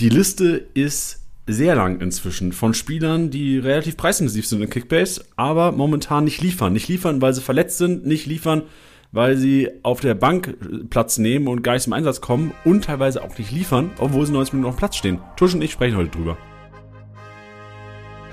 [0.00, 5.72] Die Liste ist sehr lang inzwischen von Spielern, die relativ preisintensiv sind in Kickbase, aber
[5.72, 6.72] momentan nicht liefern.
[6.72, 8.62] Nicht liefern, weil sie verletzt sind, nicht liefern,
[9.10, 10.56] weil sie auf der Bank
[10.88, 14.32] Platz nehmen und gar nicht zum Einsatz kommen und teilweise auch nicht liefern, obwohl sie
[14.34, 15.18] 90 Minuten auf dem Platz stehen.
[15.36, 16.38] Tusch und ich sprechen heute drüber.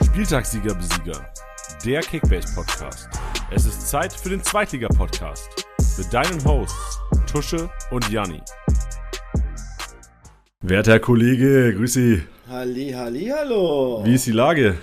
[0.05, 1.31] Spieltagssieger Besieger,
[1.83, 3.09] der Kickbase-Podcast.
[3.49, 5.65] Es ist Zeit für den Zweitliga-Podcast
[5.97, 8.41] mit deinen Hosts Tusche und Janni.
[10.67, 12.23] Werter Kollege, grüß Sie.
[12.49, 14.01] Halli, halli, hallo.
[14.03, 14.77] Wie ist die Lage?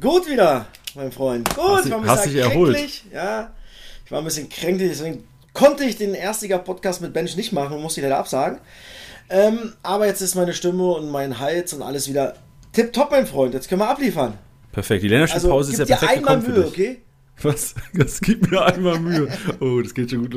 [0.00, 1.52] Gut wieder, mein Freund.
[1.52, 3.02] Gut, Hast ich war ein hast bisschen dich erholt?
[3.12, 3.50] Ja,
[4.04, 7.82] ich war ein bisschen kränklich, deswegen konnte ich den Erstliga-Podcast mit Bench nicht machen und
[7.82, 8.60] musste ihn leider absagen.
[9.28, 12.34] Ähm, aber jetzt ist meine Stimme und mein Hals und alles wieder
[12.72, 13.52] tipptopp, mein Freund.
[13.54, 14.34] Jetzt können wir abliefern.
[14.70, 17.02] Perfekt, die Also, Länderspielpause gib ist ja dir perfekt einmal gekommen für Mühe, okay?
[17.42, 17.74] Was?
[17.94, 19.28] Das gibt mir einmal Mühe.
[19.60, 20.36] Oh, das geht schon gut.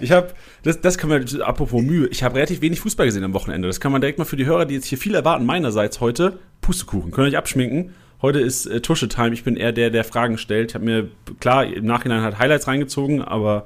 [0.00, 0.28] Ich habe,
[0.62, 3.68] das, das kann man, apropos Mühe, ich habe relativ wenig Fußball gesehen am Wochenende.
[3.68, 6.38] Das kann man direkt mal für die Hörer, die jetzt hier viel erwarten, meinerseits heute,
[6.60, 7.10] Pustekuchen.
[7.10, 7.94] Könnt ihr euch abschminken.
[8.22, 9.32] Heute ist äh, Tusche-Time.
[9.32, 10.70] Ich bin eher der, der Fragen stellt.
[10.70, 11.08] Ich habe mir,
[11.40, 13.64] klar, im Nachhinein halt Highlights reingezogen, aber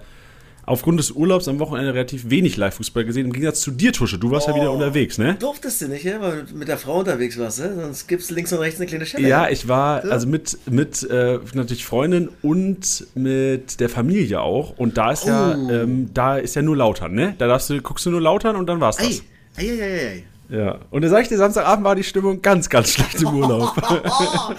[0.66, 3.26] aufgrund des Urlaubs am Wochenende relativ wenig Live-Fußball gesehen.
[3.26, 4.18] Im Gegensatz zu dir, Tusche.
[4.18, 4.74] Du warst ja wieder Oh.
[4.74, 5.36] unterwegs, ne?
[5.38, 6.20] Durftest du nicht, ja?
[6.20, 7.72] weil du mit der Frau unterwegs warst, ne?
[7.80, 9.28] sonst gibt's links und rechts eine kleine Stelle.
[9.28, 10.10] Ja, ich war Ja.
[10.10, 14.78] also mit, mit äh, natürlich Freundin und mit der Familie auch.
[14.78, 15.70] Und da ist ja, Oh.
[15.70, 17.34] ähm, da ist ja nur Lautern, ne?
[17.38, 19.22] Da darfst du, guckst du nur Lautern und dann war's das.
[19.56, 20.24] Ei, ei, ei, ei.
[20.48, 20.78] Ja.
[20.90, 23.72] Und da sag ich dir, Samstagabend war die Stimmung ganz, ganz schlecht im Urlaub.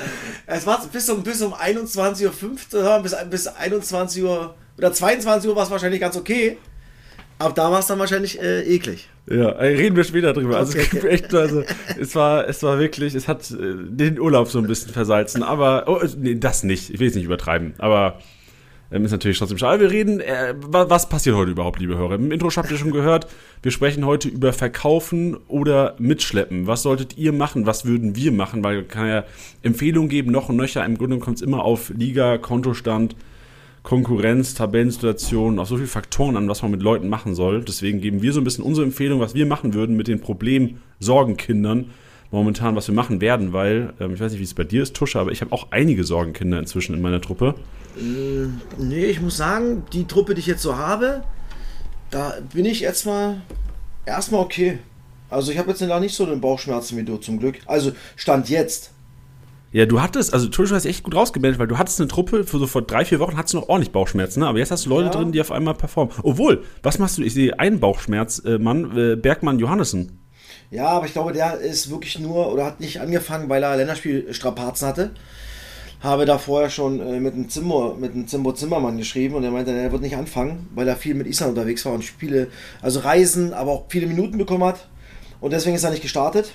[0.48, 5.56] Es war bis um, bis um 21.05 Uhr, bis, bis 21 Uhr oder 22 Uhr
[5.56, 6.58] war es wahrscheinlich ganz okay.
[7.40, 9.10] Aber da war es dann wahrscheinlich äh, eklig.
[9.30, 10.58] ja, äh, reden wir später drüber.
[10.58, 10.90] Also, es Okay.
[10.92, 11.64] gibt echt, also
[12.00, 13.56] es war, es war wirklich, es hat äh,
[13.90, 15.44] den Urlaub so ein bisschen versalzen.
[15.44, 16.92] Aber, oh, äh, nee, das nicht.
[16.92, 17.74] Ich will es nicht übertreiben.
[17.80, 18.20] Aber
[18.92, 19.82] ist natürlich trotzdem schade.
[19.82, 22.16] Wir reden, äh, wa- was passiert heute überhaupt, liebe Hörer?
[22.16, 23.28] Im Intro habt ihr schon gehört,
[23.62, 26.68] wir sprechen heute über Verkaufen oder Mitschleppen.
[26.68, 27.66] Was solltet ihr machen?
[27.66, 28.64] Was würden wir machen?
[28.64, 29.24] Weil kann ja
[29.64, 30.86] Empfehlungen geben, noch und nöcher.
[30.86, 33.16] Im Grunde kommt es immer auf Liga, Kontostand,
[33.84, 37.64] Konkurrenz, Tabellensituation, auf so viele Faktoren an, was man mit Leuten machen soll.
[37.64, 41.92] Deswegen geben wir so ein bisschen unsere Empfehlung, was wir machen würden mit den Problem-Sorgenkindern
[42.36, 44.96] momentan, was wir machen werden, weil, ähm, ich weiß nicht, wie es bei dir ist,
[44.96, 47.56] Tusche, aber ich habe auch einige Sorgenkinder inzwischen in meiner Truppe.
[48.78, 51.24] Nee, ich muss sagen, die Truppe, die ich jetzt so habe,
[52.12, 53.42] da bin ich jetzt mal
[54.06, 54.80] erstmal okay.
[55.30, 57.60] Also ich habe jetzt noch nicht so den Bauchschmerzen wie du zum Glück.
[57.66, 58.92] Also Stand jetzt.
[59.72, 62.60] Ja, du hattest, also Tusche hast echt gut rausgemeldet, weil du hattest eine Truppe, für
[62.60, 64.48] so vor drei, vier Wochen hattest du noch ordentlich Bauchschmerzen, ne?
[64.48, 65.12] aber jetzt hast du Leute Ja.
[65.12, 66.14] drin, die auf einmal performen.
[66.24, 67.24] Obwohl, was machst du?
[67.24, 70.20] Ich sehe einen Bauchschmerz, äh, Mann, äh, Bergmann Johannessen.
[70.72, 74.88] Ja, aber ich glaube, der ist wirklich nur oder hat nicht angefangen, weil er Länderspielstrapazen
[74.88, 75.12] hatte.
[76.02, 79.52] Habe da vorher schon äh, mit dem Zimmer, mit dem Zimbo Zimmermann geschrieben und er
[79.52, 82.48] meinte, er wird nicht anfangen, weil er viel mit Island unterwegs war und Spiele,
[82.82, 84.88] also Reisen, aber auch viele Minuten bekommen hat.
[85.40, 86.54] Und deswegen ist er nicht gestartet.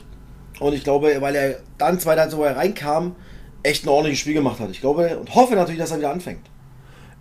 [0.60, 3.16] Und ich glaube, weil er dann zwei Tage, wo er reinkam,
[3.62, 4.70] echt ein ordentliches Spiel gemacht hat.
[4.70, 6.42] Ich glaube und hoffe natürlich, dass er wieder anfängt.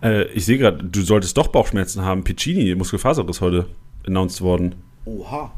[0.02, 2.24] Äh, ich sehe gerade, du solltest doch Bauchschmerzen haben.
[2.24, 3.66] Piccini, Muskelfaserriss heute
[4.06, 4.74] announced worden.
[5.04, 5.52] Oha.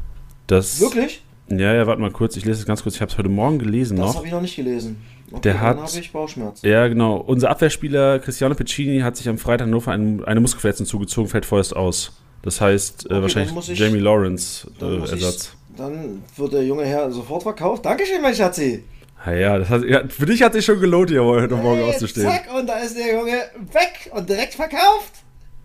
[0.47, 1.23] Das, Wirklich?
[1.49, 2.95] Ja, ja, warte mal kurz, ich lese es ganz kurz.
[2.95, 4.15] Ich habe es heute Morgen gelesen Das noch.
[4.17, 5.01] habe ich noch nicht gelesen.
[5.31, 6.65] Okay, Der dann hat- habe ich Bauchschmerzen.
[6.67, 7.17] Ja, genau.
[7.17, 11.45] Unser Abwehrspieler Cristiano Piccini hat sich am Freitag nur für einen, eine Muskelverletzung zugezogen, fällt
[11.45, 12.13] vorerst aus.
[12.43, 15.53] Das heißt, äh, dann wahrscheinlich muss ich- Jamie Lawrence Dann, äh, muss ich, Ersatz.
[15.77, 17.85] dann wird der junge Herr sofort verkauft.
[17.85, 18.83] Dankeschön, mein Schatzi.
[19.25, 21.89] Ja, ja, das hat, ja, für dich hat sich schon gelohnt, hier heute Morgen Hey,
[21.89, 22.27] auszustehen.
[22.27, 23.31] Zack, und da ist der Junge
[23.71, 25.13] weg und direkt verkauft.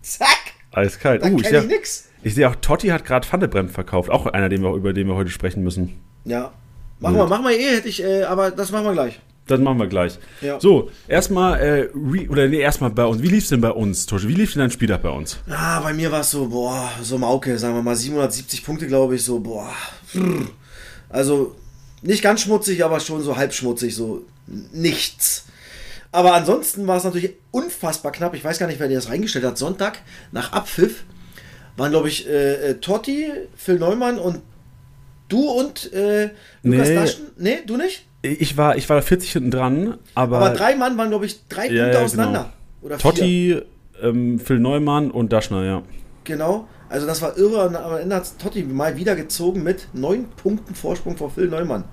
[0.01, 0.27] Zack.
[0.71, 1.23] Eiskalt.
[1.23, 2.08] Da Uh, ich ich nix.
[2.23, 4.09] Ich seh auch, Totti hat gerade Pfannebremp verkauft.
[4.09, 5.99] Auch einer, den wir, über den wir heute sprechen müssen.
[6.25, 6.51] Ja.
[6.99, 9.19] Machen wir, machen wir eh, hätte ich, äh, aber das machen wir gleich.
[9.47, 10.19] Das machen wir gleich.
[10.41, 10.59] Ja.
[10.59, 13.21] So, erstmal, äh, oder nee, erstmal bei uns.
[13.21, 14.27] Wie lief's denn bei uns, Tosche?
[14.27, 15.37] Wie lief denn dein Spieltag bei uns?
[15.49, 19.15] Ah, bei mir war es so, boah, so Mauke, sagen wir mal 770 Punkte, glaube
[19.15, 19.73] ich, so, boah.
[21.09, 21.55] Also
[22.03, 25.45] nicht ganz schmutzig, aber schon so halb schmutzig, so nichts.
[26.11, 28.35] Aber ansonsten war es natürlich unfassbar knapp.
[28.35, 29.57] Ich weiß gar nicht, wer dir das reingestellt hat.
[29.57, 29.99] Sonntag
[30.31, 31.03] nach Abpfiff
[31.79, 34.41] waren, glaube ich, äh, äh, Totti, Phil Neumann und
[35.29, 36.29] du und äh,
[36.63, 36.95] Lukas Nee.
[36.95, 37.25] Daschen.
[37.37, 38.05] Nee, du nicht?
[38.21, 41.47] Ich war, ich war da 40 hinten dran, aber, Aber drei Mann waren, glaube ich,
[41.47, 42.53] drei Ja, Punkte ja, auseinander.
[42.81, 43.11] Oder vier.
[43.11, 43.61] Totti,
[44.01, 45.83] ähm, Phil Neumann und Daschner, ja.
[46.25, 46.67] Genau.
[46.89, 47.67] Also das war irre.
[47.67, 51.83] Und am Ende hat Totti mal wieder gezogen mit neun Punkten Vorsprung vor Phil Neumann.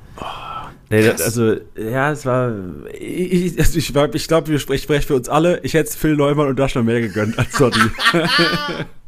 [0.88, 1.20] Nee, Krass.
[1.20, 2.52] also, ja, es war.
[2.98, 5.60] Ich, also ich, ich glaube, wir sprechen sprech für uns alle.
[5.62, 7.80] Ich hätte Phil Neumann und Daschner mehr gegönnt als Totti.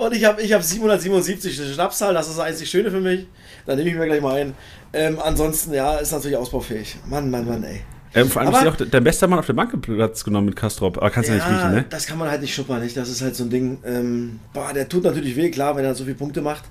[0.00, 3.26] Und ich habe ich hab 777 eine Schnapszahl, das ist das einzig Schöne für mich.
[3.66, 4.54] Da nehme ich mir gleich mal ein.
[4.94, 6.96] Ähm, ansonsten, ja, ist natürlich ausbaufähig.
[7.06, 7.82] Mann, Mann, Mann, ey.
[8.14, 10.46] ähm, vor allem Aber- ist ja auch der beste Mann auf der Bank Platz genommen
[10.46, 10.96] mit Kastrop.
[10.96, 11.84] Aber kannst du ja, nicht riechen, ne?
[11.90, 12.96] das kann man halt nicht schuppern, nicht?
[12.96, 13.78] Das ist halt so ein Ding.
[13.84, 16.64] Ähm, boah, der tut natürlich weh, klar, wenn er so viele Punkte macht.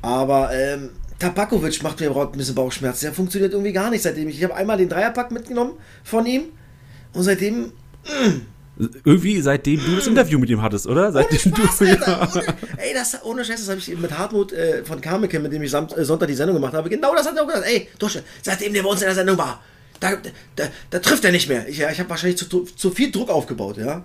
[0.00, 3.06] Aber ähm, Tabakovic macht mir überhaupt ein bisschen Bauchschmerzen.
[3.06, 4.38] Der funktioniert irgendwie gar nicht seitdem ich.
[4.38, 5.72] Ich habe einmal den Dreierpack mitgenommen
[6.04, 6.42] von ihm
[7.12, 7.72] und seitdem.
[9.04, 11.12] Irgendwie seitdem du das Interview mit ihm hattest, oder?
[11.12, 11.84] Seitdem Spaß, du.
[11.86, 12.44] Alter, ohne,
[12.78, 15.70] ey, das, ohne Scheiß, das habe ich mit Hartmut äh, von Karmeke, mit dem ich
[15.70, 17.66] Samt, äh, Sonntag die Sendung gemacht habe, genau das hat er auch gesagt.
[17.66, 19.62] Ey, Dusche, seitdem der bei uns in der Sendung war,
[20.00, 20.16] da,
[20.56, 21.68] da, da trifft er nicht mehr.
[21.68, 24.04] Ich, ja, ich habe wahrscheinlich zu, zu viel Druck aufgebaut, ja.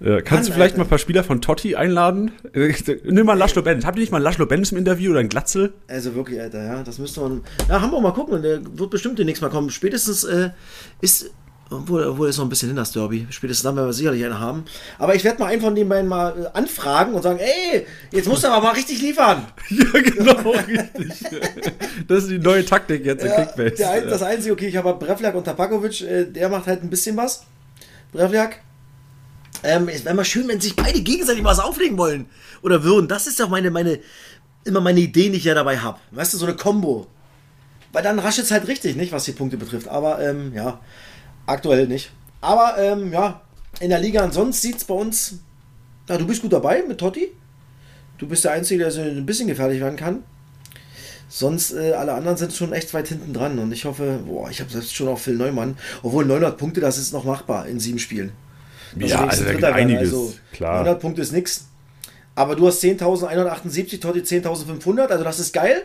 [0.00, 0.78] Ja, kannst du Mann, vielleicht Alter.
[0.78, 2.30] mal ein paar Spieler von Totti einladen?
[3.04, 3.84] Nimm mal Laszlo Bennis.
[3.84, 5.72] Habt ihr nicht mal Laszlo Bennis im Interview oder ein Glatzel?
[5.88, 7.42] Also wirklich, Alter, ja, das müsste man.
[7.68, 9.70] Ja, Hamburg mal gucken, der wird bestimmt demnächst mal kommen.
[9.70, 10.50] Spätestens äh,
[11.00, 11.30] ist.
[11.70, 13.26] Obwohl, obwohl ist noch ein bisschen hin, das Derby.
[13.28, 14.64] Spätestens dann werden wir sicherlich einen haben.
[14.98, 18.26] Aber ich werde mal einen von den beiden mal äh, anfragen und sagen, ey, jetzt
[18.26, 19.44] musst du aber mal richtig liefern.
[19.68, 21.12] Ja, genau, richtig.
[22.08, 23.74] Das ist die neue Taktik jetzt in Ja, Kickbase.
[23.76, 27.16] der, das Einzige, okay, ich habe Brevliak und Tabakovic, äh, der macht halt ein bisschen
[27.18, 27.42] was.
[28.12, 28.60] Brevliak.
[29.62, 32.26] Ähm, es wäre mal schön, wenn sich beide gegenseitig was auflegen wollen.
[32.62, 33.08] Oder würden.
[33.08, 33.98] Das ist doch meine, meine,
[34.64, 35.98] immer meine Idee, die ich ja dabei habe.
[36.12, 37.08] Weißt du, so eine Combo.
[37.92, 39.88] Weil dann raschelt es halt richtig, nicht, was die Punkte betrifft.
[39.88, 40.80] Aber, ähm, ja,
[41.48, 42.10] aktuell nicht.
[42.40, 43.40] Aber, ähm, ja,
[43.80, 45.34] in der Liga ansonsten sieht es bei uns.
[46.08, 47.28] Na, du bist gut dabei mit Totti.
[48.18, 50.22] Du bist der Einzige, der so ein bisschen gefährlich werden kann.
[51.28, 53.58] Sonst, äh, alle anderen sind schon echt weit hinten dran.
[53.58, 55.76] Und ich hoffe, boah, ich habe selbst schon auf Phil Neumann.
[56.02, 58.32] Obwohl 900 Punkte, das ist noch machbar in sieben Spielen.
[58.96, 59.74] Das Ja, ist also da werden.
[59.74, 60.12] einiges,
[60.52, 60.78] klar.
[60.84, 61.66] 900 Punkte ist nix.
[62.34, 65.82] Aber du hast 10.178, Totti 10.500, also das ist geil.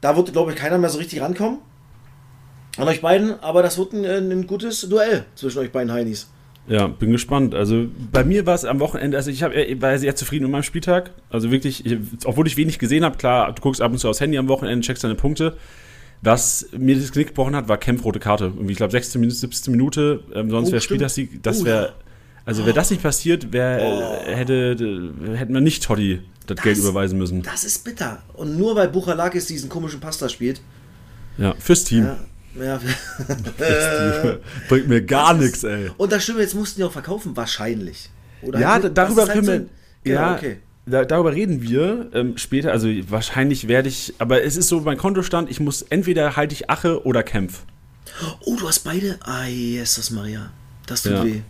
[0.00, 1.58] Da wird, glaube ich, keiner mehr so richtig rankommen.
[2.76, 6.28] An euch beiden, aber das wird ein, ein gutes Duell zwischen euch beiden Heinis.
[6.68, 7.54] Ja, bin gespannt.
[7.54, 10.52] Also bei mir war es am Wochenende, also ich hab, ich war sehr zufrieden mit
[10.52, 11.10] meinem Spieltag.
[11.28, 14.20] Also wirklich, ich, obwohl ich wenig gesehen habe, klar, du guckst ab und zu aufs
[14.20, 15.56] Handy am Wochenende, checkst deine Punkte.
[16.22, 18.44] Was mir das Knick gebrochen hat, war Kempf rote Karte.
[18.44, 20.80] Irgendwie, ich glaube, 16 Minuten, 17 Minute, ähm, sonst Oh, wäre.
[20.80, 21.42] Spieltagssieg.
[21.42, 21.94] Das Oh, wäre,
[22.44, 24.76] also wäre das nicht passiert, wär, hätte,
[25.34, 27.42] hätten wir nicht Totti das, Geld überweisen müssen.
[27.42, 28.22] Das ist bitter.
[28.34, 30.60] Und nur weil Buchalakis diesen komischen Pasta spielt.
[31.38, 32.04] Ja, fürs Team.
[32.04, 32.18] Ja,
[32.60, 32.80] ja.
[34.68, 35.90] Bringt mir gar Das ist- nichts, ey.
[35.96, 38.10] Und das stimmt, jetzt mussten die auch verkaufen, wahrscheinlich.
[38.42, 39.66] Oder Ja, halt- darüber halt können so wir.
[40.04, 40.58] Genau, ja, okay.
[40.86, 42.72] da, darüber reden wir ähm, später.
[42.72, 44.14] Also wahrscheinlich werde ich.
[44.18, 45.50] Aber es ist so mein Kontostand.
[45.50, 47.62] Ich muss entweder halte ich Ache oder Kämpf.
[48.40, 49.18] Oh, du hast beide?
[49.22, 50.50] Ah, Jesus Maria.
[50.86, 51.24] Das tut Ja.
[51.24, 51.40] weh.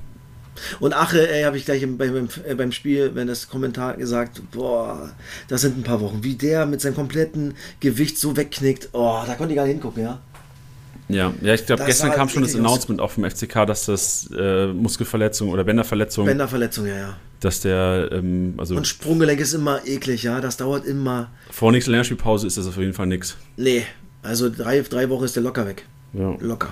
[0.81, 4.43] Und Ache, ey, habe ich gleich im, beim, äh, beim Spiel, wenn das Kommentar gesagt,
[4.52, 5.10] boah,
[5.48, 6.22] das sind ein paar Wochen.
[6.22, 10.02] Wie der mit seinem kompletten Gewicht so wegknickt, oh, da konnte ich gar nicht hingucken,
[10.02, 10.20] ja.
[11.12, 12.55] Ja, ja ich glaube, gestern kam schon das.
[12.55, 17.17] Announcement auch vom FCK, dass das äh, Muskelverletzung oder Bänderverletzung, Bänderverletzung, ja, ja.
[17.41, 20.41] dass der, ähm, also Und Sprunggelenk ist immer eklig, ja.
[20.41, 21.31] Das dauert immer.
[21.50, 23.37] vor nächster Länderspielpause ist das auf jeden Fall nix.
[23.56, 23.85] Nee,
[24.23, 25.85] also drei, drei Wochen ist der locker weg.
[26.12, 26.37] Ja.
[26.41, 26.69] Locker.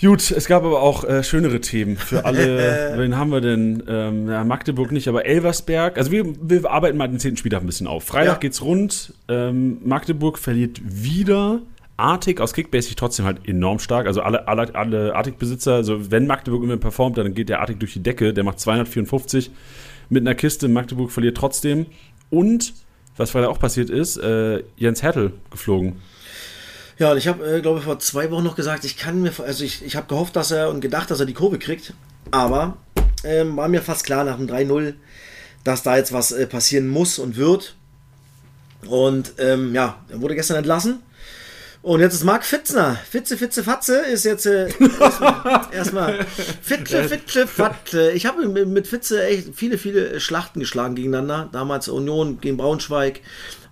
[0.00, 2.92] Gut, es gab aber auch äh, schönere Themen für alle.
[2.96, 3.82] Wen haben wir denn?
[3.88, 5.96] Ähm, ja, Magdeburg nicht, aber Elversberg.
[5.96, 8.04] Also wir, wir arbeiten mal den zehnten Spieltag ein bisschen auf.
[8.04, 8.38] Freitag Ja.
[8.38, 9.14] geht's rund.
[9.28, 11.60] Ähm, Magdeburg verliert wieder.
[11.96, 14.06] Artig aus Kickbase sich trotzdem halt enorm stark.
[14.06, 17.92] Also alle, alle, alle Artig-Besitzer, also wenn Magdeburg immer performt, dann geht der Artig durch
[17.92, 18.34] die Decke.
[18.34, 19.50] Der macht 254
[20.08, 20.68] mit einer Kiste.
[20.68, 21.86] Magdeburg verliert trotzdem.
[22.30, 22.74] Und,
[23.16, 26.00] was Freitag auch passiert ist, äh, Jens Hertel geflogen.
[26.98, 29.32] Ja, und ich habe, äh, glaube ich, vor zwei Wochen noch gesagt, ich kann mir,
[29.44, 31.92] also ich, ich habe gehofft, dass er und gedacht, dass er die Kurve kriegt,
[32.30, 32.76] aber
[33.24, 34.94] ähm, war mir fast klar nach dem 3-0,
[35.64, 37.74] dass da jetzt was äh, passieren muss und wird.
[38.86, 41.00] Und ähm, ja, er wurde gestern entlassen.
[41.84, 42.96] Und jetzt ist Marc Fitzner.
[43.10, 46.26] Fitze, Fitze, Fatze ist jetzt äh, erstmal erstmal
[46.62, 48.10] Fitzle, Fitzle, Fatze.
[48.12, 51.50] Ich habe mit mit Fitze echt viele, viele Schlachten geschlagen gegeneinander.
[51.52, 53.20] Damals Union gegen Braunschweig.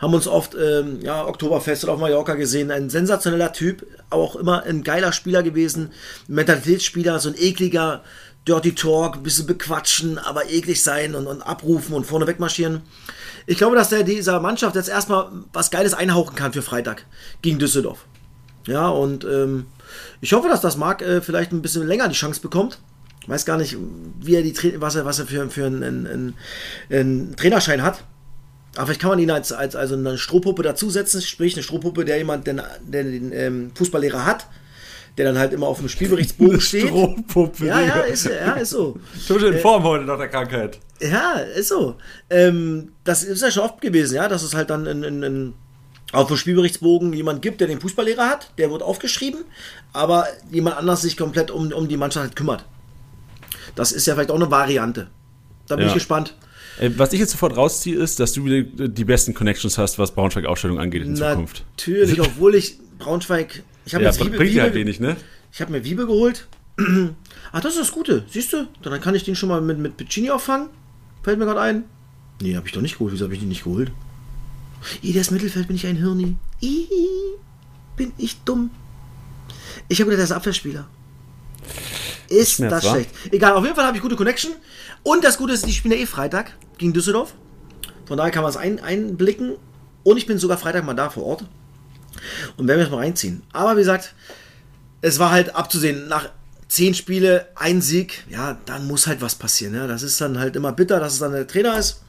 [0.02, 2.73] Haben uns oft ähm, ja, Oktoberfest oder auf Mallorca gesehen.
[2.73, 5.92] Ein sensationeller Typ, aber auch immer ein geiler Spieler gewesen.
[6.26, 8.02] Mentalitätsspieler, so ein ekliger
[8.47, 12.82] Dirty Talk, ein bisschen bequatschen, aber eklig sein und, und abrufen und vorne wegmarschieren.
[13.47, 17.06] Ich glaube, dass der dieser Mannschaft jetzt erstmal was Geiles einhauchen kann für Freitag
[17.40, 18.04] gegen Düsseldorf.
[18.66, 19.66] Ja, und ähm,
[20.21, 22.78] ich hoffe, dass das Marc äh, vielleicht ein bisschen länger die Chance bekommt.
[23.28, 23.76] Weiß gar nicht,
[24.21, 26.35] wie er die Tra was er, was er für, für einen, einen,
[26.90, 28.02] einen Trainerschein hat.
[28.76, 32.17] Aber vielleicht kann man ihn als, als also eine Strohpuppe dazusetzen, sprich eine Strohpuppe, der
[32.19, 34.47] jemand, der, der den ähm, Fußballlehrer hat,
[35.19, 36.88] der dann halt immer auf dem Spielberichtsbogen steht.
[36.88, 37.67] Strohpuppe.
[37.67, 38.99] Ja, ja, ist, ja, ist so.
[39.26, 40.79] Schon in Form heute nach der Krankheit.
[41.00, 41.97] Ja, ist so.
[42.31, 45.55] Ähm, das ist ja schon oft gewesen, ja, dass es halt dann in, in, in,
[46.12, 49.45] auf dem Spielberichtsbogen jemand gibt, der den Fußballlehrer hat, der wird aufgeschrieben,
[49.93, 52.64] aber jemand anders sich komplett um, um die Mannschaft halt kümmert.
[53.75, 55.09] Das ist ja vielleicht auch eine Variante.
[55.69, 55.88] Da bin Ja.
[55.88, 56.37] ich gespannt.
[56.79, 60.12] Äh, Was ich jetzt sofort rausziehe, ist, dass du wieder die besten Connections hast, was
[60.14, 61.64] Braunschweig-Ausstellung angeht in Zukunft.
[61.76, 63.62] Natürlich, obwohl ich Braunschweig.
[63.85, 65.17] Ich habe Ja, jetzt bringt Wiebe, halt Wiebe, wenig, ne?
[65.52, 66.47] ich habe mir Wiebe geholt.
[67.52, 68.25] Ach, das ist das Gute.
[68.31, 68.67] Siehst du?
[68.83, 70.69] Dann kann ich den schon mal mit, mit Piccini auffangen.
[71.23, 71.85] Fällt mir gerade ein.
[72.41, 73.12] Nee, habe ich doch nicht geholt.
[73.12, 73.93] Wieso habe ich den nicht geholt?
[75.00, 76.37] Jedes Mittelfeld bin ich ein Hirni.
[76.61, 76.87] Ih,
[77.97, 78.71] bin ich dumm.
[79.88, 80.88] Ich habe gedacht, der ist Abwehrspieler.
[82.33, 82.91] Ist Schmerz, das wa?
[82.93, 83.11] schlecht.
[83.31, 84.53] Egal, auf jeden Fall habe ich gute Connection.
[85.03, 87.35] Und das Gute ist, die spielen ja eh Freitag gegen Düsseldorf.
[88.07, 89.57] Von daher kann man es ein, einblicken.
[90.03, 91.45] Und ich bin sogar Freitag mal da vor Ort.
[92.57, 93.43] Und werden wir das mal reinziehen.
[93.53, 94.15] Aber wie gesagt,
[95.01, 96.29] es war halt abzusehen, nach
[96.69, 99.75] zehn Spiele, ein Sieg, ja, dann muss halt was passieren.
[99.75, 99.87] Ja.
[99.87, 102.03] Das ist dann halt immer bitter, dass es dann der Trainer ist.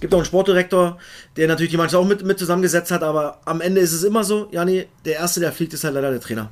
[0.00, 0.98] Gibt auch einen Sportdirektor,
[1.36, 4.24] der natürlich die Mannschaft auch mit, mit zusammengesetzt hat, aber am Ende ist es immer
[4.24, 6.50] so, ja, nee, der Erste, der fliegt, ist halt leider der Trainer.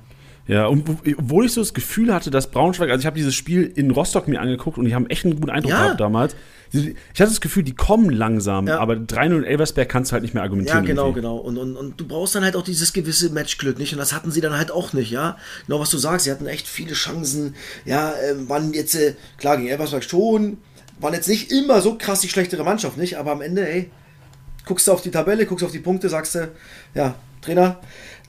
[0.49, 3.35] Ja, und wo- obwohl ich so das Gefühl hatte, dass Braunschweig, also ich habe dieses
[3.35, 5.83] Spiel in Rostock mir angeguckt und die haben echt einen guten Eindruck Ja.
[5.85, 6.35] gehabt damals.
[6.73, 6.87] Ich
[7.21, 8.79] hatte das Gefühl, die kommen langsam, Ja.
[8.79, 10.85] aber 3-0 in Elversberg kannst du halt nicht mehr Ja, argumentieren.
[10.87, 11.21] genau, irgendwie.
[11.21, 11.37] genau.
[11.37, 13.93] Und, und, und du brauchst dann halt auch dieses gewisse Matchglück, nicht?
[13.93, 15.37] Und das hatten sie dann halt auch nicht, ja.
[15.67, 17.55] Genau, was du sagst, sie hatten echt viele Chancen.
[17.85, 20.57] Ja, ähm, waren jetzt, äh, klar, gegen Elversberg schon,
[20.99, 23.17] waren jetzt nicht immer so krass die schlechtere Mannschaft, nicht?
[23.19, 23.91] Aber am Ende, ey,
[24.65, 26.49] guckst du auf die Tabelle, guckst auf die Punkte, sagst du,
[26.95, 27.79] ja, Trainer,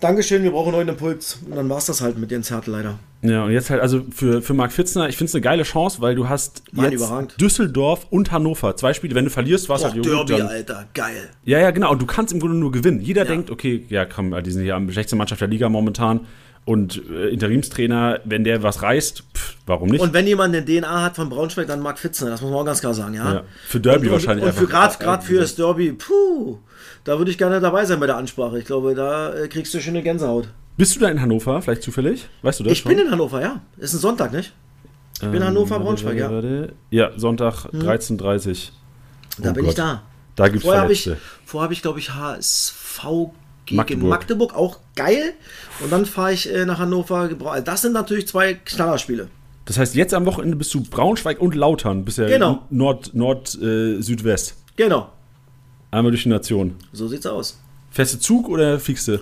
[0.01, 1.39] Dankeschön, wir brauchen einen neuen Impuls.
[1.50, 3.00] Und dann war es das halt mit Jens Hertel leider.
[3.22, 6.01] Ja, und jetzt halt, also für, für Marc Fitzner, ich finde es eine geile Chance,
[6.01, 7.39] weil du hast Mann, jetzt überragend.
[7.39, 8.75] Düsseldorf und Hannover.
[8.75, 11.29] Zwei Spiele, wenn du verlierst, war es Och, halt Derby, dann- Alter, geil.
[11.46, 11.91] Ja, ja, genau.
[11.91, 13.00] Und du kannst im Grunde nur gewinnen.
[13.00, 16.22] Jeder denkt, okay, ja, komm, die sind ja am schlechtesten Mannschaft der Liga momentan.
[16.65, 20.01] Und äh, Interimstrainer, wenn der was reißt, pff, warum nicht?
[20.01, 22.65] Und wenn jemand eine DNA hat von Braunschweig, dann Marc Fitzner, das muss man auch
[22.65, 23.34] ganz klar sagen, ja.
[23.34, 26.60] Ja, für Derby und, wahrscheinlich Und, und für gerade für das Derby, puh,
[27.03, 28.60] da würde ich gerne dabei sein bei der Ansprache.
[28.60, 30.48] Ich glaube, da äh, kriegst du schöne Gänsehaut.
[30.77, 32.27] Bist du da in Hannover, vielleicht zufällig?
[32.41, 32.95] Weißt du das Ich schon?
[32.95, 33.62] bin in Hannover, ja.
[33.77, 34.53] Ist ein Sonntag, nicht?
[35.22, 36.29] Ich bin Hannover, warte, Braunschweig, ja.
[36.29, 36.69] Hm.
[36.89, 38.69] Ja, Sonntag 13.30
[39.39, 39.77] Da Oh bin ich Gott.
[39.79, 40.01] da.
[40.36, 41.10] Da gibt's Vorher habe ich,
[41.45, 43.03] vorher hab ich glaube ich, HSV
[43.65, 44.10] gegen Magdeburg.
[44.10, 44.55] Magdeburg.
[44.55, 45.33] auch geil.
[45.83, 47.25] Und dann fahre ich äh, nach Hannover.
[47.27, 49.27] Gebra- Das sind natürlich zwei Knallerspiele.
[49.65, 52.03] Das heißt, jetzt am Wochenende bist du Braunschweig und Lautern.
[52.03, 52.63] Bist ja Genau.
[52.72, 54.55] Nord, Nord, äh, Südwest.
[54.75, 55.10] Genau,
[55.94, 56.76] Einmal durch die Nation.
[56.92, 57.60] so sieht's aus.
[57.92, 59.20] Feste Zug oder du?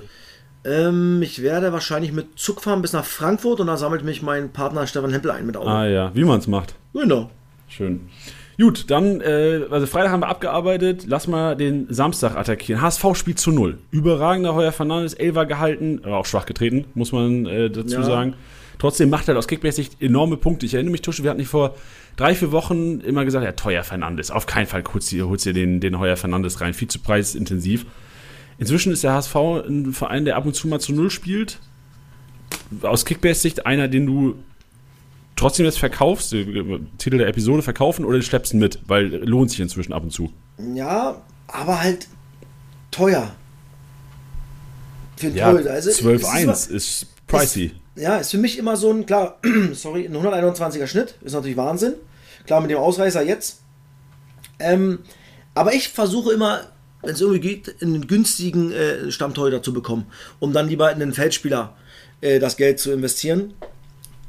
[0.64, 4.52] Ähm, ich werde wahrscheinlich mit Zug fahren bis nach Frankfurt und da sammelt mich mein
[4.54, 5.68] Partner Stefan Hempel ein mit Auto.
[5.68, 6.76] Ah ja, wie man es macht.
[6.94, 7.30] Genau.
[7.68, 8.02] Schön.
[8.60, 11.06] Gut, dann, äh, also Freitag haben wir abgearbeitet.
[11.08, 12.82] Lass mal den Samstag attackieren.
[12.82, 13.80] HSV spielt zu null.
[13.90, 18.04] Überragender Heuer Fernandes, Elfer gehalten, aber auch schwach getreten, muss man äh, dazu Ja.
[18.04, 18.36] sagen.
[18.78, 20.66] Trotzdem macht er aus Kickbase-Sicht enorme Punkte.
[20.66, 21.76] Ich erinnere mich, Tusche, wir hatten nicht vor
[22.16, 24.32] drei, vier Wochen immer gesagt, ja, teuer Fernandes.
[24.32, 26.74] Auf keinen Fall holst du dir den, den Heuer Fernandes rein.
[26.74, 27.86] Viel zu preisintensiv.
[28.58, 29.36] Inzwischen ist der HSV
[29.68, 31.60] ein Verein, der ab und zu mal zu null spielt.
[32.82, 34.36] Aus Kickbase-Sicht einer, den du
[35.36, 39.50] trotzdem jetzt verkaufst, äh, Titel der Episode verkaufen oder du schleppst ihn mit, weil lohnt
[39.50, 40.32] sich inzwischen ab und zu.
[40.76, 42.08] Ja, aber halt
[42.92, 43.32] teuer.
[45.16, 45.68] Für Ja, Teufel.
[45.68, 47.72] Also, es ist 12-1 ist pricey.
[47.96, 49.40] Ja, ist für mich immer so ein, klar,
[49.74, 51.96] sorry, ein 121er Schnitt, ist natürlich Wahnsinn.
[52.46, 53.62] Klar, mit dem Ausreißer jetzt.
[54.60, 55.00] Ähm,
[55.54, 56.62] aber ich versuche immer,
[57.02, 60.06] wenn es irgendwie geht, einen günstigen äh, Stammtorhüter zu bekommen,
[60.40, 61.76] um dann lieber in einen Feldspieler
[62.22, 63.54] äh, das Geld zu investieren.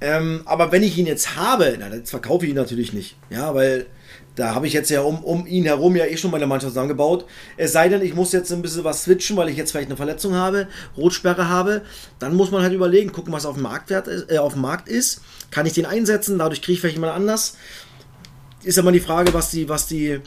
[0.01, 3.17] Ähm, aber wenn ich ihn jetzt habe, na, jetzt verkaufe ich ihn natürlich nicht.
[3.31, 3.87] Ja, weil
[4.35, 7.27] da habe ich jetzt ja um, um ihn herum ja eh schon meine Mannschaft zusammengebaut.
[7.57, 9.97] Es sei denn, ich muss jetzt ein bisschen was switchen, weil ich jetzt vielleicht eine
[9.97, 11.83] Verletzung habe, Rotsperre habe.
[12.19, 14.89] Dann muss man halt überlegen, gucken, was auf dem, Marktwert ist, äh, auf dem Markt
[14.89, 15.21] ist.
[15.51, 16.39] Kann ich den einsetzen?
[16.39, 17.57] Dadurch kriege ich vielleicht jemand anders.
[18.63, 20.21] Ist ja mal die Frage, was die, was die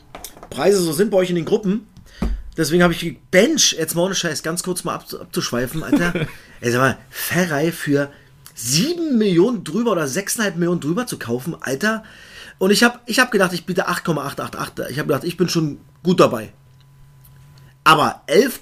[0.51, 1.87] Preise so sind bei euch in den Gruppen.
[2.57, 6.13] Deswegen habe ich Bench, jetzt mal ohne Scheiß, ganz kurz mal ab, abzuschweifen, Alter.
[6.61, 8.11] Ey, sag mal, Ferrei für
[8.53, 12.03] 7 Millionen drüber oder 6,5 Millionen drüber zu kaufen, Alter.
[12.57, 14.85] Und ich habe ich hab gedacht, ich biete 8,888.
[14.91, 16.51] Ich habe gedacht, ich bin schon gut dabei.
[17.83, 18.61] Aber 11,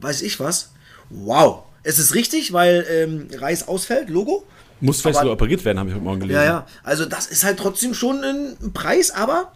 [0.00, 0.72] weiß ich was.
[1.10, 1.64] Wow.
[1.82, 4.44] Es ist richtig, weil ähm, Reis ausfällt, Logo.
[4.80, 6.40] Muss vielleicht sogar operiert werden, habe ich heute Morgen gelesen.
[6.40, 6.66] Ja, ja.
[6.82, 9.52] Also das ist halt trotzdem schon ein Preis, aber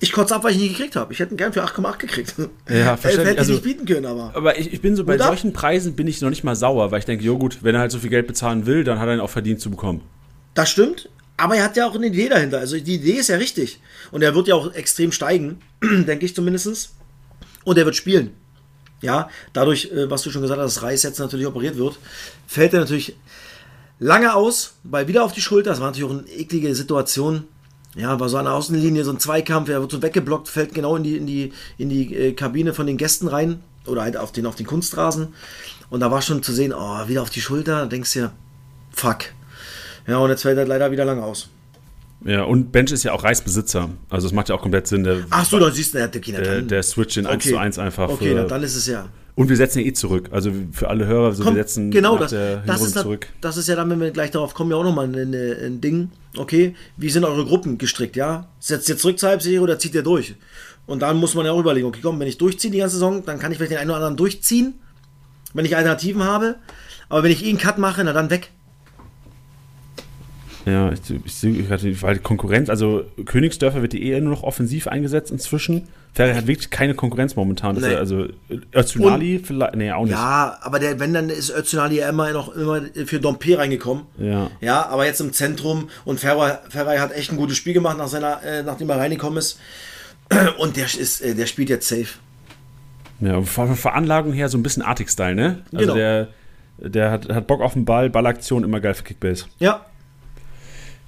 [0.00, 1.12] ich kotze ab, weil ich ihn nicht gekriegt habe.
[1.12, 2.34] Ich hätte ihn gern für 8,8 gekriegt.
[2.68, 3.28] Ja, verständlich.
[3.30, 4.32] Hätte Also- ich nicht bieten können, aber.
[4.34, 5.28] Aber ich, ich bin so bei ab.
[5.28, 7.80] solchen Preisen bin ich noch nicht mal sauer, weil ich denke, jo gut, wenn er
[7.80, 10.02] halt so viel Geld bezahlen will, dann hat er ihn auch verdient zu bekommen.
[10.54, 12.58] Das stimmt, aber er hat ja auch eine Idee dahinter.
[12.58, 13.80] Also die Idee ist ja richtig.
[14.10, 16.92] Und er wird ja auch extrem steigen, denke ich zumindest.
[17.64, 18.34] Und er wird spielen.
[19.00, 21.98] Ja, dadurch, äh, was du schon gesagt hast, dass Reis jetzt natürlich operiert wird,
[22.46, 23.16] fällt er natürlich
[23.98, 25.70] lange aus, bei wieder auf die Schulter.
[25.70, 27.44] Das war natürlich auch eine eklige Situation.
[27.94, 30.96] Ja, war so an der Außenlinie, so ein Zweikampf, er wird so weggeblockt, fällt genau
[30.96, 33.62] in die, in die, in die äh, Kabine von den Gästen rein.
[33.84, 35.34] Oder halt auf den, auf den Kunstrasen.
[35.90, 38.32] Und da war schon zu sehen, oh, wieder auf die Schulter, da denkst du dir,
[38.92, 39.24] fuck.
[40.06, 41.48] Ja, und jetzt fällt er leider wieder lange aus.
[42.24, 43.90] Ja, und Bench ist ja auch Reisbesitzer.
[44.08, 46.20] Also es macht ja auch komplett Sinn, der, Ach so, dann siehst du, der, der,
[46.20, 48.08] der, der Switch in 1 zu 1 einfach.
[48.08, 49.08] Okay, na, dann ist es ja.
[49.34, 50.28] Und wir setzen ja eh zurück.
[50.30, 52.32] Also für alle Hörer, so Komm, wir setzen genau das,
[52.66, 53.28] das, ist, zurück.
[53.40, 56.10] das ist ja dann, wenn wir gleich darauf kommen, ja auch nochmal ein, ein Ding.
[56.36, 58.48] Okay, wie sind eure Gruppen gestrickt, ja?
[58.60, 60.34] Setzt ihr zurück zur Halbserie oder zieht ihr durch?
[60.86, 63.24] Und dann muss man ja auch überlegen, okay, komm, wenn ich durchziehe die ganze Saison,
[63.24, 64.74] dann kann ich vielleicht den einen oder anderen durchziehen,
[65.54, 66.56] wenn ich Alternativen habe.
[67.08, 68.50] Aber wenn ich eh einen Cut mache, na dann weg.
[70.64, 75.88] Ja, ich, ich gerade, weil Konkurrenz, also Königsdörfer wird eh nur noch offensiv eingesetzt inzwischen.
[76.14, 77.76] Ferrari hat wirklich keine Konkurrenz momentan.
[77.76, 77.94] Nee.
[77.94, 78.26] also
[78.74, 80.12] Öztunali vielleicht, nee, auch nicht.
[80.12, 84.04] Ja, aber der, wenn, dann ist Öztunali ja immer noch immer für Dompe reingekommen.
[84.18, 84.50] Ja.
[84.60, 88.08] Ja, aber jetzt im Zentrum und Ferrari, Ferrari hat echt ein gutes Spiel gemacht, nach
[88.08, 89.58] seiner, äh, nachdem er reingekommen ist.
[90.58, 92.08] Und der, ist, äh, der spielt jetzt safe.
[93.20, 95.62] Ja, von der Veranlagung her so ein bisschen Arctic-Style, ne?
[95.72, 95.94] Also Genau.
[95.94, 96.28] der,
[96.78, 99.46] der hat, hat Bock auf den Ball, Ballaktion, immer geil für Kickbase.
[99.58, 99.84] Ja,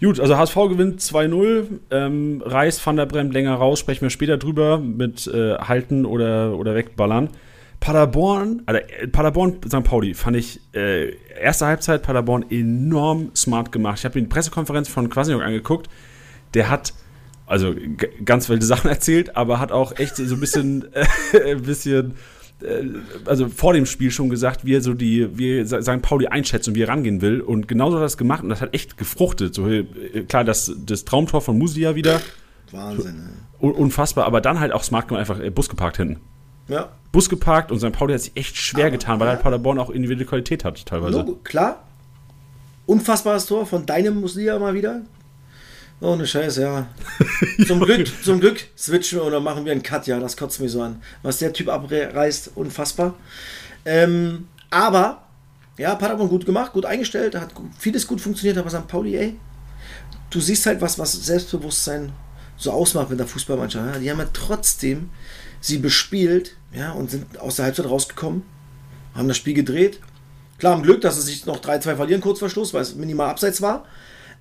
[0.00, 1.66] Gut, also HSV gewinnt 2-0.
[1.90, 6.56] Ähm, Reis, Van der Bremt länger raus, sprechen wir später drüber mit äh, Halten oder,
[6.58, 7.30] oder Wegballern.
[7.80, 9.84] Paderborn, also äh, Paderborn, St.
[9.84, 13.98] Pauli, fand ich äh, erste Halbzeit Paderborn enorm smart gemacht.
[13.98, 15.88] Ich habe mir die Pressekonferenz von Quasinok angeguckt.
[16.54, 16.94] Der hat
[17.46, 17.74] also
[18.24, 20.86] ganz wilde Sachen erzählt, aber hat auch echt so ein bisschen,
[21.32, 22.14] äh, ein bisschen
[23.26, 26.00] also vor dem Spiel schon gesagt, wie er so die, wie St.
[26.02, 27.40] Pauli einschätzt und wie er rangehen will.
[27.40, 29.54] Und genauso hat er das gemacht und das hat echt gefruchtet.
[29.54, 29.84] So, äh,
[30.28, 32.20] klar, das, das Traumtor von Musia wieder,
[32.70, 33.16] Wahnsinn.
[33.16, 33.30] Ne?
[33.60, 36.20] un- unfassbar, aber dann halt auch smart gemacht, einfach äh, Bus geparkt hinten.
[36.68, 37.92] Ja, Bus geparkt und St.
[37.92, 41.18] Pauli hat sich echt schwer Aber- getan, weil halt Paderborn auch individuelle Qualität hat teilweise.
[41.18, 41.84] Logo, klar.
[42.86, 45.02] Unfassbares Tor von deinem Muslia mal wieder.
[46.04, 46.86] Oh, ne Scheiße, ja.
[47.66, 50.70] Zum Glück, zum Glück switchen wir oder machen wir einen Cut, ja, das kotzt mich
[50.70, 51.00] so an.
[51.22, 53.14] Was der Typ abreißt, unfassbar.
[53.86, 55.22] Ähm, aber,
[55.78, 58.86] ja, Paderborn gut gemacht, gut eingestellt, hat vieles gut funktioniert, aber St.
[58.86, 59.36] Pauli, ey,
[60.28, 62.12] du siehst halt was, was Selbstbewusstsein
[62.58, 63.94] so ausmacht mit der Fußballmannschaft.
[63.94, 63.98] Ja?
[63.98, 65.08] Die haben ja trotzdem
[65.62, 68.42] sie bespielt, ja, und sind aus der Halbzeit rausgekommen,
[69.14, 70.00] haben das Spiel gedreht.
[70.58, 73.30] Klar, am Glück, dass sie sich noch 3-2 verlieren, kurz vor Schluss, weil es minimal
[73.30, 73.86] abseits war.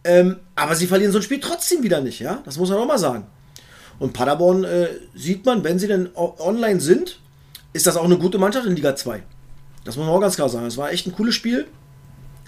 [0.03, 2.41] Ähm, aber sie verlieren so ein Spiel trotzdem wieder nicht, ja.
[2.45, 3.25] Das muss man auch mal sagen.
[3.99, 7.19] Und Paderborn äh, sieht man, wenn sie denn online sind,
[7.71, 9.23] ist das auch eine gute Mannschaft in Liga 2.
[9.85, 10.65] Das muss man auch ganz klar sagen.
[10.65, 11.67] Es war echt ein cooles Spiel.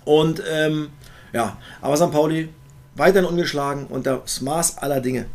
[0.03, 0.89] Und ähm,
[1.33, 2.11] ja, aber St.
[2.11, 2.49] Pauli
[2.95, 5.25] weiterhin ungeschlagen und das Maß aller Dinge.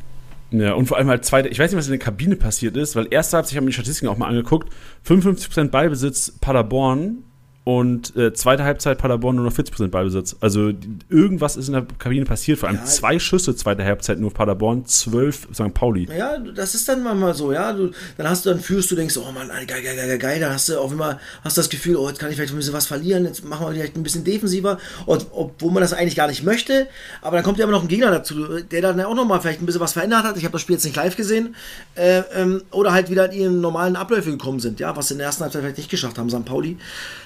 [0.50, 2.96] Ja, und vor allem halt zweite, ich weiß nicht, was in der Kabine passiert ist,
[2.96, 4.72] weil erste ich habe mir die Statistiken auch mal angeguckt,
[5.06, 7.24] 55% Ballbesitz Paderborn
[7.62, 10.34] und äh, zweite Halbzeit Paderborn nur noch 40% Ballbesitz.
[10.40, 10.72] Also
[11.10, 12.84] irgendwas ist in der Kabine passiert, vor allem Ja.
[12.86, 15.74] zwei Schüsse zweite Halbzeit nur Paderborn, 12 St.
[15.74, 16.08] Pauli.
[16.16, 17.72] Ja, das ist dann manchmal so, ja.
[17.74, 20.40] Du, dann hast du, dann fühlst du, denkst, oh Mann, geil, geil, geil, geil, geil.
[20.40, 22.72] Dann hast du auf immer, hast das Gefühl, oh, jetzt kann ich vielleicht ein bisschen
[22.72, 26.28] was verlieren, jetzt machen wir vielleicht ein bisschen defensiver, und, obwohl man das eigentlich gar
[26.28, 26.88] nicht möchte.
[27.20, 28.34] Aber dann kommt ja immer noch ein Gegner dazu,
[28.70, 30.36] der dann auch nochmal vielleicht ein bisschen was verändert hat.
[30.38, 31.54] Ich habe das Spiel jetzt nicht live gesehen.
[31.94, 35.18] Äh, ähm, oder halt wieder in ihren normalen Abläufe gekommen sind, ja, was sie in
[35.18, 36.44] der ersten Halbzeit vielleicht nicht geschafft haben, St.
[36.46, 36.78] Pauli.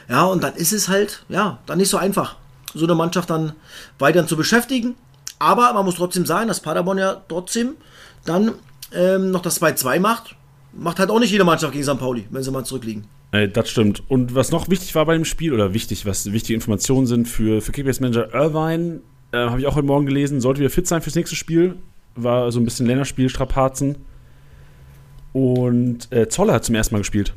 [0.08, 2.36] Ja, und dann ist es halt, ja, dann nicht so einfach,
[2.74, 3.52] so eine Mannschaft dann
[3.98, 4.94] weiterhin zu beschäftigen.
[5.38, 7.74] Aber man muss trotzdem sagen, dass Paderborn ja trotzdem
[8.24, 8.52] dann
[8.92, 10.36] ähm, noch das 2-2 macht.
[10.72, 11.98] Macht halt auch nicht jede Mannschaft gegen St.
[11.98, 13.06] Pauli, wenn sie mal zurückliegen.
[13.52, 14.02] Das stimmt.
[14.08, 17.60] Und was noch wichtig war bei dem Spiel, oder wichtig, was wichtige Informationen sind für,
[17.60, 19.00] für Kickbase-Manager Irvine,
[19.32, 21.76] äh, habe ich auch heute Morgen gelesen, sollte wieder fit sein fürs nächste Spiel.
[22.14, 23.96] War so ein bisschen Länderspiel, Strapazen.
[25.32, 27.34] Und äh, Zoller hat zum ersten Mal gespielt.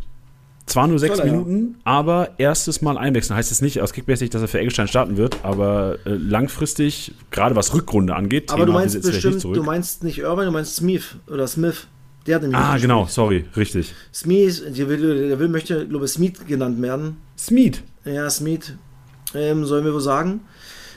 [0.67, 1.25] Zwar nur sechs ja.
[1.25, 3.35] Minuten, aber erstes Mal einwechseln.
[3.37, 7.55] Heißt jetzt nicht aus Kickbase, dass er für Eggestein starten wird, aber äh, langfristig, gerade
[7.55, 10.51] was Rückrunde angeht, Aber du Thema, meinst sind jetzt bestimmt, du meinst nicht Irvine, du
[10.51, 11.87] meinst Smith oder Smith.
[12.27, 13.95] Der hat nämlich Ah, nicht genau, sorry, richtig.
[14.13, 17.15] Smith, der will, der will möchte, glaube ich, Smith genannt werden.
[17.39, 17.81] Smeed.
[18.03, 18.73] Ja, Smith,
[19.33, 20.41] ähm, sollen wir wohl sagen.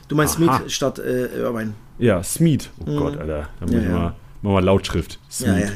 [0.08, 0.58] Du meinst Aha.
[0.58, 1.74] Smith statt äh, Irvine.
[2.00, 2.68] Ja, Smeed.
[2.84, 2.96] Oh Mhm.
[2.96, 3.48] Gott, Alter.
[3.60, 3.92] Da muss Ja, ich ja.
[3.92, 5.20] mal, machen wir mal Lautschrift.
[5.38, 5.66] Ja, ja.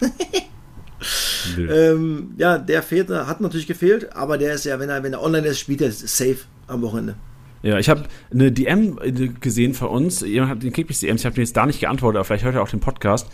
[1.58, 5.22] Ähm, ja, der fehlt, hat natürlich gefehlt, aber der ist ja, wenn er, wenn er
[5.22, 7.14] online ist, spielt er safe am Wochenende.
[7.62, 8.98] Ja, ich habe eine DM
[9.40, 10.20] gesehen von uns.
[10.20, 12.54] Jemand hat den Kickbase DMs, ich habe mir jetzt da nicht geantwortet, aber vielleicht hört
[12.54, 13.28] er auch den Podcast.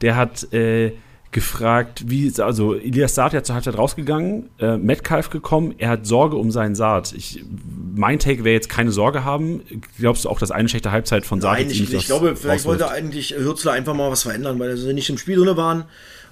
[0.00, 0.92] Der hat äh,
[1.30, 6.36] gefragt, wie, also Elias Saad ja zur Halbzeit rausgegangen, äh, Metcalf gekommen, er hat Sorge
[6.36, 7.12] um seinen Saat.
[7.12, 7.44] Ich,
[7.94, 9.60] mein Take wäre jetzt keine Sorge haben.
[9.98, 12.64] Glaubst du auch, dass eine schlechte Halbzeit von Saad Nein, ich, ich was glaube, vielleicht
[12.64, 12.80] rauswirft?
[12.80, 15.84] wollte eigentlich Hürzler einfach mal was verändern, weil sie nicht im Spiel drin waren.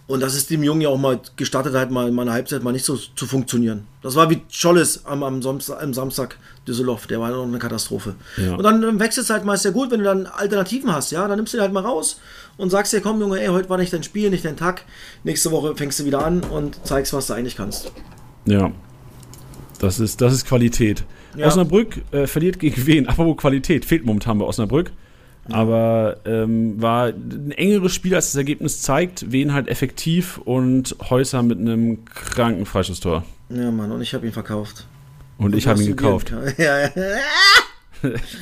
[0.07, 2.73] Und das ist dem Jungen ja auch mal gestattet, halt mal, mal eine Halbzeit mal
[2.73, 3.87] nicht so zu funktionieren.
[4.03, 6.37] Das war wie Scholles am, am, Samstag, am Samstag
[6.69, 8.15] Düsseldorf, der war noch eine Katastrophe.
[8.37, 8.55] Ja.
[8.55, 11.27] Und dann wechselst du halt mal, ist ja gut, wenn du dann Alternativen hast, ja,
[11.27, 12.21] dann nimmst du den halt mal raus
[12.59, 14.85] und sagst dir, komm Junge, ey, heute war nicht dein Spiel, nicht dein Tag,
[15.23, 17.91] nächste Woche fängst du wieder an und zeigst, was du eigentlich kannst.
[18.45, 18.73] Ja.
[19.79, 21.05] Das ist, das ist Qualität.
[21.35, 21.47] Ja.
[21.47, 23.09] Osnabrück äh, verliert gegen wen?
[23.09, 24.93] Apropos Qualität, fehlt momentan bei Osnabrück.
[25.51, 29.31] Aber ähm, war ein engeres Spiel, als das Ergebnis zeigt.
[29.31, 33.25] Wen halt effektiv und Häuser mit einem kranken Freischusstor.
[33.51, 34.87] Ja, Mann, und ich habe ihn verkauft.
[35.37, 36.33] Und, ich du habe ihn gekauft.
[36.59, 36.91] Ja, ja.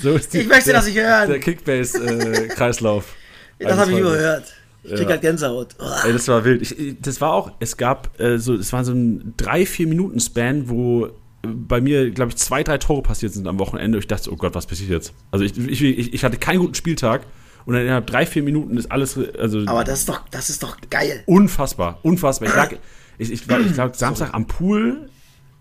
[0.03, 1.29] so ist Ich möchte der, das nicht hören.
[1.29, 3.15] Der Kickbase-Kreislauf.
[3.59, 4.45] Das habe ich überhört.
[4.85, 5.09] Ich krieg Ja.
[5.11, 5.77] halt Gänsehaut.
[5.79, 5.85] Oh.
[6.05, 6.63] Ey, das war wild.
[6.63, 10.69] Ich, das war auch, es gab äh, so, es war so ein 3-4 Minuten Span,
[10.69, 11.11] wo äh,
[11.43, 13.99] bei mir, glaube ich, zwei, drei Tore passiert sind am Wochenende.
[13.99, 15.13] Ich dachte, oh Gott, was passiert jetzt?
[15.31, 17.23] Also ich, ich, ich, hatte keinen guten Spieltag
[17.67, 20.63] und dann innerhalb drei, vier Minuten ist alles, also Aber das ist doch, das ist
[20.63, 21.23] doch geil.
[21.27, 22.49] unfassbar, unfassbar.
[22.49, 22.73] Ich lag,
[23.19, 25.09] ich, ich, war, ich lag Samstag am Pool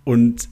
[0.04, 0.48] und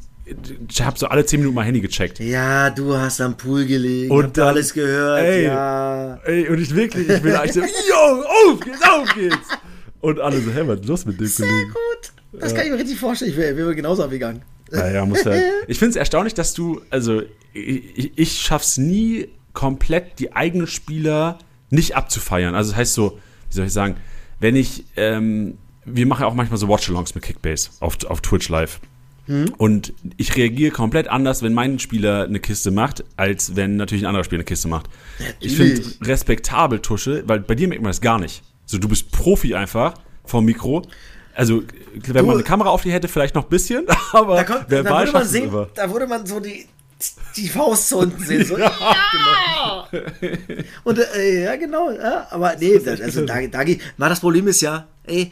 [0.70, 2.20] ich habe so alle 10 Minuten mein Handy gecheckt.
[2.20, 4.12] Ja, du hast am Pool gelegen.
[4.12, 5.24] Und dann- alles gehört.
[5.24, 5.46] ey.
[5.46, 6.15] ja.
[6.24, 9.38] Ey, und ich wirklich, ich bin eigentlich so, yo, auf geht's, auf geht's.
[10.02, 11.70] Und alle so, hä, was ist los mit dem Sehr Kollegen?
[11.70, 12.42] gut.
[12.42, 13.32] Das kann ich mir richtig vorstellen.
[13.32, 14.44] Ich wäre wär genauso abgegangen.
[14.72, 15.44] Naja, muss halt.
[15.68, 17.22] Ich finde es erstaunlich, dass du, also
[17.54, 22.56] ich, ich- schaff's nie komplett die eigenen Spieler nicht abzufeiern.
[22.56, 23.96] Also das heißt so, wie soll ich sagen,
[24.40, 28.50] wenn ich, ähm, wir machen ja auch manchmal so Watchalongs mit Kickbase auf, auf Twitch
[28.50, 28.80] Live.
[29.60, 34.08] Und ich reagiere komplett anders, wenn mein Spieler eine Kiste macht, als wenn natürlich ein
[34.08, 34.88] anderer Spieler eine Kiste macht.
[35.40, 38.42] Ich finde respektabel, Tusche, weil bei dir merkt man das gar nicht.
[38.66, 39.94] So, du bist Profi einfach
[40.26, 40.82] vom Mikro.
[41.39, 44.43] Also, wenn Du- man eine Kamera auf dir hätte, vielleicht noch ein bisschen, aber Da,
[44.43, 45.69] kommt, da, verbal würde man sehen, immer.
[45.73, 46.67] da würde man so die,
[47.38, 48.45] die Faust zu unten sehen.
[48.45, 49.88] So, ja,
[50.84, 51.91] Und äh, ja, genau.
[51.91, 53.82] Ja, aber nee, das, also da, da geht.
[53.97, 55.32] Na, das Problem ist ja, ey,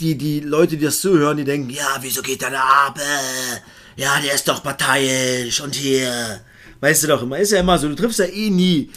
[0.00, 2.98] die, die Leute, die das zuhören, die denken, ja, wieso geht der da ab?
[2.98, 6.40] Äh, Ja, der ist doch parteiisch und hier.
[6.80, 8.90] Weißt du doch immer, ist ja immer so, du triffst ja eh nie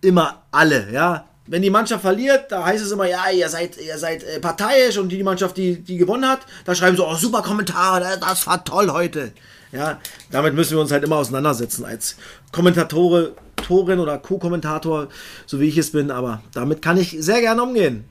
[0.00, 1.28] immer alle, ja.
[1.48, 4.98] Wenn die Mannschaft verliert, da heißt es immer, ja, ihr seid, ihr seid äh, parteiisch
[4.98, 8.46] und die Mannschaft, die, die gewonnen hat, da schreiben so, oh, super Kommentar, das- das
[8.46, 9.32] war toll heute.
[9.72, 12.16] Ja, damit müssen wir uns halt immer auseinandersetzen als
[12.52, 15.08] Kommentatore, Torin oder Co-Kommentator,
[15.44, 18.04] so wie ich es bin, aber damit kann ich sehr gerne umgehen.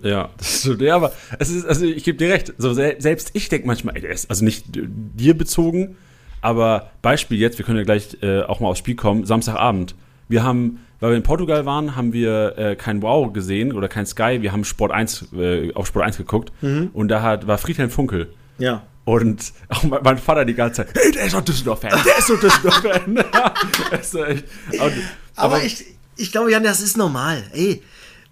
[0.00, 0.82] Ja, das stimmt.
[0.82, 2.52] Ja, aber es ist, also ich gebe dir recht.
[2.58, 3.94] So, sel- selbst ich denke manchmal,
[4.28, 5.96] also nicht dir bezogen,
[6.42, 9.94] aber Beispiel jetzt, wir können ja gleich äh, auch mal aufs Spiel kommen, Samstagabend.
[10.28, 14.06] Wir haben, weil wir in Portugal waren, haben wir äh, kein Wow gesehen oder kein
[14.06, 16.52] Sky, wir haben Sport 1, äh, auf Sport 1 geguckt
[16.92, 18.32] und da hat, war Friedhelm Funkel.
[18.58, 18.82] Ja.
[19.04, 22.40] Und auch mein, Vater die ganze Zeit, hey, der ist doch Düsseldorf-Fan, der ist doch
[22.40, 23.18] Düsseldorf-Fan.
[24.80, 24.92] Und-
[25.36, 25.84] Aber, ich,
[26.16, 27.44] ich glaube, Jan, das ist normal.
[27.52, 27.82] Ey,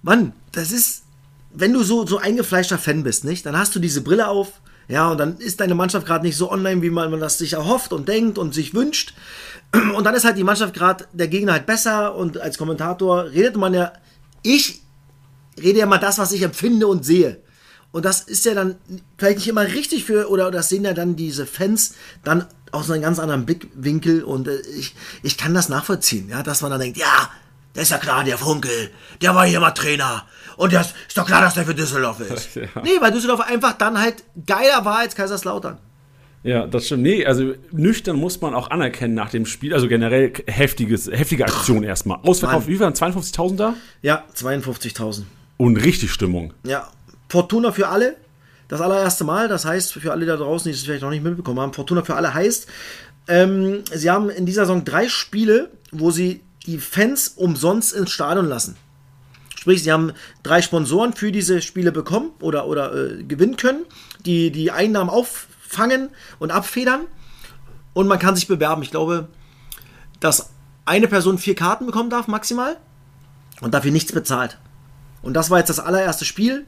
[0.03, 1.05] Mann, das ist,
[1.53, 3.46] wenn du so, so eingefleischter Fan bist, nicht?
[3.46, 6.50] Dann hast du diese Brille auf, ja, und dann ist deine Mannschaft gerade nicht so
[6.50, 9.14] online, wie man, man das sich erhofft und denkt und sich wünscht.
[9.96, 13.56] Und dann ist halt die Mannschaft gerade, der Gegner halt besser und als Kommentator redet
[13.56, 13.92] man ja,
[14.42, 14.82] ich
[15.60, 17.40] rede ja mal das, was ich empfinde und sehe.
[17.90, 18.76] Und das ist ja dann
[19.18, 23.02] vielleicht nicht immer richtig für, oder das sehen ja dann diese Fans dann aus einem
[23.02, 26.98] ganz anderen Blickwinkel und äh, ich, ich kann das nachvollziehen, ja, dass man dann denkt,
[26.98, 27.30] ja,
[27.74, 28.90] der ist ja klar, der Funkel,
[29.22, 30.24] der war hier mal Trainer
[30.56, 32.48] und ist, ist doch klar, dass der für Düsseldorf ist.
[32.56, 32.82] Ja.
[32.82, 35.78] Nee, weil Düsseldorf einfach dann halt geiler war als Kaiserslautern.
[36.44, 37.02] Ja, das stimmt.
[37.02, 39.72] Nee, also nüchtern muss man auch anerkennen nach dem Spiel.
[39.72, 42.18] Also generell heftiges, heftige Aktion erstmal.
[42.22, 43.74] Ausverkauft, wie waren 52.000 da?
[44.02, 45.22] Ja, 52.000.
[45.57, 46.52] Und richtig Stimmung.
[46.66, 46.90] Ja,
[47.30, 48.16] Fortuna für alle.
[48.68, 51.61] Das allererste Mal, das heißt, für alle da draußen, die es vielleicht noch nicht mitbekommen
[51.61, 52.66] haben, Fortuna für alle heißt,
[53.28, 58.46] ähm, sie haben in dieser Saison drei Spiele, wo sie die Fans umsonst ins Stadion
[58.46, 58.76] lassen.
[59.57, 63.85] Sprich, sie haben drei Sponsoren für diese Spiele bekommen oder, oder äh, gewinnen können,
[64.26, 65.09] die die Einnahmen
[65.64, 67.07] auffangen und abfedern.
[67.92, 68.83] Und man kann sich bewerben.
[68.83, 69.29] Ich glaube,
[70.20, 70.50] dass
[70.85, 72.77] eine Person vier Karten bekommen darf, maximal,
[73.61, 74.59] und dafür nichts bezahlt.
[75.22, 76.66] Und das war jetzt das allererste Spiel.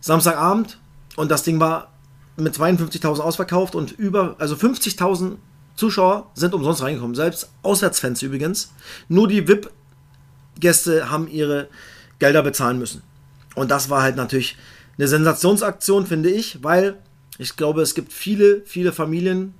[0.00, 0.78] Samstagabend.
[1.16, 1.92] Und das Ding war
[2.36, 5.36] mit 52.000 ausverkauft und über, also 50.000
[5.76, 7.14] Zuschauer sind umsonst reingekommen.
[7.14, 8.72] Selbst Auswärtsfans übrigens.
[9.08, 11.68] Nur die VIP-Gäste haben ihre
[12.18, 13.02] Gelder bezahlen müssen.
[13.54, 14.56] Und das war halt natürlich
[14.96, 16.98] eine Sensationsaktion, finde ich, weil
[17.40, 19.54] ich glaube, es gibt viele, viele Familien,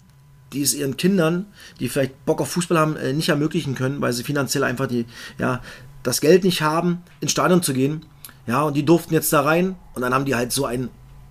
[0.52, 1.46] die es ihren Kindern,
[1.78, 5.06] die vielleicht Bock auf Fußball haben, äh, nicht ermöglichen können, weil sie finanziell einfach die,
[5.38, 5.62] ja,
[6.02, 8.04] das Geld nicht haben, ins Stadion zu gehen.
[8.46, 10.90] Ja, und die durften jetzt da rein und dann haben die halt so ein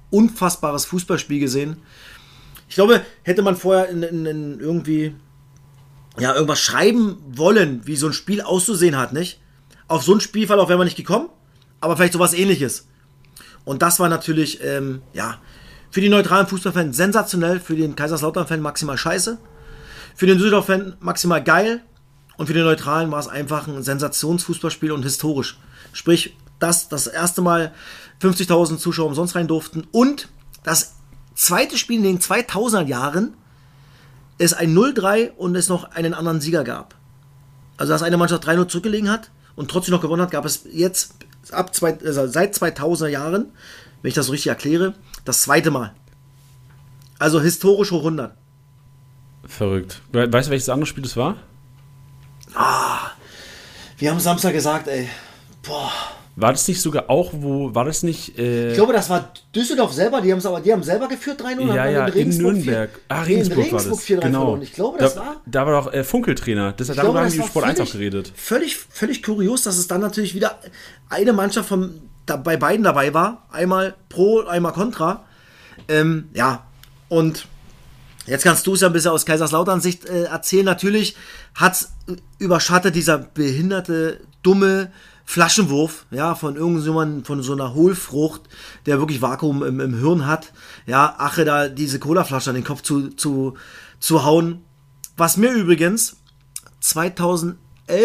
[0.09, 1.77] unfassbares Fußballspiel gesehen.
[2.67, 5.13] Ich glaube, hätte man vorher in, in, in irgendwie
[6.17, 9.39] ja, irgendwas schreiben wollen, wie so ein Spiel auszusehen hat, nicht?
[9.87, 11.29] Auf so ein Spielverlauf wäre man nicht gekommen,
[11.79, 12.87] aber vielleicht sowas ähnliches.
[13.65, 15.39] Und das war natürlich, ähm, ja,
[15.91, 19.37] für die neutralen Fußballfans sensationell, für den Kaiserslautern-Fan maximal scheiße,
[20.15, 21.81] für den Düsseldorf-Fan maximal geil
[22.37, 25.59] und für den Neutralen war es einfach ein Sensationsfußballspiel und historisch.
[25.93, 27.73] Sprich, dass das erste Mal
[28.21, 30.27] 50.000 Zuschauer umsonst rein durften und
[30.63, 30.95] das
[31.35, 33.33] zweite Spiel in den 2000er Jahren
[34.37, 36.95] es ein 0-3 und es noch einen anderen Sieger gab.
[37.77, 41.15] Also, dass eine Mannschaft 3-0 zurückgelegen hat und trotzdem noch gewonnen hat, gab es jetzt
[41.51, 43.51] ab zwei, also seit 2000er Jahren,
[44.01, 45.93] wenn ich das so richtig erkläre, das zweite Mal.
[47.19, 48.33] Also historisch hoch 100.
[49.45, 50.01] Verrückt.
[50.11, 51.37] We weißt du, welches andere Spiel das war?
[53.97, 55.09] Wir haben Samstag gesagt, ey.
[55.63, 55.91] Boah.
[56.35, 59.91] War das nicht sogar auch, wo, war das nicht, äh, Ich glaube, das war Düsseldorf
[59.91, 61.67] selber, die haben es aber, die haben selber geführt 3-0.
[61.75, 62.89] ja, ja, in Regensburg Nürnberg.
[62.91, 64.05] vier- Ah, nee, in Regensburg war Regensburg das.
[64.05, 64.39] 4-3 Genau.
[64.39, 64.61] verloren.
[64.61, 65.35] Ich glaube, das da, war.
[65.45, 66.71] Da war doch äh, Funkeltrainer.
[66.71, 68.31] Das, Ich darüber glaube, haben die Sport 1 auch geredet.
[68.37, 70.59] Völlig, völlig kurios, dass es dann natürlich wieder
[71.09, 73.45] eine Mannschaft von, da, bei beiden dabei war.
[73.51, 75.25] Einmal pro, einmal contra.
[75.87, 76.65] Ähm, ja,
[77.07, 77.47] und
[78.25, 80.65] jetzt kannst du es ja ein bisschen aus Kaiserslautern Sicht äh, erzählen.
[80.65, 81.15] Natürlich
[81.55, 81.91] hat es
[82.37, 84.91] überschattet dieser behinderte, dumme
[85.25, 88.41] Flaschenwurf, ja, von irgendjemandem, von so einer Hohlfrucht,
[88.87, 90.53] der wirklich Vakuum im, im Hirn hat.
[90.87, 93.55] Ja, Ache da diese Colaflasche an den Kopf zu, zu,
[93.99, 94.63] zu hauen.
[95.17, 96.17] Was mir übrigens
[96.79, 97.57] 2011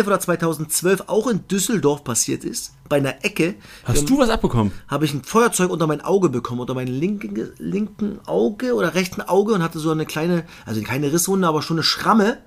[0.07, 4.73] oder 2012 auch in Düsseldorf passiert ist, bei einer Ecke, Hast du was abbekommen?
[4.89, 9.21] habe ich ein Feuerzeug unter mein Auge bekommen, unter mein linken, linken Auge oder rechten
[9.21, 12.39] Auge und hatte so eine kleine, also keine Risswunde, aber schon eine Schramme.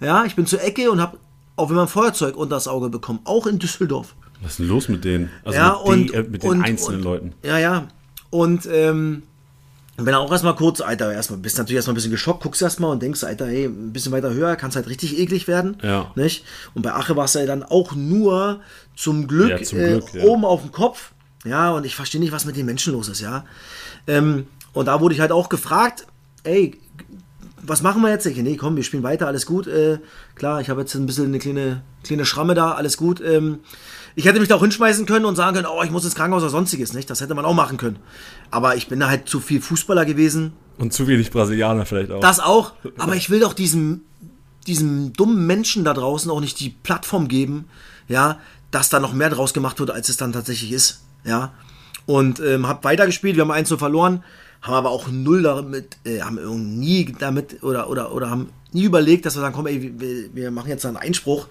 [0.00, 1.18] Ja, ich bin zur Ecke und habe
[1.56, 4.14] auf einmal ein Feuerzeug unter das Auge bekommen, auch in Düsseldorf.
[4.42, 5.30] Was ist denn los mit denen?
[5.44, 7.34] Also ja, mit, und, die, äh, mit den und, einzelnen und, Leuten.
[7.42, 7.88] Ja, ja.
[8.30, 9.22] Und ähm,
[10.04, 13.02] bin auch erstmal kurz, Alter, erstmal bist natürlich erstmal ein bisschen geschockt, guckst erstmal und
[13.02, 15.76] denkst, Alter, hey, ein bisschen weiter höher, kann es halt richtig eklig werden.
[15.82, 16.12] Ja.
[16.14, 16.44] Nicht?
[16.74, 18.60] Und bei Ache war es ja dann auch nur
[18.96, 20.24] zum Glück, Ja, zum äh, Glück, ja.
[20.24, 21.12] oben auf dem Kopf.
[21.44, 23.44] Ja, und ich verstehe nicht, was mit den Menschen los ist, ja.
[24.06, 26.06] Ähm, und da wurde ich halt auch gefragt,
[26.44, 26.78] ey,
[27.62, 28.26] was machen wir jetzt?
[28.26, 29.66] Ich, nee, komm, wir spielen weiter, alles gut.
[29.66, 29.98] Äh,
[30.34, 33.20] klar, ich habe jetzt ein bisschen eine kleine, kleine Schramme da, alles gut.
[33.20, 33.60] Ähm,
[34.18, 36.42] ich hätte mich da auch hinschmeißen können und sagen können, oh, ich muss ins Krankenhaus
[36.42, 37.08] oder sonstiges, nicht?
[37.08, 38.00] Das hätte man auch machen können.
[38.50, 40.54] Aber ich bin da halt zu viel Fußballer gewesen.
[40.76, 42.18] Und zu wenig Brasilianer vielleicht auch.
[42.18, 42.72] Das auch.
[42.98, 44.00] Aber ich will doch diesem,
[44.66, 47.66] diesem dummen Menschen da draußen auch nicht die Plattform geben,
[48.08, 48.40] ja,
[48.72, 51.04] dass da noch mehr draus gemacht wird, als es dann tatsächlich ist.
[51.22, 51.52] Ja.
[52.04, 54.24] Und ähm, hab weitergespielt, wir haben 1 verloren,
[54.62, 58.84] haben aber auch null damit, äh, haben irgendwie nie damit oder, oder, oder haben nie
[58.84, 61.48] überlegt, dass wir sagen, komm, ey, wir, wir machen jetzt einen Einspruch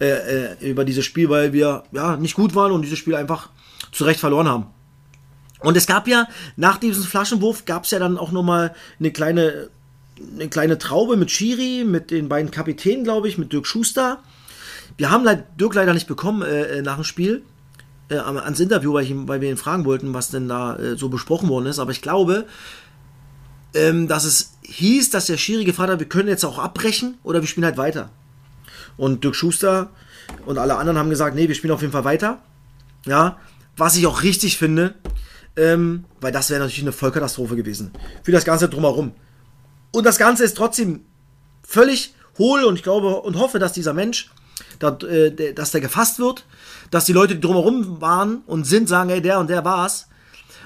[0.00, 3.50] äh, äh, über dieses Spiel, weil wir ja nicht gut waren und dieses Spiel einfach
[3.92, 4.66] zu Recht verloren haben.
[5.60, 9.70] Und es gab ja, nach diesem Flaschenwurf gab es ja dann auch nochmal eine kleine,
[10.34, 14.18] eine kleine Traube mit Schiri, mit den beiden Kapitänen, glaube ich, mit Dirk Schuster.
[14.96, 15.26] Wir haben
[15.58, 17.42] Dirk leider nicht bekommen äh, äh, nach dem Spiel,
[18.08, 21.08] äh, ans Interview, weil, ich, weil wir ihn fragen wollten, was denn da äh, so
[21.08, 21.78] besprochen worden ist.
[21.78, 22.46] Aber ich glaube,
[23.74, 27.40] ähm, dass es hieß, dass der Schiri gefragt hat, wir können jetzt auch abbrechen oder
[27.40, 28.10] wir spielen halt weiter.
[28.96, 29.90] Und Dirk Schuster
[30.46, 32.38] und alle anderen haben gesagt, nee, wir spielen auf jeden Fall weiter.
[33.04, 33.38] Ja,
[33.76, 34.94] was ich auch richtig finde,
[35.56, 37.92] ähm, weil das wäre natürlich eine Vollkatastrophe gewesen.
[38.22, 39.12] Für das Ganze drumherum.
[39.92, 41.04] Und das Ganze ist trotzdem
[41.62, 44.30] völlig hohl und ich glaube und hoffe, dass dieser Mensch,
[44.80, 46.44] äh, dass der gefasst wird,
[46.90, 50.08] dass die Leute, die drumherum waren und sind, sagen, ey, der und der war's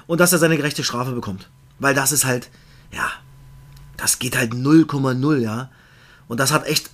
[0.07, 1.49] und dass er seine gerechte Strafe bekommt.
[1.79, 2.49] Weil das ist halt,
[2.91, 3.09] ja,
[3.97, 5.69] das geht halt 0,0, ja.
[6.27, 6.89] Und das hat echt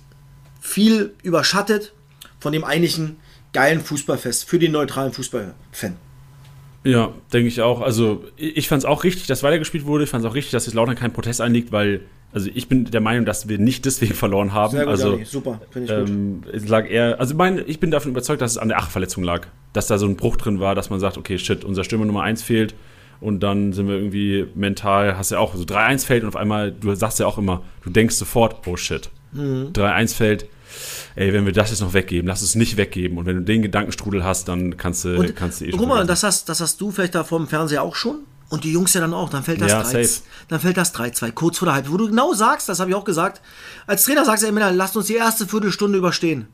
[0.60, 1.92] viel überschattet
[2.40, 3.16] von dem eigentlichen
[3.52, 5.96] geilen Fußballfest für den neutralen Fußballfan.
[6.84, 7.80] Ja, denke ich auch.
[7.80, 10.04] Also ich, fand es auch richtig, dass weitergespielt wurde.
[10.04, 12.84] Ich fand es auch richtig, dass jetzt Lautern keinen Protest einlegt, weil, also ich bin
[12.84, 14.72] der Meinung, dass wir nicht deswegen verloren haben.
[14.72, 16.08] Sehr gut, also Jani, super, finde ich gut.
[16.10, 19.24] ähm, es lag eher, also mein, ich bin davon überzeugt, dass es an der Achverletzung
[19.24, 19.46] lag.
[19.72, 22.22] Dass da so ein Bruch drin war, dass man sagt, okay, shit, unser Stürmer Nummer
[22.22, 22.74] 1 fehlt
[23.20, 26.70] und dann sind wir irgendwie mental, hast ja auch so 3-1 fällt und auf einmal,
[26.72, 29.72] du sagst ja auch immer, du denkst sofort, oh shit, Mhm.
[29.74, 30.46] 3-1 fällt,
[31.16, 33.60] ey, wenn wir das jetzt noch weggeben, lass es nicht weggeben und wenn du den
[33.60, 36.60] Gedankenstrudel hast, dann kannst du, Und, kannst du eh und guck mal, das hast, das
[36.62, 38.20] hast du vielleicht da vor dem Fernseher auch schon.
[38.50, 39.28] Und die Jungs ja dann auch.
[39.28, 40.22] Dann fällt das Ja, 3 safe.
[40.48, 41.92] Dann fällt das 3-2, kurz vor der Halbzeit.
[41.92, 43.42] Wo du genau sagst, das habe ich auch gesagt,
[43.86, 46.48] als Trainer sagst du, ey Männer, lasst uns die erste Viertelstunde überstehen.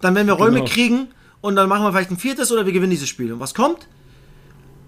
[0.00, 0.70] Dann werden wir Räume Genau.
[0.70, 1.08] kriegen
[1.40, 3.32] und dann machen wir vielleicht ein viertes oder wir gewinnen dieses Spiel.
[3.32, 3.88] Und was kommt?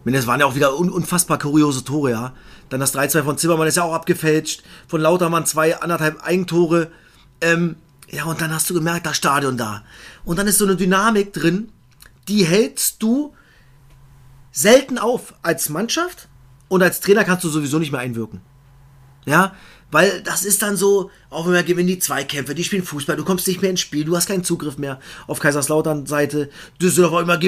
[0.05, 2.33] Es waren ja auch wieder un unfassbar kuriose Tore, ja.
[2.71, 4.63] Dann das 3-2 von Zimmermann ist ja auch abgefälscht.
[4.87, 6.91] Von Lautermann zwei, anderthalb Eigentore.
[7.43, 7.77] Ähm,
[8.11, 9.83] ja, und dann hast du gemerkt, das Stadion da.
[10.25, 11.71] Und dann ist so eine Dynamik drin,
[12.27, 13.35] die hältst du
[14.53, 16.29] selten auf als Mannschaft
[16.69, 18.41] und als Trainer kannst du sowieso nicht mehr einwirken.
[19.25, 19.55] Ja,
[19.91, 23.25] weil das ist dann so, auch wenn wir gewinnen die Zweikämpfe, die spielen Fußball, du
[23.25, 26.51] kommst nicht mehr ins Spiel, du hast keinen Zugriff mehr auf Kaiserslautern Seite.
[26.81, 27.39] Düsseldorf auch immer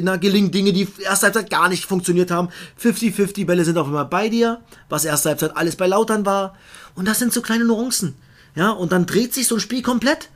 [0.00, 2.48] na, gelingen Dinge, die erste Halbzeit gar nicht funktioniert haben.
[2.82, 6.56] 50-50 Bälle sind auch immer bei dir, was erste Halbzeit alles bei Lautern war.
[6.96, 8.16] Und das sind so kleine Nuancen.
[8.56, 10.28] Ja, und dann dreht sich so ein Spiel komplett.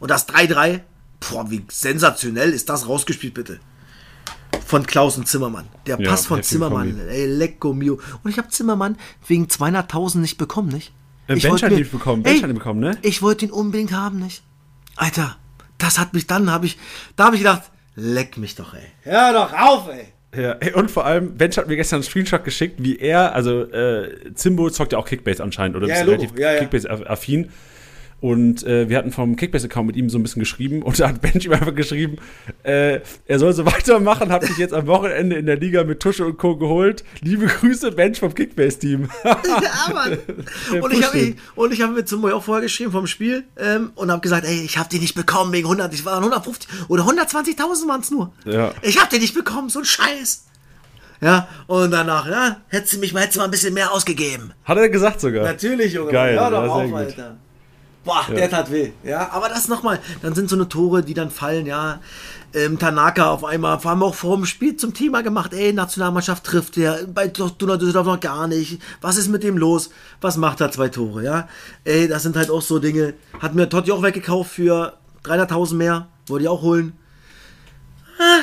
[0.00, 0.80] Und das 3-3,
[1.20, 3.60] boah, wie sensationell ist das rausgespielt, bitte.
[4.66, 5.66] Von Klaus und Zimmermann.
[5.86, 6.90] Der Ja, Pass von Zimmermann.
[6.96, 7.10] Kombi.
[7.12, 8.00] Ey, lecco mio.
[8.22, 10.92] Und ich habe Zimmermann wegen 200.000 nicht bekommen, nicht?
[11.28, 12.96] Äh, Ich Bench wollte hat ihn bekommen, Ey, Bench hat ihn bekommen, ne?
[13.02, 14.42] Ich wollte ihn unbedingt haben, nicht?
[14.96, 15.36] Alter,
[15.78, 16.78] das hat mich dann, habe ich,
[17.16, 17.62] da habe ich gedacht,
[17.96, 18.80] leck mich doch, ey.
[19.02, 20.06] Hör doch auf, ey.
[20.34, 24.32] Ja, und vor allem, Bench hat mir gestern einen Screenshot geschickt, wie er, also äh,
[24.34, 26.58] Zimbo zockt ja auch Kickbase anscheinend oder Ja, ist relativ Ja, ja.
[26.60, 27.50] Kickbase-affin.
[28.22, 31.20] Und äh, wir hatten vom Kickbase-Account mit ihm so ein bisschen geschrieben und da hat
[31.20, 32.18] Bench ihm einfach geschrieben,
[32.62, 36.24] äh, er soll so weitermachen, hat sich jetzt am Wochenende in der Liga mit Tusche
[36.24, 36.56] und Co.
[36.56, 37.02] geholt.
[37.20, 39.08] Liebe Grüße, Bench vom Kickbase-Team.
[39.24, 40.18] Ja, Mann.
[40.80, 44.10] Und ich habe und ich habe mit Zimboy auch vorher geschrieben vom Spiel ähm, und
[44.10, 47.88] habe gesagt, ey, ich habe die nicht bekommen wegen 100, ich war 150 oder 120.000
[47.88, 48.32] waren es nur.
[48.44, 48.72] Ja.
[48.82, 50.46] Ich habe die nicht bekommen, so ein Scheiß.
[51.20, 54.52] Ja, und danach, ja, hättest du mich mal, hättest mal ein bisschen mehr ausgegeben.
[54.64, 55.44] Hat er gesagt sogar.
[55.44, 56.12] Natürlich, Junge.
[56.12, 57.24] Geil, Hör doch ja, sehr auf, gut.
[58.04, 58.90] Boah, der tat weh.
[59.04, 60.00] Ja, aber das nochmal.
[60.22, 62.00] Dann sind so eine Tore, die dann fallen, ja.
[62.54, 66.44] Ähm, Tanaka auf einmal, vor allem auch vor dem Spiel zum Thema gemacht, ey, Nationalmannschaft
[66.44, 68.82] trifft der, bei Donald Düsseldorf noch gar nicht.
[69.00, 69.90] Was ist mit dem los?
[70.20, 70.70] Was macht er?
[70.70, 71.48] Zwei Tore, ja.
[71.84, 73.14] Ey, das sind halt auch so Dinge.
[73.40, 76.08] Hat mir Totti auch weggekauft für 300.000 mehr.
[76.26, 76.92] Wollte ich auch holen.
[78.18, 78.42] Ah.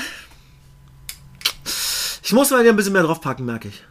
[2.23, 3.83] Ich muss mal wieder ein bisschen mehr draufpacken, merke ich.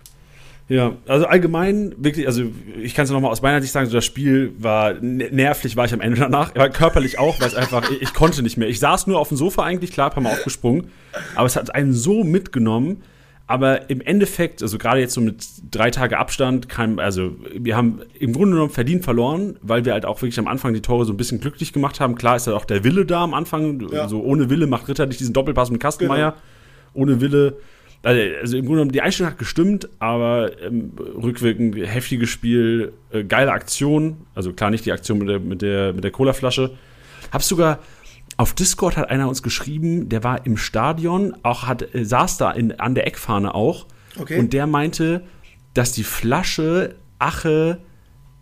[0.69, 2.43] Ja, also allgemein, wirklich, also
[2.83, 5.87] ich kann es nochmal aus meiner Sicht sagen, so das Spiel war ne- nervlich, war
[5.87, 8.69] ich am Ende danach, aber körperlich auch, weil es einfach, ich, ich konnte nicht mehr.
[8.69, 10.89] Ich saß nur auf dem Sofa eigentlich, klar, ein paar Mal aufgesprungen,
[11.35, 13.03] aber es hat einen so mitgenommen.
[13.51, 18.01] Aber im Endeffekt, also gerade jetzt so mit drei Tage Abstand, kein, also wir haben
[18.19, 21.15] im Grunde genommen verdient verloren, weil wir halt auch wirklich am Anfang die Tore so
[21.15, 22.15] ein bisschen glücklich gemacht haben.
[22.17, 24.07] Klar ist halt auch der Wille da am Anfang, Ja.
[24.07, 26.35] so ohne Wille macht Ritter nicht diesen Doppelpass mit Kastenmeier.
[26.93, 27.57] Ohne Wille
[28.03, 33.25] also, also im Grunde genommen, die Einstellung hat gestimmt, aber ähm, rückwirkend heftiges Spiel, äh,
[33.25, 34.19] geile Aktion.
[34.35, 36.77] Also klar, nicht die Aktion mit der, mit der, mit der Colaflasche.
[37.33, 37.81] Hab sogar
[38.37, 42.53] auf Discord hat einer uns geschrieben, der war im Stadion, auch hat, äh, saß da
[42.53, 43.87] in, an der Eckfahne auch.
[44.19, 44.39] Okay.
[44.39, 45.23] Und der meinte,
[45.75, 47.79] dass die Flasche Ache,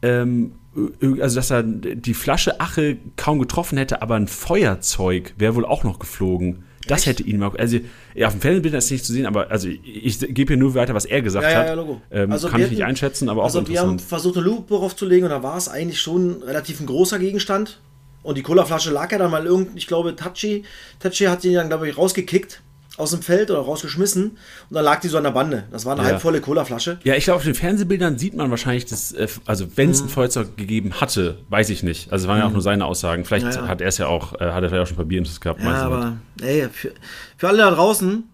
[0.02, 5.54] ähm, ö- also dass er die Flasche Ache kaum getroffen hätte, aber ein Feuerzeug wäre
[5.54, 6.64] wohl auch noch geflogen.
[6.86, 7.06] Das Echt?
[7.06, 7.50] hätte ihn mal.
[7.58, 7.78] Also,
[8.14, 10.74] ja, auf dem Fernsehbild ist nicht zu sehen, aber also ich, ich gebe hier nur
[10.74, 11.66] weiter, was er gesagt Ja, ja, hat.
[11.68, 12.00] ja, Logo.
[12.10, 14.74] Ähm, Also kann ich nicht hatten- einschätzen, aber auch Also wir haben versucht, eine Lupe
[14.74, 17.80] draufzulegen und da war es eigentlich schon relativ ein großer Gegenstand.
[18.22, 20.64] Und die Colaflasche lag ja dann mal irgend, ich glaube, Tachi,
[20.98, 22.60] Tachi hat die dann, glaube ich, rausgekickt
[22.96, 24.38] aus dem Feld oder rausgeschmissen und
[24.70, 25.64] dann lag die so an der Bande.
[25.70, 26.08] Das war eine Ja.
[26.12, 26.98] halbvolle Colaflasche.
[27.04, 29.92] Ja, ich glaube, auf den Fernsehbildern sieht man wahrscheinlich, dass, äh, also wenn Mhm.
[29.92, 32.10] es ein Feuerzeug gegeben hatte, weiß ich nicht.
[32.12, 33.24] Also es waren ja auch nur seine Aussagen.
[33.24, 33.68] Vielleicht Ja, ja.
[33.68, 35.60] hat er es ja auch, äh, hat er vielleicht auch schon Papierintus gehabt.
[35.62, 36.92] Ja, aber ey, für,
[37.36, 38.24] für alle da draußen,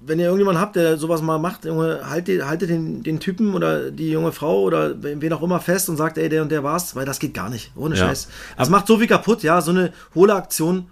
[0.00, 3.90] wenn ihr irgendjemanden habt, der sowas mal macht, Junge, haltet, haltet den, den Typen oder
[3.90, 6.94] die junge Frau oder wen auch immer fest und sagt, ey, der und der war's,
[6.94, 7.72] weil das geht gar nicht.
[7.74, 7.96] Ohne.
[7.96, 8.28] Scheiß.
[8.56, 10.86] Das macht so viel kaputt, ja, so eine hohle Aktion.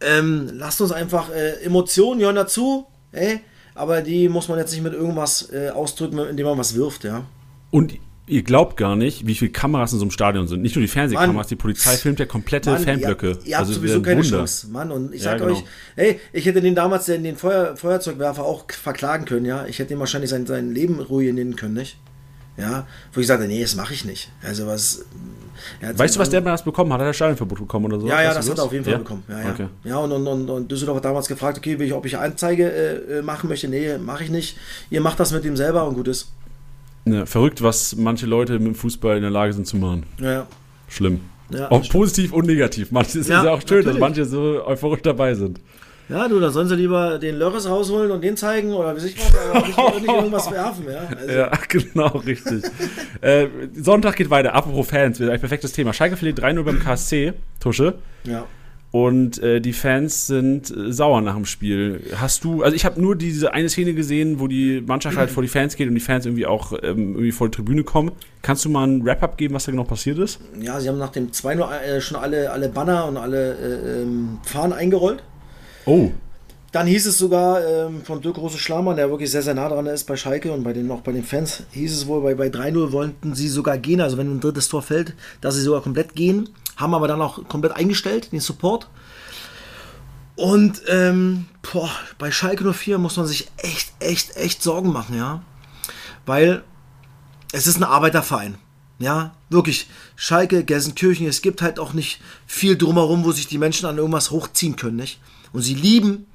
[0.00, 3.40] Ähm, lasst uns einfach, äh, Emotionen gehören dazu, ey,
[3.74, 7.24] aber die muss man jetzt nicht mit irgendwas äh, ausdrücken, indem man was wirft, ja.
[7.70, 7.94] Und
[8.26, 10.62] ihr glaubt gar nicht, wie viele Kameras in so einem Stadion sind.
[10.62, 11.46] Nicht nur die Fernsehkameras, Mann.
[11.48, 13.30] die Polizei filmt ja komplette Mann, Fanblöcke.
[13.30, 14.38] Ihr, ihr habt also sowieso ein keine Wunder.
[14.38, 14.90] Chance, Mann.
[14.92, 15.52] Und ich Ja, sag genau.
[15.54, 15.64] euch,
[15.96, 19.66] hey, ich hätte den damals den, den Feuer, Feuerzeugwerfer auch verklagen können, ja.
[19.66, 21.98] Ich hätte ihm wahrscheinlich sein, sein Leben ruinieren können, nicht?
[22.56, 24.30] Ja, wo ich sagte, nee, das mache ich nicht.
[24.42, 25.04] Also was.
[25.96, 27.00] Weißt du, was der mal bekommen hat?
[27.00, 28.06] Hat er Stadionverbot bekommen oder so?
[28.06, 28.98] Ja, ja, Weißt das hat er auf jeden Fall Ja?
[28.98, 29.22] bekommen.
[29.28, 29.50] Ja, ja.
[29.52, 29.66] Okay.
[29.84, 32.70] ja und, und, und, und Düsseldorf hat damals gefragt, okay, will ich, ob ich Anzeige
[32.70, 33.68] äh, machen möchte.
[33.68, 34.56] Nee, mache ich nicht.
[34.90, 36.32] Ihr macht das mit ihm selber und gut ist.
[37.06, 40.04] Ja, verrückt, was manche Leute mit dem Fußball in der Lage sind zu machen.
[40.18, 40.46] Ja.
[40.88, 41.20] Schlimm.
[41.50, 42.90] Ja, auch positiv und negativ.
[42.90, 44.00] Manches ist Ja, ja auch schön, dass natürlich.
[44.00, 45.60] manche so euphorisch dabei sind.
[46.08, 49.16] Ja, du, da sollen sie lieber den Lörres rausholen und den zeigen oder wie sich
[49.18, 51.08] was, aber nicht, nicht irgendwas werfen, ja.
[51.16, 52.64] Also, Ja, genau, richtig.
[53.22, 54.54] äh, Sonntag geht weiter.
[54.54, 55.92] Apropos Fans, ein perfektes Thema.
[55.94, 57.94] Schalke verliert 3-0 beim KSC, Tusche.
[58.24, 58.44] ja.
[58.90, 62.00] Und äh, die Fans sind äh, sauer nach dem Spiel.
[62.14, 65.42] Hast du, also ich habe nur diese eine Szene gesehen, wo die Mannschaft halt vor
[65.42, 68.12] die Fans geht und die Fans irgendwie auch ähm, irgendwie vor die Tribüne kommen.
[68.42, 70.38] Kannst du mal ein Wrap-up geben, was da genau passiert ist?
[70.60, 74.38] Ja, sie haben nach dem 2-0 äh, schon alle, alle Banner und alle äh, ähm,
[74.44, 75.24] Fahnen eingerollt.
[75.86, 76.10] Oh,
[76.72, 79.86] Dann hieß es sogar ähm, von Dirk Große Schlamann, der wirklich sehr, sehr nah dran
[79.86, 82.48] ist bei Schalke und bei den, auch bei den Fans, hieß es wohl, bei, bei
[82.48, 86.14] 3-0 wollten sie sogar gehen, also wenn ein drittes Tor fällt, dass sie sogar komplett
[86.14, 88.88] gehen, haben aber dann auch komplett eingestellt, den Support.
[90.36, 95.42] Und ähm, boah, bei Schalke 04 muss man sich echt, echt, echt Sorgen machen, ja.
[96.26, 96.64] Weil
[97.52, 98.56] es ist ein Arbeiterverein.
[98.98, 99.88] Ja, wirklich.
[100.16, 104.30] Schalke, Gelsenkirchen, es gibt halt auch nicht viel drumherum, wo sich die Menschen an irgendwas
[104.30, 105.20] hochziehen können, nicht?
[105.54, 106.26] Und sie lieben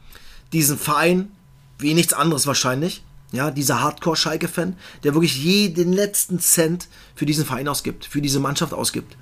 [0.54, 1.32] diesen Verein
[1.78, 3.04] wie nichts anderes wahrscheinlich.
[3.32, 8.74] Ja, dieser Hardcore-Schalke-Fan, der wirklich jeden letzten Cent für diesen Verein ausgibt, für diese Mannschaft
[8.74, 9.18] ausgibt.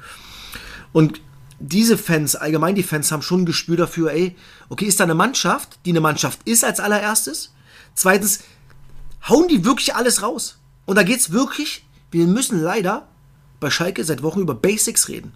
[0.93, 1.19] Und
[1.59, 4.35] diese Fans, allgemein die Fans, haben schon ein Gespür dafür, ey,
[4.69, 7.53] okay, ist da eine Mannschaft, die eine Mannschaft ist als allererstes?
[7.95, 8.41] Zweitens,
[9.27, 10.59] hauen die wirklich alles raus?
[10.85, 13.07] Und da geht's wirklich, wir müssen leider
[13.59, 15.33] bei Schalke seit Wochen über Basics reden.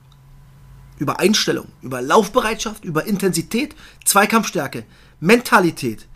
[1.01, 3.75] Über Einstellung, über Laufbereitschaft, über Intensität,
[4.05, 4.85] Zweikampfstärke,
[5.19, 6.07] Mentalität.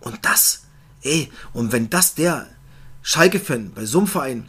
[0.00, 0.64] Und das
[1.04, 2.48] Ey, und wenn das der
[3.02, 4.48] Schalke-Fan bei so einem Verein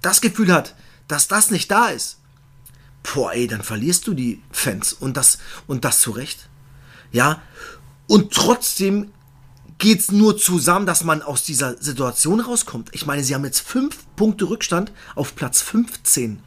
[0.00, 0.74] das Gefühl hat,
[1.06, 2.18] dass das nicht da ist,
[3.02, 6.48] boah, ey, dann verlierst du die Fans und das, und das zu Recht.
[7.12, 7.42] Ja,
[8.06, 9.12] und trotzdem
[9.78, 12.88] geht's nur zusammen, dass man aus dieser Situation rauskommt.
[12.92, 16.42] Ich meine, sie haben jetzt fünf Punkte Rückstand auf Platz 15.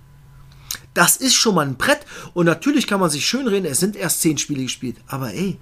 [0.94, 2.06] Das ist schon mal ein Brett.
[2.34, 4.98] Und natürlich kann man sich schön reden, es sind erst zehn Spiele gespielt.
[5.08, 5.60] Aber ey,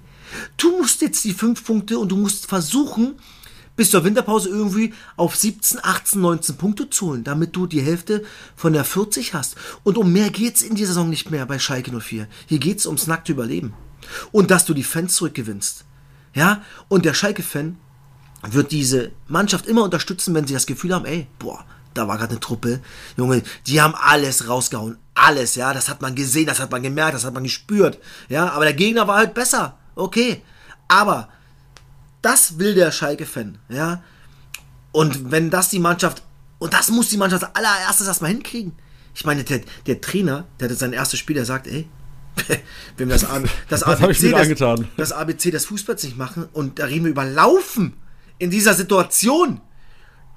[0.56, 3.16] du musst jetzt die fünf Punkte und du musst versuchen,
[3.76, 8.24] bis zur Winterpause irgendwie auf 17, 18, 19 Punkte zu holen, damit du die Hälfte
[8.56, 9.56] von der 40 hast.
[9.84, 12.26] Und um mehr geht's in dieser Saison nicht mehr bei Schalke 04.
[12.46, 13.74] Hier geht's ums nackte Überleben.
[14.32, 15.84] Und dass du die Fans zurückgewinnst.
[16.34, 17.76] Ja, und der Schalke-Fan
[18.42, 21.64] wird diese Mannschaft immer unterstützen, wenn sie das Gefühl haben, ey, boah,
[21.98, 22.80] da war gerade eine Truppe,
[23.16, 27.14] Junge, die haben alles rausgehauen, alles, ja, das hat man gesehen, das hat man gemerkt,
[27.14, 30.42] das hat man gespürt, ja, aber der Gegner war halt besser, okay,
[30.88, 31.28] aber
[32.22, 34.02] das will der Schalke-Fan, ja,
[34.92, 36.22] und wenn das die Mannschaft,
[36.58, 38.72] und das muss die Mannschaft allererstes erstmal hinkriegen,
[39.14, 41.88] ich meine, der, der Trainer, der hat sein erstes Spiel, der sagt, ey,
[42.96, 43.26] wenn wir das,
[43.68, 47.94] das, ABC, das, das ABC des Fußballs nicht machen und da reden wir über Laufen
[48.38, 49.60] in dieser Situation.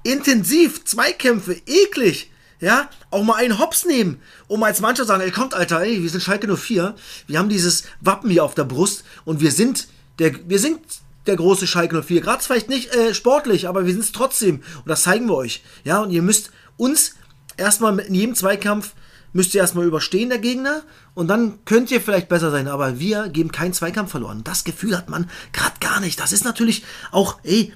[0.02, 2.30] Intensiv, Zweikämpfe, eklig.
[2.60, 6.00] Ja, auch mal einen Hops nehmen, um als Mannschaft zu sagen, ey, kommt, Alter, ey,
[6.00, 6.94] wir sind Schalke 04,
[7.26, 9.88] wir haben dieses Wappen hier auf der Brust und wir sind
[10.20, 10.78] der, wir sind
[11.26, 12.20] der große Schalke 04.
[12.20, 15.64] Gerade vielleicht nicht äh, sportlich, aber wir sind es trotzdem und das zeigen wir euch.
[15.82, 17.16] Ja, und ihr müsst uns
[17.56, 18.92] erstmal in jedem Zweikampf
[19.32, 20.82] müsst ihr erstmal überstehen, der Gegner,
[21.14, 24.44] und dann könnt ihr vielleicht besser sein, aber wir geben keinen Zweikampf verloren.
[24.44, 26.20] Das Gefühl hat man gerade gar nicht.
[26.20, 27.72] Das ist natürlich auch, ey,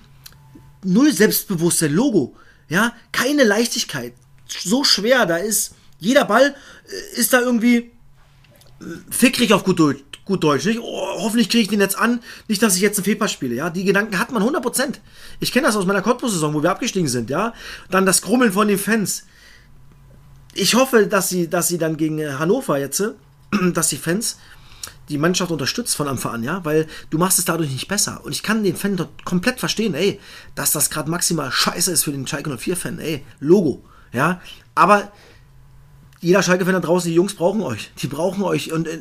[0.87, 2.35] null Selbstbewusstsein, Logo,
[2.69, 4.15] ja, keine Leichtigkeit,
[4.47, 6.55] so schwer, da ist, jeder Ball
[6.89, 7.91] äh, ist da irgendwie äh,
[9.11, 10.81] fickrig auf gut Deutsch, gut Deutsch nicht?
[10.81, 13.71] Oh, hoffentlich kriege ich den jetzt an, nicht, dass ich jetzt einen Fehlpass spiele, ja,
[13.71, 14.95] die Gedanken hat man 100%.
[15.41, 17.53] Ich kenne das aus meiner Cottbus-Saison, wo wir abgestiegen sind, ja,
[17.91, 19.25] dann das Grummeln von den Fans,
[20.55, 23.03] ich hoffe, dass sie, dass sie dann gegen Hannover jetzt,
[23.75, 24.39] dass die Fans
[25.09, 28.25] die Mannschaft unterstützt von Anfang an, ja, weil du machst es dadurch nicht besser.
[28.25, 30.21] Und ich kann den Fan dort komplett verstehen, ey,
[30.55, 34.41] dass das gerade maximal scheiße ist für den Schalke 04-Fan, ey, Logo, ja.
[34.75, 35.13] Aber
[36.21, 37.93] jeder Schalke-Fan da draußen, die Jungs brauchen euch.
[37.99, 38.99] Die brauchen euch und äh,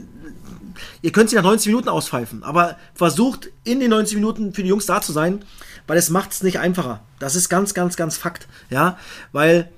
[1.01, 4.69] ihr könnt sie nach 90 Minuten auspfeifen, aber versucht in den 90 Minuten für die
[4.69, 5.43] Jungs da zu sein,
[5.87, 7.01] weil es macht es nicht einfacher.
[7.19, 8.97] Das ist ganz, ganz, ganz Fakt, ja,
[9.31, 9.71] weil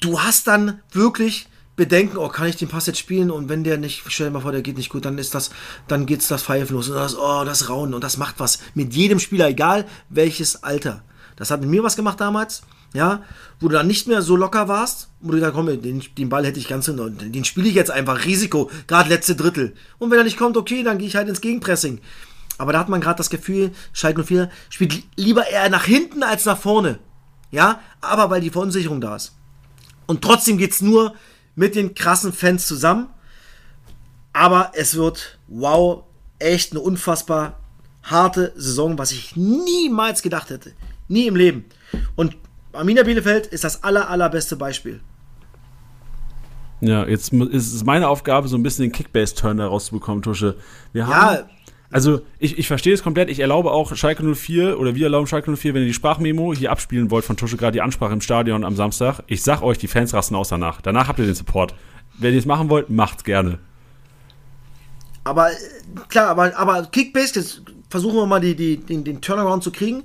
[0.00, 3.78] du hast dann wirklich Bedenken, oh, kann ich den Pass jetzt spielen und wenn der
[3.78, 5.50] nicht, stell dir mal vor, der geht nicht gut, dann ist das,
[5.86, 8.94] dann geht's das Pfeifen los und das, oh, das Raunen und das macht was mit
[8.94, 11.04] jedem Spieler, egal welches Alter.
[11.36, 12.62] Das hat mit mir was gemacht damals,
[12.94, 13.22] ja,
[13.60, 16.44] wo du dann nicht mehr so locker warst, wo du gesagt komm, den, den Ball
[16.44, 19.74] hätte ich ganz, den, den spiele ich jetzt einfach, Risiko, gerade letzte Drittel.
[19.98, 22.00] Und wenn er nicht kommt, okay, dann gehe ich halt ins Gegenpressing.
[22.58, 26.44] Aber da hat man gerade das Gefühl, Schalke 04 spielt lieber eher nach hinten als
[26.44, 26.98] nach vorne.
[27.52, 29.36] Ja, aber weil die Verunsicherung da ist.
[30.06, 31.14] Und trotzdem geht es nur
[31.58, 33.08] mit den krassen Fans zusammen.
[34.32, 36.04] Aber es wird, wow,
[36.38, 37.58] echt eine unfassbar
[38.04, 40.72] harte Saison, was ich niemals gedacht hätte.
[41.08, 41.64] Nie im Leben.
[42.14, 42.36] Und
[42.72, 45.00] Arminia Bielefeld ist das aller, allerbeste Beispiel.
[46.80, 50.54] Ja, jetzt ist es meine Aufgabe, so ein bisschen den Kickbase-Turn da rauszubekommen, Tusche.
[50.92, 51.50] Wir haben, ja,
[51.90, 53.30] also ich, ich verstehe es komplett.
[53.30, 56.70] Ich erlaube auch Schalke 04 oder wir erlauben Schalke 04, wenn ihr die Sprachmemo hier
[56.70, 59.22] abspielen wollt von Tusche, gerade die Ansprache im Stadion am Samstag.
[59.26, 60.82] Ich sag euch, die Fans rasten aus danach.
[60.82, 61.74] Danach habt ihr den Support.
[62.18, 63.58] Wenn ihr es machen wollt, macht's gerne.
[65.24, 65.50] Aber
[66.08, 70.04] klar, aber, aber Kickbase, jetzt versuchen wir mal die, die, den, den Turnaround zu kriegen.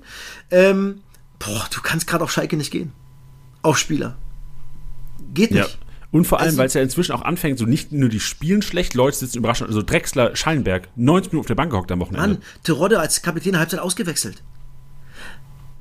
[0.52, 1.02] Ähm,
[1.40, 2.94] boah, du kannst gerade auf Schalke nicht gehen.
[3.62, 4.16] Auf Spieler.
[5.34, 5.70] Geht nicht.
[5.70, 5.83] Ja.
[6.14, 8.62] Und vor allem, also, weil es ja inzwischen auch anfängt, so nicht nur die spielen
[8.62, 12.36] schlecht, Leute sitzen überraschend, also Drexler, Schallenberg, 90 Minuten auf der Bank gehockt am Wochenende.
[12.36, 14.44] Mann, Terodde als Kapitän Halbzeit ausgewechselt.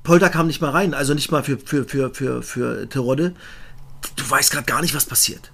[0.02, 3.34] Polter kam nicht mal rein, also nicht mal für, für, für, für, für Terodde.
[4.16, 5.52] Du weißt gerade gar nicht, was passiert.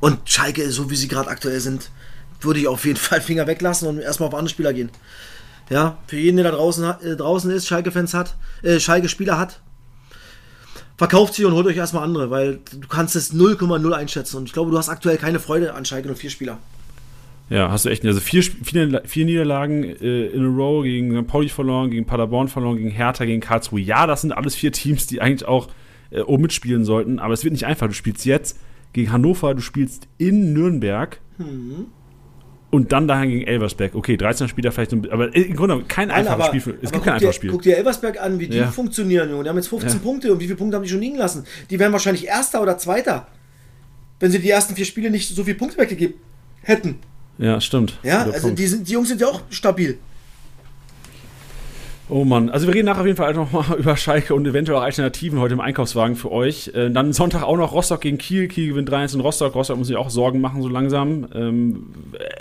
[0.00, 1.90] Und Schalke, so wie sie gerade aktuell sind,
[2.40, 4.88] würde ich auf jeden Fall Finger weglassen und erstmal auf andere Spieler gehen.
[5.68, 9.60] Ja, für jeden, der da draußen, äh, draußen ist, Schalke-Fans hat, äh, Schalke-Spieler hat,
[10.96, 14.38] verkauft sie und holt euch erstmal andere, weil du kannst es 0,0 einschätzen.
[14.38, 16.58] Und ich glaube, du hast aktuell keine Freude an Schalke und vier Spieler.
[17.48, 18.04] Ja, hast du echt.
[18.04, 21.28] Also vier, vier, vier Niederlagen äh, in a row gegen St.
[21.28, 23.80] Pauli verloren, gegen Paderborn verloren, gegen Hertha, gegen Karlsruhe.
[23.80, 25.68] Ja, das sind alles vier Teams, die eigentlich auch
[26.10, 27.20] äh, oben mitspielen sollten.
[27.20, 27.86] Aber es wird nicht einfach.
[27.86, 28.58] Du spielst jetzt
[28.92, 31.20] gegen Hannover, du spielst in Nürnberg.
[31.38, 31.86] Mhm
[32.70, 33.94] und dann daheim gegen Elversberg.
[33.94, 36.60] Okay, 13 Spieler vielleicht, aber im Grunde kein einfaches Spiel.
[36.60, 37.50] Für, es gibt kein einfaches Spiel.
[37.50, 38.70] Guck dir Elversberg an, wie die ja.
[38.70, 39.44] funktionieren, Junge.
[39.44, 39.98] Die haben jetzt 15 ja.
[39.98, 41.44] Punkte und wie viele Punkte haben die schon liegen lassen?
[41.70, 43.28] Die wären wahrscheinlich Erster oder Zweiter,
[44.20, 46.16] wenn sie die ersten vier Spiele nicht so viele Punkte weggegeben
[46.62, 46.98] hätten.
[47.38, 47.98] Ja, stimmt.
[48.02, 49.98] Ja, also die, sind, die Jungs sind ja auch stabil.
[52.08, 54.78] Oh Mann, also wir reden nachher auf jeden Fall noch mal über Schalke und eventuell
[54.78, 56.70] Alternativen heute im Einkaufswagen für euch.
[56.72, 58.46] Äh, dann Sonntag auch noch Rostock gegen Kiel.
[58.46, 59.54] Kiel gewinnt 3-1 in Rostock.
[59.56, 61.26] Rostock muss sich auch Sorgen machen so langsam.
[61.34, 61.86] Ähm,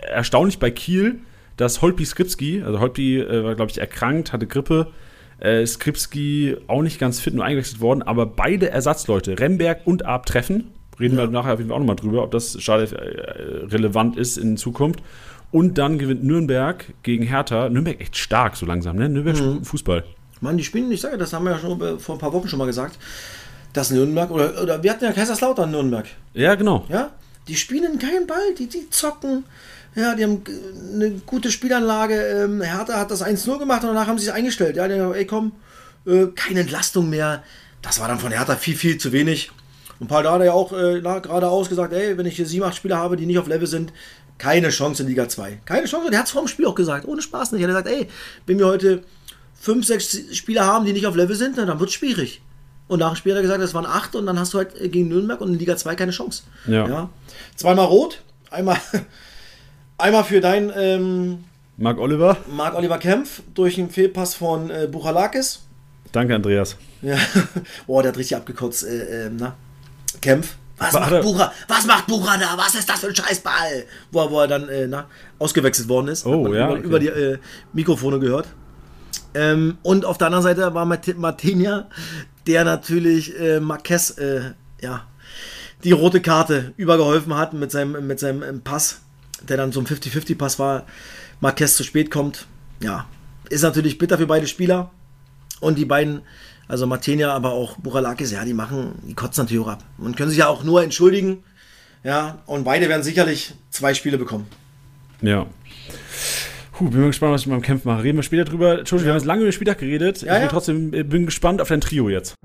[0.08, 1.20] erstaunlich bei Kiel,
[1.58, 4.92] dass Holpi Skripski, also Holpi äh, war glaube ich erkrankt, hatte Grippe.
[5.40, 10.28] Äh, Skripski auch nicht ganz fit, nur eingewechselt worden, aber beide Ersatzleute, Remberg und Ab
[10.28, 10.72] treffen.
[11.00, 11.24] Reden ja.
[11.24, 14.58] wir nachher auf jeden Fall auch nochmal drüber, ob das schade äh, relevant ist in
[14.58, 15.02] Zukunft.
[15.56, 17.70] Und dann gewinnt Nürnberg gegen Hertha.
[17.70, 19.08] Nürnberg echt stark so langsam, ne?
[19.08, 19.64] Nürnberg mhm.
[19.64, 20.04] Fußball.
[20.42, 22.60] Mann, die spielen, ich sage, das haben wir ja schon vor ein paar Wochen schon
[22.60, 23.00] mal gesagt,
[23.72, 26.08] dass Nürnberg, oder, oder wir hatten ja Kaiserslautern Nürnberg.
[26.34, 26.84] Ja, genau.
[26.90, 27.12] Ja,
[27.48, 29.46] die spielen keinen Ball, die, die zocken.
[29.96, 30.44] Ja, die haben
[30.94, 32.16] eine gute Spielanlage.
[32.16, 34.76] Ähm, Hertha hat das 1-0 gemacht und danach haben sie es eingestellt.
[34.76, 35.54] Ja, die haben, ey komm,
[36.06, 37.44] äh, keine Entlastung mehr.
[37.82, 39.52] Das war dann von Hertha viel, viel zu wenig.
[40.02, 42.76] Und Paul da hat ja auch äh, geradeaus gesagt, ey, wenn ich hier sieben, acht
[42.76, 43.94] Spieler habe, die nicht auf Level sind,
[44.38, 45.60] keine Chance in Liga 2.
[45.66, 46.10] Keine Chance.
[46.10, 47.08] Der hat es vor dem Spiel auch gesagt.
[47.08, 47.62] Ohne Spaß nicht.
[47.62, 48.10] Er hat gesagt, ey,
[48.46, 49.04] wenn wir heute
[49.54, 52.42] fünf, sechs Spieler haben, die nicht auf Level sind, dann wird es schwierig.
[52.88, 54.76] Und nach dem Spiel hat er gesagt, das waren acht und dann hast du halt
[54.92, 56.44] gegen Nürnberg und in Liga 2 keine Chance.
[56.68, 56.88] Ja.
[56.88, 57.10] ja.
[57.56, 58.22] Zweimal rot,
[58.52, 58.78] einmal,
[59.98, 61.46] einmal für dein ähm,
[61.78, 62.38] Marc Oliver.
[62.48, 65.64] Marc Oliver Kempf durch einen Fehlpass von äh, Buchalakis.
[66.12, 66.78] Danke, Andreas.
[67.02, 67.18] Ja.
[67.88, 68.86] Boah, der hat richtig abgekotzt.
[68.86, 69.56] Äh, äh, na?
[70.22, 70.56] Kempf.
[70.78, 72.58] Was macht, Bucher, was macht Bucher da?
[72.58, 73.86] Was ist das für ein Scheißball?
[74.12, 75.08] Wo er, wo er dann äh, na,
[75.40, 76.26] ausgewechselt worden ist.
[76.26, 76.66] Oh, ja.
[76.66, 76.84] Über, okay.
[76.84, 77.38] über die äh,
[77.72, 78.48] Mikrofone gehört.
[79.34, 81.88] Ähm, und auf der anderen Seite war Martinia,
[82.48, 84.52] der natürlich äh, Marquez, äh,
[84.82, 85.08] ja,
[85.84, 89.02] die rote Karte übergeholfen hat mit seinem, mit seinem ähm, Pass,
[89.48, 90.86] der dann so ein 50-50-Pass war.
[91.40, 92.48] Marquez zu spät kommt.
[92.82, 93.06] Ja,
[93.50, 94.92] ist natürlich bitter für beide Spieler.
[95.60, 96.22] Und die beiden
[96.68, 99.84] also Martenia, aber auch Buralakis, ja, die machen, die kotzen natürlich auch ab.
[99.98, 101.44] Und können sich ja auch nur entschuldigen.
[102.04, 104.48] Ja, und beide werden sicherlich zwei Spiele bekommen.
[105.22, 105.48] Ja.
[106.72, 108.04] Puh, bin mal gespannt, was ich beim Kampf mache.
[108.04, 108.80] Reden wir später drüber.
[108.80, 109.06] Entschuldigung, ja.
[109.06, 110.22] wir haben jetzt lange über den Spieltag geredet.
[110.22, 110.48] Ja, ich bin ja.
[110.48, 112.36] trotzdem äh, bin gespannt auf dein Trio jetzt.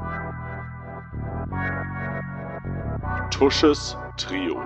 [3.31, 4.61] Tusches Trio.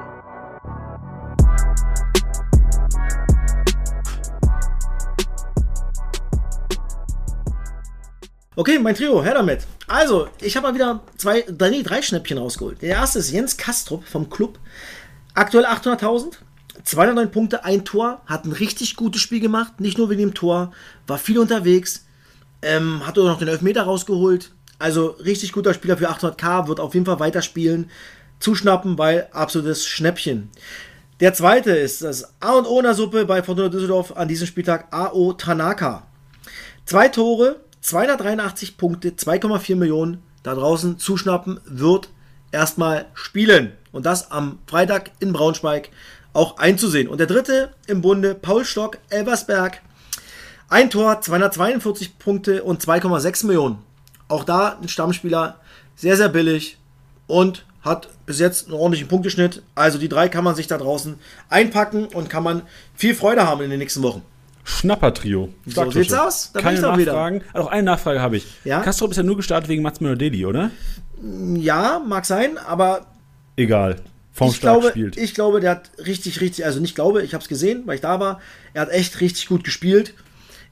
[8.57, 9.67] Okay, mein Trio, her damit.
[9.89, 12.83] Also, ich habe mal wieder zwei, nee, drei Schnäppchen rausgeholt.
[12.83, 14.61] Der erste ist Jens Kastrup vom Club.
[15.35, 16.35] Aktuell 800.000.
[16.85, 20.73] 209 Punkte, ein Tor, hat ein richtig gutes Spiel gemacht, nicht nur wegen dem Tor,
[21.07, 22.05] war viel unterwegs,
[22.63, 24.53] ähm, hat auch noch den Elfmeter rausgeholt.
[24.79, 27.91] Also richtig guter Spieler für 800k, wird auf jeden Fall weiterspielen,
[28.39, 30.51] zuschnappen, weil absolutes Schnäppchen.
[31.21, 34.47] Der zweite ist das A und O in der Suppe bei Fortuna Düsseldorf an diesem
[34.47, 36.07] Spieltag AO Tanaka.
[36.85, 42.09] Zwei Tore, 283 Punkte, 2,4 Millionen da draußen zuschnappen, wird
[42.51, 43.73] erstmal spielen.
[43.93, 45.91] Und das am Freitag in Braunschweig
[46.33, 47.09] auch einzusehen.
[47.09, 49.83] Und der dritte im Bunde, Paul Stock, Elversberg.
[50.71, 53.79] Ein Tor, 242 Punkte und 2,6 Millionen.
[54.29, 55.61] Auch da ein Stammspieler,
[55.95, 56.79] sehr, sehr billig
[57.27, 59.63] und hat bis jetzt einen ordentlichen Punkteschnitt.
[59.75, 61.19] Also die drei kann man sich da draußen
[61.51, 62.63] einpacken und kann man
[62.95, 64.23] viel Freude haben in den nächsten Wochen.
[64.65, 65.53] Schnapper-Trio.
[65.67, 66.51] So sieht's aus.
[66.53, 67.41] Da Keine Nachfragen.
[67.41, 67.55] Wieder.
[67.55, 68.47] Also auch eine Nachfrage habe ich.
[68.65, 68.81] Ja?
[68.81, 70.71] Kastrop ist ja nur gestartet wegen Mats Möller-Deli, oder?
[71.55, 73.07] Ja, mag sein, aber.
[73.57, 73.97] Egal.
[74.33, 75.17] Vom ich glaube, spielt.
[75.17, 78.01] ich glaube, der hat richtig, richtig, also nicht glaube, ich habe es gesehen, weil ich
[78.01, 78.41] da war.
[78.73, 80.13] Er hat echt richtig gut gespielt.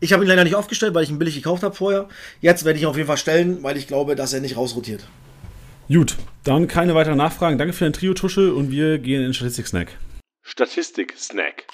[0.01, 2.09] Ich habe ihn leider nicht aufgestellt, weil ich ihn billig gekauft habe vorher.
[2.41, 5.07] Jetzt werde ich ihn auf jeden Fall stellen, weil ich glaube, dass er nicht rausrotiert.
[5.87, 7.57] Gut, dann keine weiteren Nachfragen.
[7.57, 9.97] Danke für den Trio-Tusche und wir gehen in den Statistik-Snack.
[10.43, 11.65] Statistik-Snack.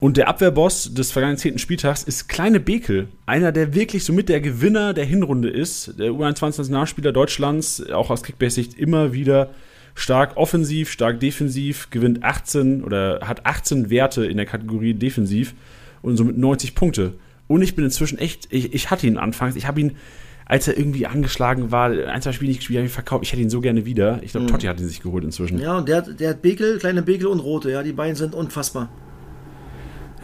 [0.00, 3.08] Und der Abwehrboss des vergangenen zehnten Spieltags ist Kleine Bekel.
[3.26, 5.98] Einer, der wirklich somit der Gewinner der Hinrunde ist.
[5.98, 9.50] Der U21-Nationalspieler Deutschlands, auch aus Kickbase-Sicht immer wieder
[9.94, 15.54] stark offensiv, stark defensiv, gewinnt 18 oder hat 18 Werte in der Kategorie defensiv
[16.00, 17.14] und somit 90 Punkte.
[17.46, 19.96] Und ich bin inzwischen echt, ich, ich hatte ihn anfangs, ich habe ihn,
[20.46, 23.42] als er irgendwie angeschlagen war, ein, zwei Spiele nicht gespielt, habe ich verkauft, ich hätte
[23.42, 24.20] ihn so gerne wieder.
[24.22, 24.50] Ich glaube, mhm.
[24.50, 25.58] Totti hat ihn sich geholt inzwischen.
[25.58, 28.88] Ja, und der, der hat Bekel, kleine Bekel und Rote, ja, die beiden sind unfassbar.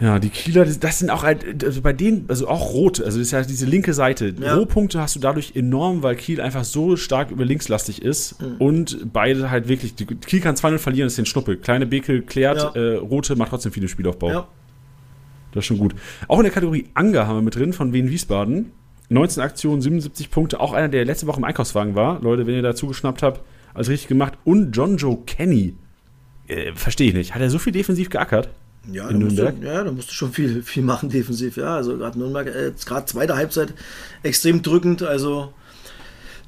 [0.00, 3.28] Ja, die Kieler, das sind auch halt, also bei denen, also auch rot, also das
[3.28, 4.34] ist ja diese linke Seite.
[4.38, 4.54] Ja.
[4.54, 8.56] Rohpunkte hast du dadurch enorm, weil Kiel einfach so stark über linkslastig ist mhm.
[8.58, 11.56] und beide halt wirklich, Kiel kann 2-0 verlieren, das ist den Schnuppe.
[11.56, 12.80] Kleine Bekel klärt, ja.
[12.80, 14.30] äh, rote macht trotzdem viel im Spielaufbau.
[14.30, 14.48] Ja.
[15.52, 15.94] Das ist schon gut.
[16.28, 18.72] Auch in der Kategorie Anger haben wir mit drin von Wien Wiesbaden.
[19.08, 22.20] 19 Aktionen, 77 Punkte, auch einer, der letzte Woche im Einkaufswagen war.
[22.20, 23.40] Leute, wenn ihr dazu geschnappt habt,
[23.72, 24.34] alles richtig gemacht.
[24.44, 25.76] Und John Joe Kenny.
[26.48, 27.34] Äh, Verstehe ich nicht.
[27.34, 28.50] Hat er so viel defensiv geackert?
[28.92, 29.60] Ja, in Nürnberg?
[29.60, 31.56] Du, ja, da musst du schon viel, viel machen defensiv.
[31.56, 33.74] Ja, also gerade Nürnberg, äh, gerade zweite Halbzeit
[34.22, 35.02] extrem drückend.
[35.02, 35.52] Also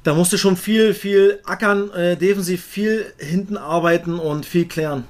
[0.02, 5.04] da musst du schon viel, viel ackern, äh, defensiv viel hinten arbeiten und viel klären.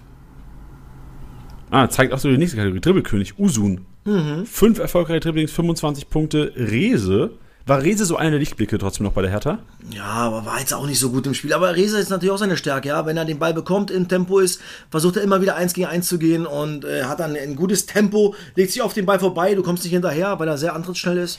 [1.70, 2.80] Ah, zeigt auch so die nächste Kategorie.
[2.80, 3.84] Dribbelkönig, Usun.
[4.04, 4.46] Mhm.
[4.46, 6.52] Fünf erfolgreiche Dribblings, 25 Punkte.
[6.56, 7.32] Rese.
[7.68, 9.58] War Rese so einer der Lichtblicke trotzdem noch bei der Hertha?
[9.90, 11.52] Ja, aber war jetzt auch nicht so gut im Spiel.
[11.52, 13.04] Aber Reza ist natürlich auch seine Stärke, ja.
[13.04, 16.08] Wenn er den Ball bekommt, im Tempo ist, versucht er immer wieder eins gegen eins
[16.08, 19.54] zu gehen und äh, hat dann ein gutes Tempo, legt sich auf den Ball vorbei,
[19.54, 21.38] du kommst nicht hinterher, weil er sehr antrittsschnell ist.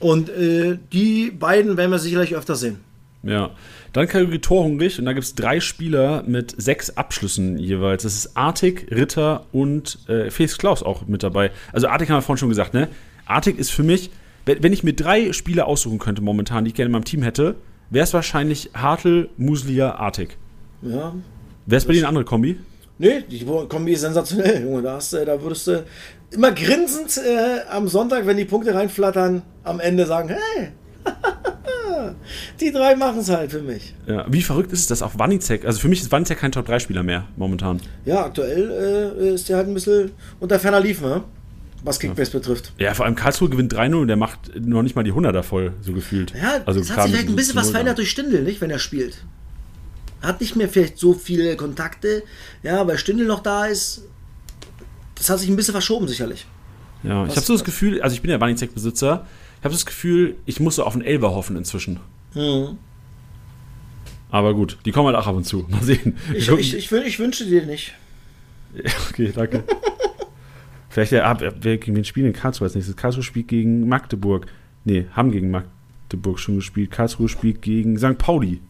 [0.00, 2.80] Und äh, die beiden werden wir sicherlich öfter sehen.
[3.22, 3.50] Ja.
[3.92, 8.02] Dann Kategorie Torhungrig und da gibt es drei Spieler mit sechs Abschlüssen jeweils.
[8.02, 11.52] Das ist Artig, Ritter und äh, Felix Klaus auch mit dabei.
[11.72, 12.88] Also Artig haben wir vorhin schon gesagt, ne?
[13.26, 14.10] Artig ist für mich,
[14.48, 17.56] wenn, ich mir drei Spieler aussuchen könnte momentan, die ich gerne in meinem Team hätte,
[17.90, 20.36] wäre es wahrscheinlich Hartl, Muslia, Artig.
[20.82, 21.14] Ja.
[21.66, 22.58] Wäre es bei dir eine andere Kombi?
[22.98, 24.82] Nee, die Kombi ist sensationell, Junge.
[24.82, 25.84] Da, hast, da würdest du
[26.30, 30.68] immer grinsend äh, am Sonntag, wenn die Punkte reinflattern, am Ende sagen, hey,
[32.60, 33.94] die drei machen es halt für mich.
[34.06, 34.26] Ja.
[34.28, 37.24] Wie verrückt ist es, dass auch Wanizek, also für mich ist Wanizek kein Top-3-Spieler mehr
[37.36, 37.80] momentan.
[38.04, 41.24] Ja, aktuell äh, ist der halt ein bisschen unter ferner Liefen, ne?
[41.82, 42.72] Was Kickbase betrifft.
[42.78, 45.72] Ja, vor allem Karlsruhe gewinnt 3-0 und der macht noch nicht mal die 100er voll,
[45.80, 46.32] so gefühlt.
[46.34, 48.70] Ja, also es hat sich vielleicht ein bisschen was 0 verändert durch Stindl, nicht, wenn
[48.70, 49.24] er spielt.
[50.22, 52.22] Hat nicht mehr vielleicht so viele Kontakte,
[52.62, 54.02] ja, weil Stindl noch da ist.
[55.14, 56.46] Das hat sich ein bisschen verschoben, sicherlich.
[57.02, 59.26] Ja, ich Was- habe so das Gefühl, also ich bin ja Wanizek-Besitzer,
[59.58, 62.00] ich habe das Gefühl, ich muss so auf einen Elber hoffen inzwischen.
[62.34, 62.78] Mhm.
[64.30, 65.66] Aber gut, die kommen halt auch ab und zu.
[65.68, 66.16] Mal sehen.
[66.34, 67.94] Ich, ich, ich, ich wünsche dir nicht.
[69.10, 69.64] okay, danke.
[70.88, 72.96] Vielleicht ja, ab, wer gegen wen spielen in Karlsruhe als nächstes?
[72.96, 74.46] Karlsruhe spielt gegen Magdeburg.
[74.84, 76.90] Nee, haben gegen Magdeburg schon gespielt.
[76.90, 78.16] Karlsruhe spielt gegen St.
[78.18, 78.60] Pauli.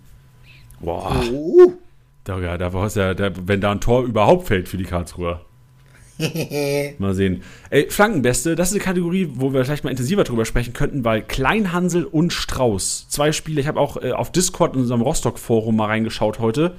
[0.81, 1.73] Boah, Oh.
[2.25, 4.85] da, ja, da war es ja, da, wenn da ein Tor überhaupt fällt für die
[4.85, 5.45] Karlsruher.
[6.99, 7.43] Mal sehen.
[7.71, 11.23] Ey, Flankenbeste, das ist eine Kategorie, wo wir vielleicht mal intensiver drüber sprechen könnten, weil
[11.23, 15.87] Kleinhansel und Strauß, zwei Spiele, ich habe auch äh, auf Discord in unserem Rostock-Forum mal
[15.87, 16.75] reingeschaut heute,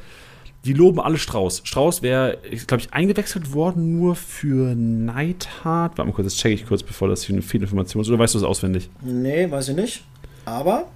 [0.65, 1.61] die loben alle Strauß.
[1.63, 2.37] Strauß wäre,
[2.67, 5.97] glaube ich, eingewechselt worden nur für Neidhart.
[5.97, 8.09] Warte mal kurz, das checke ich kurz, bevor das hier eine Fehlinformation ist.
[8.09, 8.89] Oder weißt du das auswendig?
[9.01, 10.03] Nee, weiß ich nicht.
[10.45, 10.87] Aber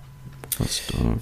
[0.60, 0.66] da?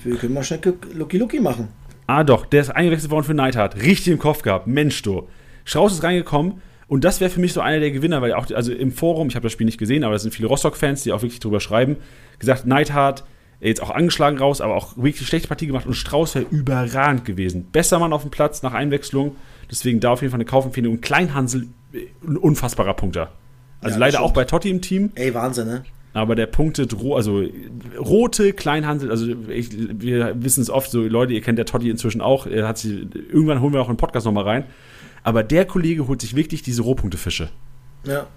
[0.03, 0.59] wir können mal schnell
[0.93, 1.67] Lucky Lucky machen.
[2.07, 3.75] Ah, doch, der ist eingewechselt worden für Neidhart.
[3.81, 4.67] Richtig im Kopf gehabt.
[4.67, 5.27] Mensch, du.
[5.63, 8.73] Strauß ist reingekommen und das wäre für mich so einer der Gewinner, weil auch, also
[8.73, 11.21] im Forum, ich habe das Spiel nicht gesehen, aber es sind viele Rostock-Fans, die auch
[11.21, 11.97] wirklich drüber schreiben,
[12.39, 13.23] gesagt, Neidhart,
[13.69, 17.67] jetzt auch angeschlagen raus, aber auch wirklich schlechte Partie gemacht und Strauß wäre überragend gewesen.
[17.71, 19.35] Besser Mann auf dem Platz nach Einwechslung,
[19.69, 20.93] deswegen da auf jeden Fall eine Kaufempfehlung.
[20.95, 23.31] Und Kleinhansel, äh, ein unfassbarer Punkter.
[23.81, 24.35] Also Ja, leider das auch stimmt.
[24.35, 25.83] bei Totti im Team, Ey, Wahnsinn, ne?
[26.13, 27.43] aber der punktet, also
[27.97, 32.21] rote Kleinhandel, also ich, wir wissen es oft, so Leute, ihr kennt der Totti inzwischen
[32.21, 34.63] auch, er hat sie, irgendwann holen wir auch einen Podcast nochmal rein,
[35.23, 37.49] aber der Kollege holt sich wirklich diese Rohpunktefische.
[38.05, 38.27] Ja.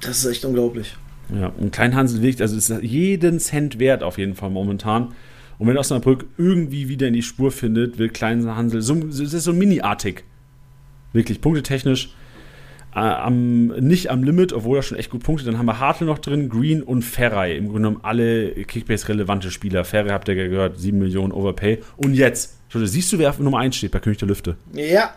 [0.00, 0.96] Das ist echt unglaublich.
[1.34, 5.14] Ja, und Kleinhansel wirklich, also ist jeden Cent wert auf jeden Fall momentan.
[5.58, 9.52] Und wenn Osnabrück irgendwie wieder in die Spur findet, will Kleinhansel, so, es ist so
[9.52, 10.24] mini-artig.
[11.12, 12.14] Wirklich, punktetechnisch.
[12.94, 15.48] Äh, am, nicht am Limit, obwohl er schon echt gut punktet.
[15.48, 17.56] Dann haben wir Hartl noch drin, Green und Ferrei.
[17.56, 19.84] Im Grunde genommen alle Kickbase-relevante Spieler.
[19.84, 21.80] Ferrei habt ihr ja gehört, 7 Millionen Overpay.
[21.96, 24.56] Und jetzt, siehst du, wer auf Nummer 1 steht bei König der Lüfte?
[24.72, 25.14] Ja.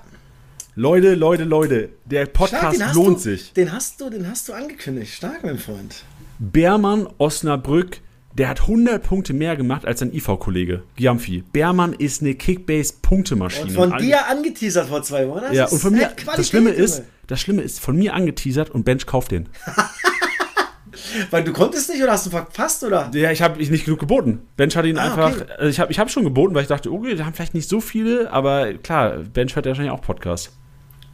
[0.80, 3.52] Leute, Leute, Leute, der Podcast hast lohnt du, sich.
[3.52, 5.14] Den hast du, den hast du angekündigt.
[5.14, 6.06] Stark, mein Freund.
[6.40, 7.98] Bermann Osnabrück,
[8.38, 11.44] der hat 100 Punkte mehr gemacht als sein IV-Kollege, Giamfi.
[11.52, 13.72] Bermann ist eine Kickbase-Punktemaschine.
[13.72, 15.42] Von dir angeteasert vor zwei Wochen.
[15.42, 18.70] Das Ja, und von mir, Qualität, das Schlimme ist, das Schlimme ist, von mir angeteasert
[18.70, 19.50] und Bench kauft den.
[21.30, 23.12] Weil du konntest nicht oder hast du verpasst oder?
[23.14, 24.44] Ja, ich habe nicht genug geboten.
[24.56, 25.52] Bench hat ihn Ah, einfach, okay.
[25.58, 27.68] also ich habe ich hab schon geboten, weil ich dachte, okay, da haben vielleicht nicht
[27.68, 30.54] so viele, aber klar, Bench hört ja wahrscheinlich auch Podcast.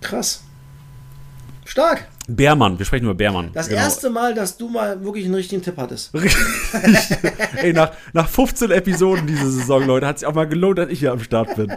[0.06, 0.44] Krass.
[1.66, 2.08] Stark.
[2.28, 3.50] Bärmann, wir sprechen über Bärmann.
[3.54, 3.82] Das Genau.
[3.82, 6.12] erste Mal, dass du mal wirklich einen richtigen Tipp hattest.
[7.58, 11.00] Ey, nach, nach 15 Episoden diese Saison, Leute, hat sich auch mal gelohnt, dass ich
[11.00, 11.72] hier am Start bin.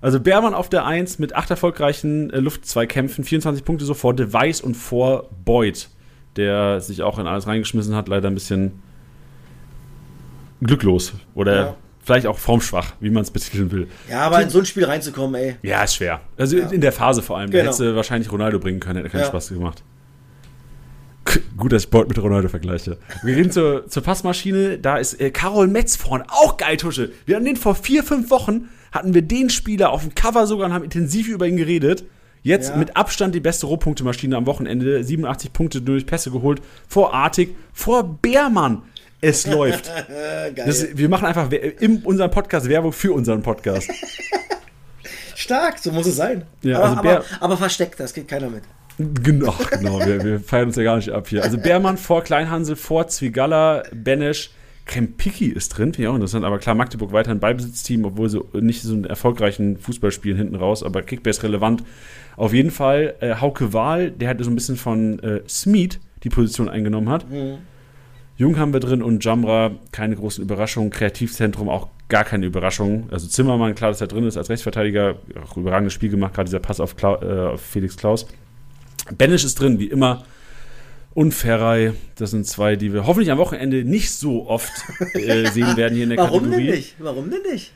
[0.00, 4.60] Also Bärmann auf der 1 mit acht erfolgreichen äh, Luftzweikämpfen, 24 Punkte so vor Device
[4.62, 5.88] und vor Boyd,
[6.36, 8.82] der sich auch in alles reingeschmissen hat, leider ein bisschen
[10.62, 11.76] glücklos oder Ja.
[12.02, 13.86] Vielleicht auch formschwach, wie man es betiteln will.
[14.10, 15.56] Ja, aber in so ein Spiel reinzukommen, ey.
[15.62, 16.20] Ja, ist schwer.
[16.36, 16.68] Also Ja.
[16.68, 17.50] in der Phase vor allem.
[17.50, 17.64] Da Genau.
[17.68, 19.26] hättest du wahrscheinlich Ronaldo bringen können, hätte keinen Ja.
[19.28, 19.82] Spaß gemacht.
[21.56, 22.98] Gut, dass ich Boyd mit Ronaldo vergleiche.
[23.22, 24.78] Wir reden zur, zur Passmaschine.
[24.78, 26.24] Da ist äh, Karol Metz vorne.
[26.28, 27.12] Auch geil, Tusche.
[27.26, 30.66] Wir hatten den vor vier, fünf Wochen, hatten wir den Spieler auf dem Cover sogar
[30.66, 32.04] und haben intensiv über ihn geredet.
[32.42, 32.76] Jetzt Ja.
[32.76, 35.04] mit Abstand die beste Rohpunktemaschine am Wochenende.
[35.04, 36.60] 87 Punkte durch Pässe geholt.
[36.88, 38.82] Vor Artig, vor Bärmann.
[39.22, 39.90] Es läuft.
[40.56, 43.88] Das, wir machen einfach in unserem Podcast Werbung für unseren Podcast.
[45.36, 46.42] Stark, so muss es sein.
[46.62, 48.64] Ja, aber, also aber, Bär- aber versteckt, das geht keiner mit.
[48.98, 49.98] Genau, genau.
[50.04, 51.42] Wir, wir feiern uns ja gar nicht ab hier.
[51.42, 54.50] Also Beermann vor Kleinhansel, vor Zwigalla, Benesch,
[54.84, 56.44] Krempiki ist drin, finde ich auch interessant.
[56.44, 60.56] Aber klar, Magdeburg weiter ein Beibesitzteam, obwohl sie nicht so einen erfolgreichen Fußball spielen hinten
[60.56, 60.82] raus.
[60.82, 61.82] Aber Kickbase relevant.
[62.36, 66.28] Auf jeden Fall äh, Hauke Wahl, der hat so ein bisschen von äh, Smeed die
[66.28, 67.24] Position eingenommen hat.
[68.36, 70.90] Jung haben wir drin und Jamra, keine großen Überraschungen.
[70.90, 73.08] Kreativzentrum auch gar keine Überraschung.
[73.10, 75.16] Also Zimmermann, klar, dass er drin ist als Rechtsverteidiger.
[75.44, 78.26] Auch überragendes Spiel gemacht, gerade dieser Pass auf, Klau äh, auf Felix Klaus.
[79.16, 80.24] Benisch ist drin, wie immer.
[81.14, 84.72] Und Ferrei, das sind zwei, die wir hoffentlich am Wochenende nicht so oft
[85.14, 86.66] äh, sehen werden hier in der Warum Kategorie.
[86.66, 86.94] denn nicht?
[86.98, 87.72] Warum denn nicht?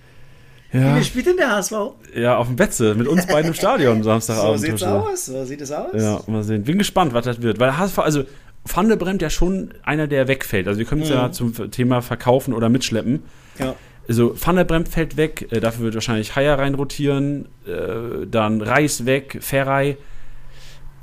[0.72, 1.72] Ja, Wie spielt denn der HSV?
[2.14, 4.60] ja, auf dem Betze mit uns beiden im Stadion So Samstagabend.
[4.60, 4.90] sieht's Tusche.
[4.92, 5.26] aus.
[5.26, 5.90] So sieht es aus.
[5.94, 6.64] Ja, mal sehen.
[6.64, 7.60] Bin gespannt, was das wird.
[7.60, 8.24] Weil HSV, also
[8.72, 10.68] Van der Bremt ja schon einer, der wegfällt.
[10.68, 13.22] Also wir können es ja zum Thema verkaufen oder mitschleppen.
[13.58, 13.74] Ja.
[14.08, 19.04] Also Van der Bremt fällt weg, äh, dafür wird wahrscheinlich Haier reinrotieren, äh, dann Reis
[19.04, 19.96] weg, Ferrei,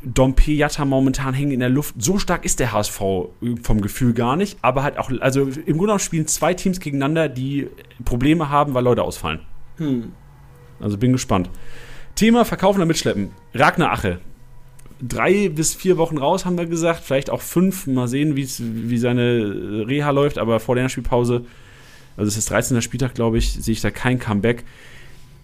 [0.04, 1.96] Dompe, Jatta momentan hängen in der Luft.
[1.98, 3.00] So stark ist der HSV
[3.62, 7.30] vom Gefühl gar nicht, aber halt auch, also im Grunde genommen spielen zwei Teams gegeneinander,
[7.30, 7.70] die
[8.04, 9.40] Probleme haben, weil Leute ausfallen.
[10.80, 11.50] Also bin gespannt.
[12.16, 13.32] Thema Verkaufen oder Mitschleppen.
[13.54, 14.20] Ragnar Ache.
[15.06, 17.04] Drei bis vier Wochen raus, haben wir gesagt.
[17.04, 17.88] Vielleicht auch fünf.
[17.88, 20.38] Mal sehen, wie seine Reha läuft.
[20.38, 21.46] Aber vor der Spielpause,
[22.16, 22.82] also es ist 13.
[22.82, 24.64] Spieltag, glaube ich, sehe ich da kein Comeback.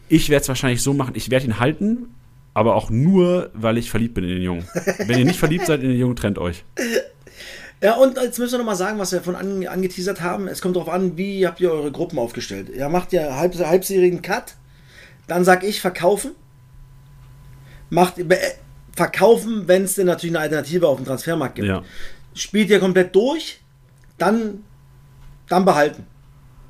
[0.07, 2.15] Ich werde es wahrscheinlich so machen, ich werde ihn halten,
[2.53, 4.67] aber auch nur, weil ich verliebt bin in den Jungen.
[5.05, 6.63] Wenn ihr nicht verliebt seid in den Jungen, trennt euch.
[7.81, 10.49] Ja, und jetzt müssen wir nochmal sagen, was wir von an, angeteasert haben.
[10.49, 12.67] Es kommt darauf an, wie habt ihr eure Gruppen aufgestellt.
[12.67, 14.55] Ihr macht ja halb, halbserigen Cut,
[15.27, 16.31] dann sag ich verkaufen.
[17.89, 18.37] Macht äh,
[18.99, 21.69] verkaufen, wenn es denn natürlich eine Alternative auf dem Transfermarkt gibt.
[21.69, 21.83] Ja.
[22.33, 23.61] Spielt ihr komplett durch,
[24.17, 24.65] dann,
[25.47, 26.05] dann behalten.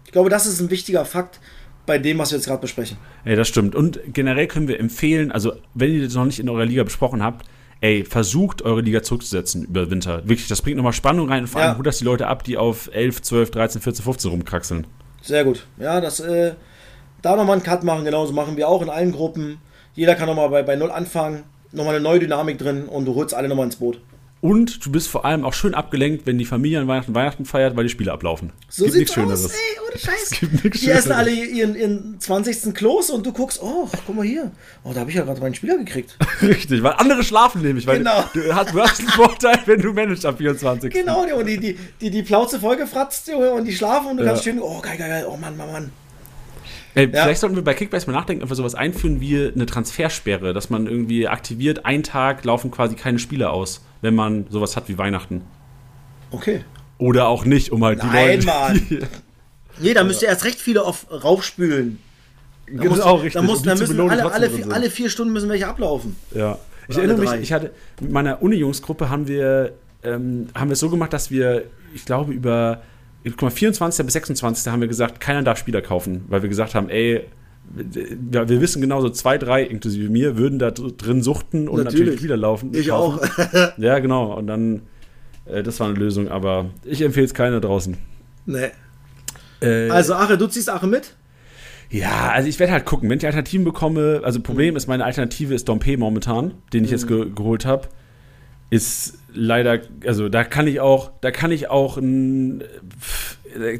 [0.05, 1.39] Ich glaube, das ist ein wichtiger Fakt
[1.87, 2.97] bei dem, was wir jetzt gerade besprechen.
[3.25, 3.73] Ey, das stimmt.
[3.73, 7.23] Und generell können wir empfehlen, also wenn ihr das noch nicht in eurer Liga besprochen
[7.23, 7.47] habt,
[7.81, 10.19] ey, versucht eure Liga zurückzusetzen über Winter.
[10.29, 11.77] Wirklich, das bringt nochmal Spannung rein und vor allem Ja.
[11.77, 14.85] holt das die Leute ab, die auf 11, 12, 13, 14, 15 rumkraxeln.
[15.23, 15.65] Sehr gut.
[15.79, 16.53] Ja, das, äh,
[17.23, 19.57] da nochmal einen Cut machen, genauso machen wir auch in allen Gruppen.
[19.95, 23.33] Jeder kann nochmal bei, bei Null anfangen, nochmal eine neue Dynamik drin und du holst
[23.33, 23.99] alle nochmal ins Boot.
[24.41, 27.75] Und du bist vor allem auch schön abgelenkt, wenn die Familie an Weihnachten Weihnachten feiert,
[27.75, 28.53] weil die Spiele ablaufen.
[28.69, 30.29] So Gibt nichts aus, ey, ohne Scheiß.
[30.39, 31.17] gibt nichts Die essen Schöneres.
[31.17, 32.73] alle ihren, ihren 20.
[32.73, 34.49] Klos und du guckst, oh, guck mal hier.
[34.85, 36.17] Oh, da habe ich ja gerade meinen Spieler gekriegt.
[36.41, 38.23] Richtig, weil andere schlafen nämlich, weil Genau.
[38.33, 40.93] du, hast, du hast einen Vorteil, wenn du managst am 24.
[40.93, 44.29] Genau, und die, die, die, die Plauze vollgefratzt, und die schlafen und du Ja.
[44.29, 45.91] kannst schön, oh, geil, geil, geil, oh Mann, Mann, Mann.
[46.99, 47.23] Ey, Ja.
[47.23, 50.69] Vielleicht sollten wir bei Kickbase mal nachdenken, ob wir sowas einführen wie eine Transfersperre, dass
[50.69, 54.97] man irgendwie aktiviert, einen Tag laufen quasi keine Spiele aus, wenn man sowas hat wie
[54.97, 55.41] Weihnachten.
[56.31, 56.63] Okay.
[56.97, 58.45] Oder auch nicht, um halt Nein, die Leute.
[58.45, 59.09] Mann.
[59.81, 61.99] Nee, da müsst ihr erst recht viele auf raufspülen.
[62.67, 63.33] Da Genau, muss, richtig.
[63.33, 66.17] Da, muss, Um da müssen belohnen, alle, alle, vier, alle vier Stunden müssen welche ablaufen.
[66.35, 66.57] Ja.
[66.89, 67.71] Ich Oder erinnere alle mich, ich hatte
[68.01, 69.71] mit meiner Uni-Jungsgruppe haben wir
[70.03, 72.81] ähm, haben wir es so gemacht, dass wir, ich glaube, über
[73.25, 74.05] guck mal, 24.
[74.05, 74.71] bis 26.
[74.71, 77.25] haben wir gesagt, keiner darf Spieler kaufen, weil wir gesagt haben, ey,
[77.71, 81.77] wir, wir wissen genau, so zwei, drei, inklusive mir, würden da dr- drin suchten und
[81.83, 82.19] natürlich, Natürlich.
[82.19, 82.71] Spieler laufen.
[82.73, 83.19] Ich kaufen.
[83.19, 83.77] auch.
[83.77, 84.33] Ja, genau.
[84.35, 84.81] Und dann,
[85.45, 87.97] äh, das war eine Lösung, aber ich empfehle es keiner draußen.
[88.45, 88.69] nee.
[89.61, 91.15] Äh, Also, Ache, du ziehst Ache mit?
[91.91, 94.21] Ja, also ich werde halt gucken, wenn ich Alternativen bekomme.
[94.23, 97.87] Also Problem ist, meine Alternative ist Dompe momentan, den ich jetzt ge geholt habe.
[98.69, 102.63] Ist leider, also da kann ich auch, da kann ich auch ein,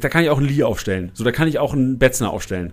[0.00, 1.10] da kann ich auch einen Lee aufstellen.
[1.14, 2.72] So, da kann ich auch einen Betzner aufstellen.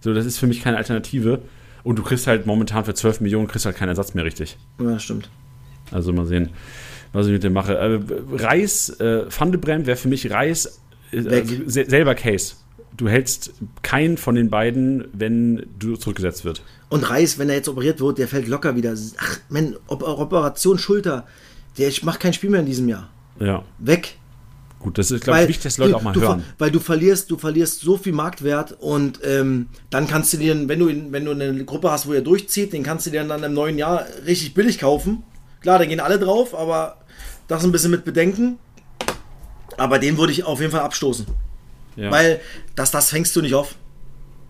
[0.00, 1.40] So, das ist für mich keine Alternative.
[1.84, 4.58] Und du kriegst halt momentan für 12 Millionen kriegst halt keinen Ersatz mehr richtig.
[4.80, 5.30] Ja, stimmt.
[5.90, 6.50] Also mal sehen,
[7.12, 7.78] was ich mit dem mache.
[7.78, 8.00] Äh,
[8.32, 10.80] Reis, äh, Van de wäre für mich Reis
[11.12, 12.56] äh, also se selber Case.
[12.96, 16.62] Du hältst keinen von den beiden, wenn du zurückgesetzt wird.
[16.88, 18.94] Und Reis, wenn er jetzt operiert wird, der fällt locker wieder.
[19.18, 21.26] Ach, man, Op Operation Schulter,
[21.76, 23.08] der macht kein Spiel mehr in diesem Jahr.
[23.38, 24.16] Ja, Weg.
[24.80, 26.44] gut, das ist, glaube ich, wichtig, dass Leute du, auch mal du, hören.
[26.58, 30.78] Weil du verlierst, du verlierst so viel Marktwert und ähm, dann kannst du dir, wenn
[30.78, 33.44] du, in, wenn du eine Gruppe hast, wo er durchzieht, den kannst du dir dann
[33.44, 35.22] im neuen Jahr richtig billig kaufen.
[35.60, 36.96] Klar, da gehen alle drauf, aber
[37.46, 38.58] das ein bisschen mit bedenken.
[39.76, 41.26] Aber den würde ich auf jeden Fall abstoßen.
[41.98, 42.10] Ja.
[42.10, 42.40] Weil
[42.76, 43.74] das, das fängst du nicht auf.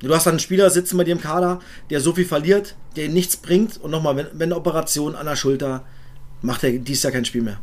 [0.00, 1.58] Du hast dann einen Spieler sitzen bei dir im Kader,
[1.90, 5.34] der so viel verliert, der nichts bringt und nochmal, wenn, wenn eine Operation an der
[5.34, 5.84] Schulter,
[6.42, 7.58] macht er dies Jahr kein Spiel mehr.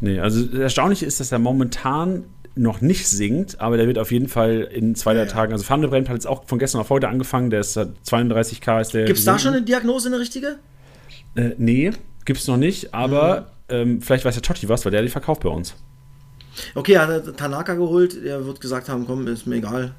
[0.00, 4.10] Nee, also das Erstaunliche ist, dass er momentan noch nicht singt, aber der wird auf
[4.12, 6.80] jeden Fall in zwei drei Tagen, also Van de Bremt hat jetzt auch von gestern
[6.80, 9.04] auf heute angefangen, der ist seit 32k ist der.
[9.04, 10.56] Gibt es da schon eine Diagnose, eine richtige?
[11.34, 11.90] Äh, nee,
[12.24, 13.74] gibt's noch nicht, aber Mhm.
[13.74, 15.74] ähm, vielleicht weiß der Totti was, weil der hat die verkauft bei uns.
[16.74, 19.94] Okay, er hat Tanaka geholt, der wird gesagt haben, komm, ist mir egal.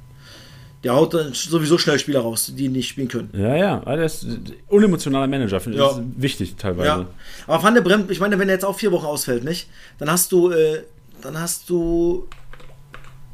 [0.83, 3.29] Der haut dann sowieso schnell Spieler raus, die nicht spielen können.
[3.33, 4.25] Ja, ja, aber der ist
[4.67, 5.89] unemotionaler Manager, finde ich Ja.
[5.89, 6.87] das ist wichtig teilweise.
[6.87, 7.05] Ja.
[7.47, 9.67] Aber Van der Bremt, ich meine, wenn er jetzt auch vier Wochen ausfällt, nicht?
[9.97, 10.83] Dann hast du, äh,
[11.21, 12.27] dann hast du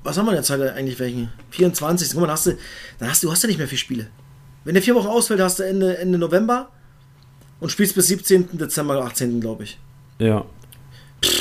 [0.05, 1.32] was haben wir jetzt heute eigentlich welchen?
[1.49, 2.11] 24.
[2.11, 2.51] Guck mal, dann hast du,
[2.99, 4.07] dann hast du, hast du nicht mehr vier Spiele.
[4.63, 6.69] Wenn der vier Wochen ausfällt, hast du Ende, Ende November
[7.59, 8.57] und spielst bis 17.
[8.57, 9.41] Dezember, 18.
[9.41, 9.80] glaube ich.
[10.19, 10.45] Ja.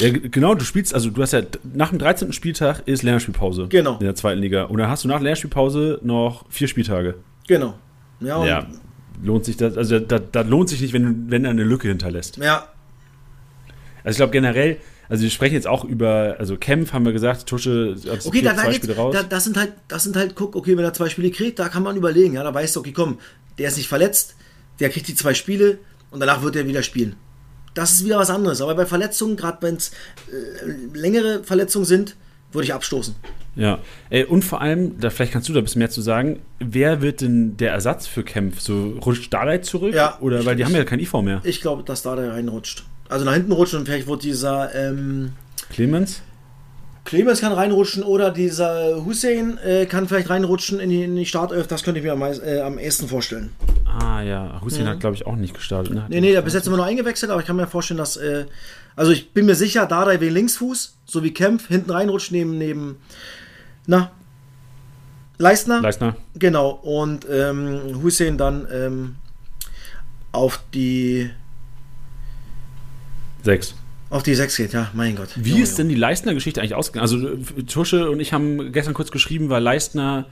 [0.00, 0.10] Ja.
[0.10, 2.32] Genau, du spielst, also du hast ja nach dem 13.
[2.32, 3.66] Spieltag ist Länderspielpause.
[3.68, 3.94] Genau.
[3.98, 4.64] In der zweiten Liga.
[4.64, 7.14] Und dann hast du nach Länderspielpause noch vier Spieltage.
[7.46, 7.74] Genau.
[8.20, 8.66] Ja, Ja.
[9.22, 12.36] Lohnt sich das, also da, da lohnt sich nicht, wenn, wenn er eine Lücke hinterlässt.
[12.38, 12.66] ja,
[14.02, 14.78] Also ich glaube generell,
[15.08, 18.52] also wir sprechen jetzt auch über, also Kempf haben wir gesagt, Tusche, also Okay, da,
[18.54, 19.14] da zwei Spiele raus.
[19.14, 21.68] da, das sind halt, das sind halt, guck, okay, wenn er zwei Spiele kriegt, da
[21.68, 23.18] kann man überlegen, ja, da weißt du, okay, komm,
[23.58, 24.34] der ist nicht verletzt,
[24.80, 25.78] der kriegt die zwei Spiele
[26.10, 27.14] und danach wird er wieder spielen.
[27.74, 28.60] Das ist wieder was anderes.
[28.60, 29.90] Aber bei Verletzungen, gerade wenn es
[30.30, 32.16] äh, längere Verletzungen sind,
[32.52, 33.14] würde ich abstoßen.
[33.56, 33.78] Ja,
[34.10, 37.02] Ey, und vor allem, da vielleicht kannst du da ein bisschen mehr zu sagen, wer
[37.02, 38.60] wird denn der Ersatz für Kempf?
[38.60, 39.94] So rutscht Starlight zurück?
[39.94, 41.40] Ja, Oder weil die haben ja kein IV mehr.
[41.44, 42.84] Ich glaube, dass da der reinrutscht.
[43.08, 45.32] Also nach hinten rutscht und vielleicht wird dieser ähm,
[45.70, 46.22] Clemens?
[47.04, 51.66] Clemens kann reinrutschen oder dieser Hussein äh, kann vielleicht reinrutschen in die, in die Startelf.
[51.66, 53.52] Das könnte ich mir am, meist- äh, am ehesten vorstellen.
[53.84, 55.92] Ah ja, Hussein hat glaube ich auch nicht gestartet.
[55.94, 56.06] Ne?
[56.08, 58.16] Nee, nee, der bis jetzt immer nur eingewechselt, aber ich kann mir vorstellen, dass.
[58.16, 58.46] Äh,
[58.96, 62.96] also ich bin mir sicher, Dardai wegen Linksfuß, so wie Kempf, hinten reinrutscht neben, neben.
[63.86, 64.10] Na.
[65.36, 65.80] Leistner.
[65.82, 66.16] Leistner?
[66.38, 66.70] Genau.
[66.70, 69.16] Und ähm, Hussein dann ähm,
[70.32, 71.28] auf die.
[73.42, 73.74] Sechs.
[74.14, 75.28] Auf die 6 geht, ja, mein Gott.
[75.34, 77.02] Wie Junge, ist denn die Leistner-Geschichte eigentlich ausgegangen?
[77.02, 80.26] Also Tusche und ich haben gestern kurz geschrieben, weil Leistner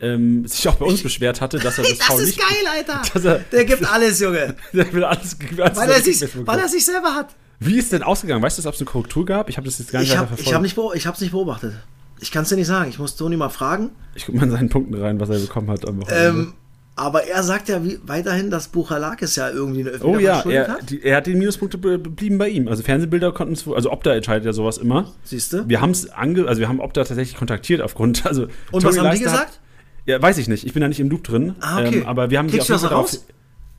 [0.00, 2.66] ähm, sich auch bei uns beschwert hatte, dass er das, Das Foul ist nicht geil,
[2.76, 3.02] Alter.
[3.14, 4.56] dass er- Der gibt alles, Junge.
[4.72, 7.28] Der will alles, alles Weil er, sich, weil er sich selber hat.
[7.60, 8.42] Wie ist denn ausgegangen?
[8.42, 9.48] Weißt du, ob es eine Korrektur gab?
[9.48, 10.54] Ich habe das jetzt gar nicht Ich weiter habe verfolgt.
[10.54, 11.74] hab nicht, ich hab's nicht beobachtet.
[12.20, 12.90] Ich kann es dir nicht sagen.
[12.90, 13.90] Ich muss Toni mal fragen.
[14.16, 16.40] Ich guck mal in seinen Punkten rein, was er bekommen hat am Wochenende.
[16.40, 16.54] Ähm,
[16.98, 20.90] aber er sagt ja wie, weiterhin, dass Buchalakis ja irgendwie eine Oh ja, er, hat.
[20.90, 22.68] die, er hat die Minuspunkte be- blieben bei ihm.
[22.68, 25.12] Also Fernsehbilder konnten es, also Opta entscheidet ja sowas immer.
[25.24, 25.68] Siehst du?
[25.68, 28.98] Wir haben es ange, also wir haben Opta tatsächlich kontaktiert aufgrund, also Und Toni was
[28.98, 29.60] haben die Leistner hat- gesagt?
[30.06, 30.64] ja, weiß ich nicht.
[30.66, 31.54] Ich bin da nicht im Loop drin.
[31.60, 31.98] Ah, okay.
[32.00, 33.26] Ähm, aber wir haben Kriegst sie du das Fall raus?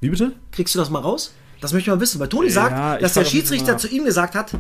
[0.01, 0.32] Wie bitte?
[0.51, 1.34] Kriegst du das mal raus?
[1.61, 3.78] Das möchte ich mal wissen, weil Toni sagt, Ja, ich dass der Schiedsrichter mal.
[3.80, 4.53] zu ihm gesagt hat,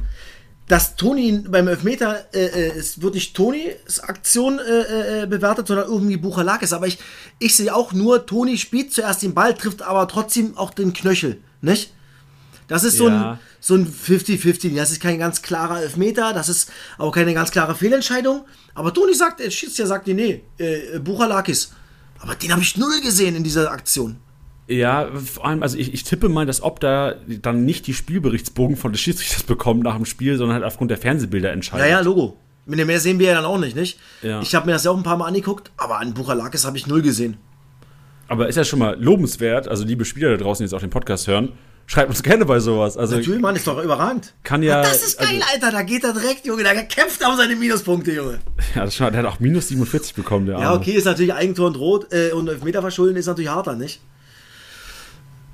[0.69, 5.87] dass Toni beim Elfmeter, äh, äh, es wird nicht Tonis Aktion äh, äh, bewertet, sondern
[5.87, 6.73] irgendwie Buchalakis.
[6.73, 6.99] Aber ich,
[7.39, 11.41] ich sehe auch nur, Toni spielt zuerst den Ball, trifft aber trotzdem auch den Knöchel,
[11.61, 11.91] nicht?
[12.67, 13.31] Das ist so Ja.
[13.31, 14.75] ein, so ein 50-50.
[14.75, 18.45] Das ist kein ganz klarer Elfmeter, das ist auch keine ganz klare Fehlentscheidung.
[18.75, 21.71] Aber Toni sagt, der Schiedsrichter sagt, nee, äh, Buchalakis.
[22.19, 24.17] Aber den habe ich null gesehen in dieser Aktion.
[24.69, 28.91] Ja, vor allem, also ich, ich tippe mal, dass Opta dann nicht die Spielberichtsbogen von
[28.91, 31.87] des Schiedsrichters bekommt nach dem Spiel, sondern halt aufgrund der Fernsehbilder entscheidet.
[31.87, 32.37] Ja, ja, Logo.
[32.67, 33.97] Mit dem mehr sehen wir ja dann auch nicht, nicht?
[34.21, 34.41] Ja.
[34.41, 36.85] Ich habe mir das ja auch ein paar Mal angeguckt, aber an Buchalakis habe ich
[36.85, 37.37] null gesehen.
[38.27, 40.91] Aber ist ja schon mal lobenswert, also liebe Spieler da draußen, die jetzt auch den
[40.91, 41.53] Podcast hören,
[41.87, 42.95] schreibt uns gerne bei sowas.
[42.95, 44.35] Also Natürlich, Mann, ist doch überragend.
[44.43, 44.83] kann ja.
[44.83, 45.71] das ist geil, also, Alter.
[45.71, 46.61] Da geht er direkt, Junge.
[46.63, 48.37] Da kämpft er um seine Minuspunkte, Junge.
[48.75, 50.79] Ja, das schon, der hat auch minus 47 bekommen, der Ja, Arme.
[50.79, 53.99] okay, ist natürlich Eigentor und Rot äh, und Elfmeter verschulden ist natürlich harter, nicht?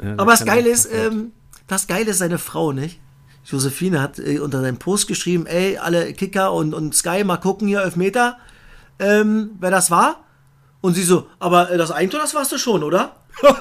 [0.03, 1.31] Ja, Aber das Geile ist, ähm,
[1.67, 2.99] das Geile ist seine Frau, nicht?
[3.45, 7.67] Josephine hat äh, unter seinem Post geschrieben, ey, alle Kicker und, und Sky, mal gucken
[7.67, 8.37] hier, Elfmeter,
[8.99, 10.23] ähm, wer das war.
[10.81, 13.15] Und sie so, aber äh, das Eigentor, das warst du schon, oder?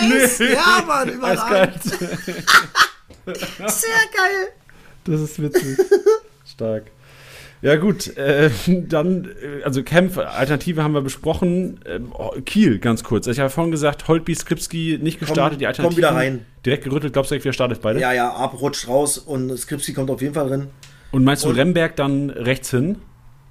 [0.00, 0.52] Nee.
[0.52, 1.82] Ja, Mann, überragend.
[3.26, 4.48] Sehr geil.
[5.04, 5.78] Das ist witzig.
[6.46, 6.86] Stark.
[7.60, 8.50] Ja, gut, äh,
[8.88, 11.80] dann, äh, also Kempf, Alternative haben wir besprochen.
[12.12, 13.26] Oh, Kiel, ganz kurz.
[13.26, 15.98] Ich habe vorhin gesagt, Holtby, Skripski nicht gestartet, die komm Alternative.
[15.98, 16.46] wieder rein.
[16.64, 18.00] Direkt gerüttelt, glaubst du, wieder startet beide?
[18.00, 20.66] Ja, ja, abrutscht raus und Skripsi kommt auf jeden Fall drin.
[21.10, 22.96] Und meinst du Und- Remberg dann rechts hin?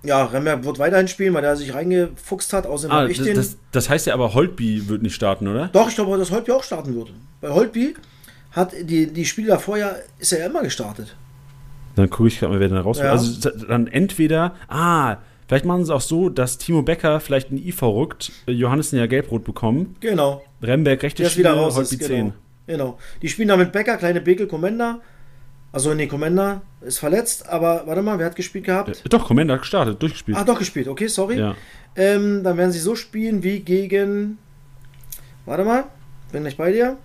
[0.03, 2.66] Ja, Remberg wird weiterhin spielen, weil der sich reingefuchst hat.
[2.68, 3.36] Außerdem Ah, ich das, den.
[3.36, 5.68] das, das heißt ja aber, Holtby wird nicht starten, oder?
[5.74, 7.12] Doch, ich glaube, dass Holtby auch starten wird.
[7.41, 7.95] Bei Holtby
[8.51, 11.16] hat die, die Spiele davor ja, ist er ja immer gestartet.
[11.98, 13.12] Dann gucke ich gerade mal, wer dann raus Ja.
[13.12, 15.18] Also dann entweder, ah,
[15.48, 19.08] vielleicht machen sie es auch so, dass Timo Becker vielleicht ein IV rückt, Johannessen ja
[19.08, 20.43] gelb-rot bekommen, Genau.
[20.62, 21.76] Remberg rechte Der ist wieder raus.
[21.76, 22.16] Holtby Ist, 10.
[22.18, 22.34] genau.
[22.68, 22.98] genau.
[23.22, 25.02] Die spielen da mit Becker, kleine Bekel, Commander.
[25.72, 28.89] Also, nee, Commander ist verletzt, aber warte mal, wer hat gespielt gehabt?
[28.89, 30.38] Äh, Doch, Commander hat gestartet, durchgespielt.
[30.38, 31.38] Ah, doch gespielt, okay, sorry.
[31.38, 31.56] ja.
[31.95, 34.38] Ähm, dann werden sie so spielen wie gegen.
[35.45, 35.86] Warte mal,
[36.32, 36.98] bin gleich bei dir.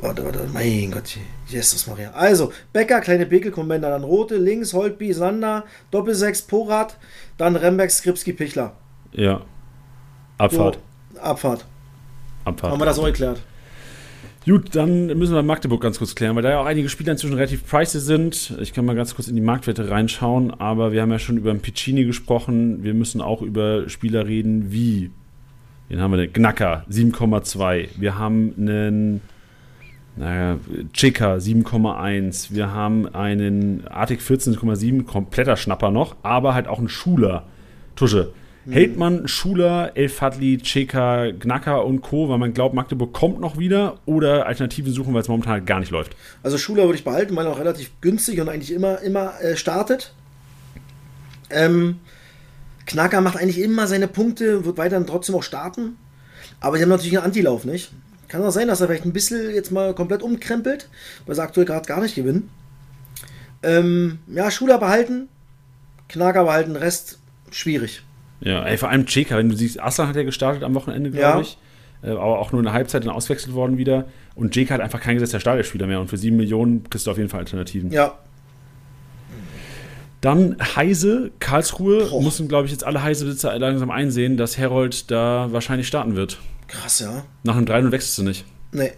[0.00, 1.16] Warte, warte, mein Gott,
[1.46, 2.10] Jesus Maria.
[2.12, 6.96] Also, Becker, kleine Bekel, Commander, dann Rote, links, Holtby, Sander, Doppelsechs, Porat,
[7.36, 8.72] dann Remberg, Skripski, Pichler.
[9.12, 9.42] Ja.
[10.38, 10.78] Abfahrt.
[11.12, 11.64] So, Abfahrt.
[12.44, 12.72] Abfahrt.
[12.72, 13.40] Haben wir das so erklärt?
[14.46, 17.34] Gut, dann müssen wir Magdeburg ganz kurz klären, weil da ja auch einige Spieler inzwischen
[17.34, 18.54] relativ pricey sind.
[18.60, 21.50] Ich kann mal ganz kurz in die Marktwerte reinschauen, aber wir haben ja schon über
[21.50, 22.82] einen Piccini gesprochen.
[22.82, 25.10] Wir müssen auch über Spieler reden wie,
[25.88, 26.32] den haben wir denn?
[26.34, 27.88] Gnacker, 7,2.
[27.96, 29.20] Wir haben einen
[30.16, 30.58] naja,
[30.92, 32.52] Chica, 7,1.
[32.52, 37.44] Wir haben einen Arctic 14,7, kompletter Schnapper noch, aber halt auch einen Schuler
[37.96, 38.32] Tusche.
[38.68, 43.58] Hält man Schuler, El Fadli, Cheka, Gnacker und Co., weil man glaubt, Magdeburg kommt noch
[43.58, 46.16] wieder oder Alternativen suchen, weil es momentan halt gar nicht läuft?
[46.42, 49.56] Also Schuler würde ich behalten, weil er auch relativ günstig und eigentlich immer, immer äh,
[49.56, 50.14] startet.
[51.50, 51.96] Ähm,
[52.86, 55.96] Knacker macht eigentlich immer seine Punkte, wird weiterhin trotzdem auch starten.
[56.60, 57.92] Aber sie haben natürlich einen Antilauf, nicht?
[58.28, 60.88] Kann auch sein, dass er vielleicht ein bisschen jetzt mal komplett umkrempelt,
[61.26, 62.50] weil sie aktuell gerade gar nicht gewinnen.
[63.62, 65.28] Ähm, ja, Schuler behalten,
[66.08, 67.18] Knacker behalten, Rest
[67.50, 68.02] schwierig.
[68.40, 71.22] Ja, ey, vor allem Cheka, wenn du siehst, Aslan hat ja gestartet am Wochenende, glaube
[71.36, 71.40] Ja.
[71.40, 71.58] ich.
[72.02, 74.06] Äh, aber auch nur in der Halbzeit dann auswechselt worden wieder.
[74.34, 76.00] Und Cheka hat einfach kein gesetzter Startelspieler mehr.
[76.00, 77.90] Und für 7 Millionen kriegst du auf jeden Fall Alternativen.
[77.90, 78.18] Ja,
[80.20, 82.06] Dann Heise, Karlsruhe.
[82.10, 82.22] Boah.
[82.22, 86.38] Müssen, glaube ich, jetzt alle Heise-Besitzer langsam einsehen, dass Herold da wahrscheinlich starten wird.
[86.80, 87.24] Krass, ja.
[87.42, 88.44] Nach einem 3-0 wechselst du nicht.
[88.72, 88.92] Nee.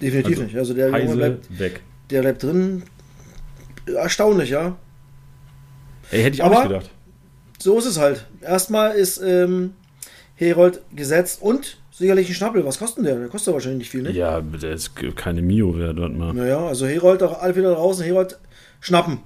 [0.00, 0.56] Definitiv Also, nicht.
[0.56, 1.80] Also der Junge Heise bleibt, weg.
[2.10, 2.82] der bleibt drin.
[3.86, 4.76] Erstaunlich, ja.
[6.10, 6.90] Ey, hätte ich auch Aber- nicht gedacht.
[7.58, 8.26] So ist es halt.
[8.42, 9.74] Erstmal ist ähm,
[10.34, 12.64] Herold gesetzt und sicherlich ein Schnappel.
[12.66, 13.14] Was kostet denn der?
[13.16, 14.10] Der kostet wahrscheinlich nicht viel, ne?
[14.10, 16.34] Ja, der ist keine Mio wert, warte mal.
[16.34, 18.04] Naja, also Herold auch alle wieder draußen.
[18.04, 18.38] Herold
[18.80, 19.20] schnappen.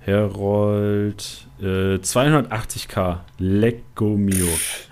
[0.00, 3.20] Herold, äh, 280k.
[3.38, 4.46] Lecco Mio.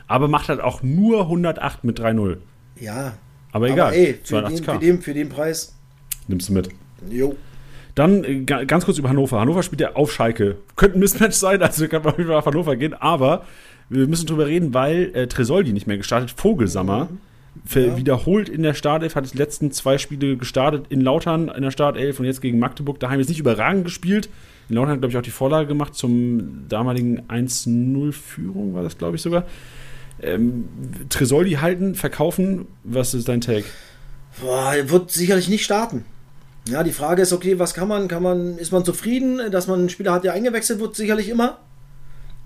[0.06, 2.36] Aber macht halt auch nur 108 mit 3-0.
[2.80, 3.14] Ja.
[3.52, 3.88] Aber egal.
[3.88, 4.72] Aber ey, für den, 82k.
[4.74, 5.74] für, den, für den Preis.
[6.28, 6.68] Nimmst du mit.
[7.10, 7.36] Jo.
[7.94, 9.40] Dann äh, ga- ganz kurz über Hannover.
[9.40, 10.56] Hannover spielt ja auf Schalke.
[10.76, 12.94] Könnte ein Mismatch sein, also kann man auf Hannover gehen.
[12.94, 13.44] Aber
[13.88, 16.32] wir müssen drüber reden, weil äh, Tresoldi nicht mehr gestartet.
[16.36, 17.08] Vogelsammer
[17.64, 17.96] ver- Ja.
[17.96, 22.18] wiederholt in der Startelf, hat die letzten zwei Spiele gestartet in Lautern in der Startelf
[22.18, 24.28] und jetzt gegen Magdeburg daheim jetzt nicht überragend gespielt.
[24.68, 29.16] In Lautern hat, glaube ich, auch die Vorlage gemacht zum damaligen 1-0-Führung, war das, glaube
[29.16, 29.44] ich, sogar.
[30.24, 30.68] Ähm,
[31.08, 32.66] Tresoldi halten, verkaufen.
[32.84, 33.64] Was ist dein Take?
[34.40, 36.04] Boah, er wird sicherlich nicht starten.
[36.68, 39.80] Ja, die Frage ist, okay, was kann man, kann man, ist man zufrieden, dass man
[39.80, 40.96] einen Spieler hat, der eingewechselt wird?
[40.96, 41.58] Sicherlich immer.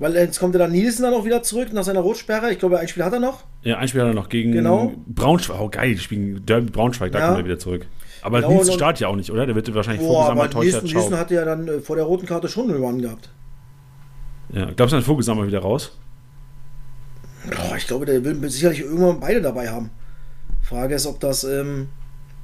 [0.00, 2.52] Weil jetzt kommt er dann Nielsen dann auch wieder zurück nach seiner Rotsperre.
[2.52, 3.44] Ich glaube, ein Spiel hat er noch.
[3.62, 4.92] Ja, ein Spiel hat er noch gegen Genau.
[5.06, 5.58] Braunschweig.
[5.60, 7.26] Oh, geil, die spielen Derby Braunschweig, da Ja.
[7.28, 7.86] kommt er wieder zurück.
[8.22, 9.46] Aber Genau, Nielsen startet ja auch nicht, oder?
[9.46, 12.48] Der wird wahrscheinlich Boah, Vogelsammer, Nielsen, Nielsen hatte ja dann äh, vor der roten Karte
[12.48, 13.30] schon einen Run gehabt.
[14.52, 15.96] Ja, glaubst du, dann Vogelsammer wieder raus?
[17.44, 19.90] Boah, ich glaube, der will sicherlich irgendwann beide dabei haben.
[20.62, 21.88] Frage ist, ob das, ähm,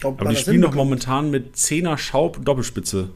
[0.03, 3.11] ob Aber die spielen doch momentan mit Zehner, Schaub und Doppelspitze.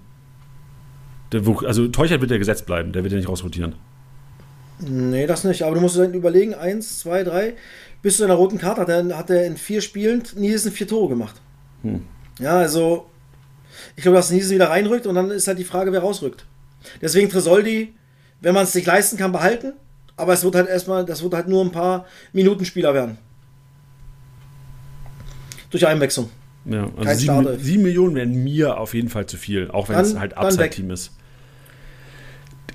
[1.32, 3.74] Der, also Teuchert wird ja gesetzt bleiben, der wird ja nicht rausrotieren.
[4.80, 5.62] Nee, das nicht.
[5.62, 7.54] Aber du musst dann überlegen, eins, zwei, drei.
[8.00, 11.08] Bis zu einer roten Karte hat er, hat er in vier Spielen Nielsen vier Tore
[11.08, 11.40] gemacht.
[11.82, 12.04] Hm.
[12.38, 13.06] Ja, also
[13.96, 16.46] ich glaube, dass Nielsen wieder reinrückt und dann ist halt die Frage, wer rausrückt.
[17.02, 17.94] Deswegen Tresoldi,
[18.40, 19.72] wenn man es sich leisten kann, behalten.
[20.18, 23.16] Aber es wird halt erstmal, das wird halt nur ein paar Minutenspieler werden.
[25.70, 26.28] Durch Einwechslung.
[26.64, 29.96] Ja, also Kein sieben, sieben Millionen wären mir auf jeden Fall zu viel, auch wenn
[29.96, 30.36] Dann- es halt.
[30.36, 31.12] Upside-Team ist.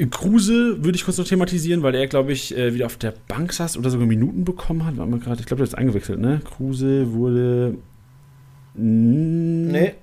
[0.09, 3.53] Kruse würde ich kurz noch thematisieren, weil er, glaube ich, äh, wieder auf der Bank
[3.53, 4.97] saß oder sogar Minuten bekommen hat.
[4.97, 6.41] Warte mal gerade, ich glaube, der ist eingewechselt, ne?
[6.43, 7.75] Kruse wurde.
[8.73, 9.93] Nee,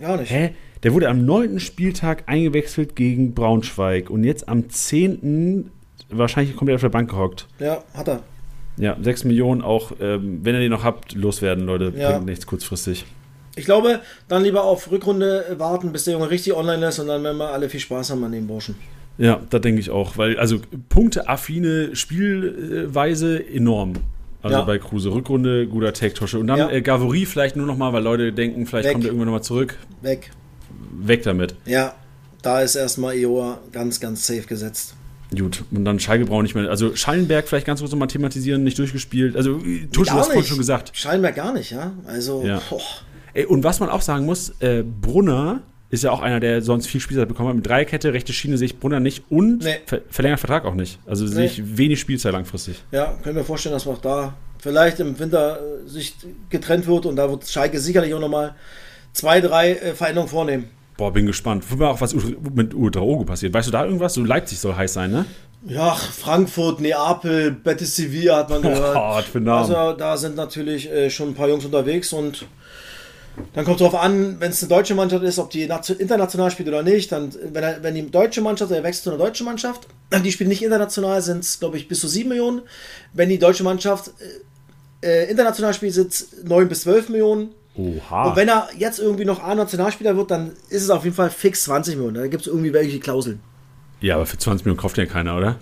[0.00, 0.30] gar nicht.
[0.30, 0.54] Hä?
[0.84, 1.58] Der wurde am 9.
[1.58, 5.70] Spieltag eingewechselt gegen Braunschweig und jetzt am 10.
[6.10, 7.46] wahrscheinlich komplett auf der Bank gehockt.
[7.58, 8.20] Ja, hat er.
[8.76, 11.92] Ja, 6 Millionen auch, ähm, wenn ihr den noch habt, loswerden, Leute.
[11.96, 12.12] Ja.
[12.12, 13.04] Bringt nichts kurzfristig.
[13.56, 17.22] Ich glaube, dann lieber auf Rückrunde warten, bis der Junge richtig online ist und dann
[17.24, 18.76] werden wir alle viel Spaß haben an dem Burschen.
[19.18, 23.94] Ja, das denke ich auch, weil also punkteaffine Spielweise enorm.
[24.42, 24.62] Also Ja.
[24.62, 26.38] bei Kruse Rückrunde, guter Tech-Tosche.
[26.38, 26.70] Und dann Ja.
[26.70, 28.92] äh, Gavory vielleicht nur noch mal, weil Leute denken, vielleicht Weg.
[28.94, 29.76] kommt er irgendwann noch mal zurück.
[30.00, 30.30] Weg.
[30.98, 31.54] Weg damit.
[31.66, 31.94] Ja,
[32.40, 34.94] da ist erstmal Eoa ganz, ganz safe gesetzt.
[35.36, 35.64] Gut.
[35.70, 36.68] Und dann Schalke braucht nicht mehr.
[36.70, 39.36] Also Schallenberg vielleicht ganz kurz noch mal thematisieren, nicht durchgespielt.
[39.36, 40.90] Also äh, Tusche, du Gar hast vorhin schon gesagt.
[40.94, 41.92] Scheinbar gar nicht, ja.
[42.06, 42.60] Also, Ja.
[43.32, 46.86] Ey, und was man auch sagen muss, äh, Brunner ist ja auch einer, der sonst
[46.86, 47.56] viel Spielzeit bekommen hat.
[47.56, 49.76] Mit Dreierkette, rechte Schiene sehe ich Brunner nicht und Nee.
[49.86, 50.98] ver verlängert Vertrag auch nicht.
[51.06, 51.46] Also sehe Nee.
[51.46, 52.82] ich wenig Spielzeit langfristig.
[52.90, 56.14] ja, können wir vorstellen, dass man auch da vielleicht im Winter äh, sich
[56.48, 58.54] getrennt wird und da wird Schalke sicherlich auch nochmal
[59.12, 60.64] zwei, drei äh, Veränderungen vornehmen.
[61.00, 61.64] Boah, bin gespannt.
[61.70, 62.14] Wobei auch was
[62.54, 63.54] mit Ultraogo passiert.
[63.54, 64.12] Weißt du da irgendwas?
[64.12, 65.24] So Leipzig soll heiß sein, ne?
[65.66, 68.96] Ja, Frankfurt, Neapel, Betis Sevilla hat man gehört.
[69.00, 69.60] Oh, für ein Name.
[69.78, 72.44] Also da sind natürlich äh, schon ein paar Jungs unterwegs und
[73.54, 76.68] dann kommt darauf an, wenn es eine deutsche Mannschaft ist, ob die nation- international spielt
[76.68, 77.10] oder nicht.
[77.12, 79.86] Dann, wenn, er, wenn die deutsche Mannschaft, er wechselt zu einer deutschen Mannschaft,
[80.22, 82.60] die spielt nicht international, sind es, glaube ich, bis zu 7 Millionen.
[83.14, 84.10] Wenn die deutsche Mannschaft
[85.00, 87.54] äh, äh, international spielt, sind es 9 bis 12 Millionen.
[87.80, 88.24] Oha.
[88.30, 91.64] Und wenn er jetzt irgendwie noch A-Nationalspieler wird, dann ist es auf jeden Fall fix
[91.64, 92.16] 20 Millionen.
[92.16, 93.40] Da gibt es irgendwie welche Klauseln.
[94.00, 95.56] ja, aber für 20 Millionen kauft ja keiner, oder?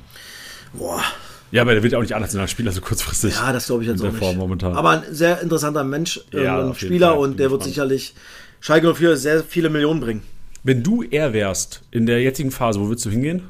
[0.72, 1.02] Boah,
[1.50, 3.34] Ja, aber der wird ja auch nicht national spielen, also kurzfristig.
[3.34, 4.18] ja, das glaube ich jetzt In auch nicht.
[4.22, 4.74] Form momentan.
[4.74, 7.18] Aber ein sehr interessanter Mensch, äh, Ja, ein auf jeden Spieler Fall.
[7.18, 8.14] und der wird sicherlich
[8.60, 10.22] Schalke 04 sehr viele Millionen bringen.
[10.64, 13.42] Wenn du er wärst in der jetzigen Phase, wo würdest du hingehen?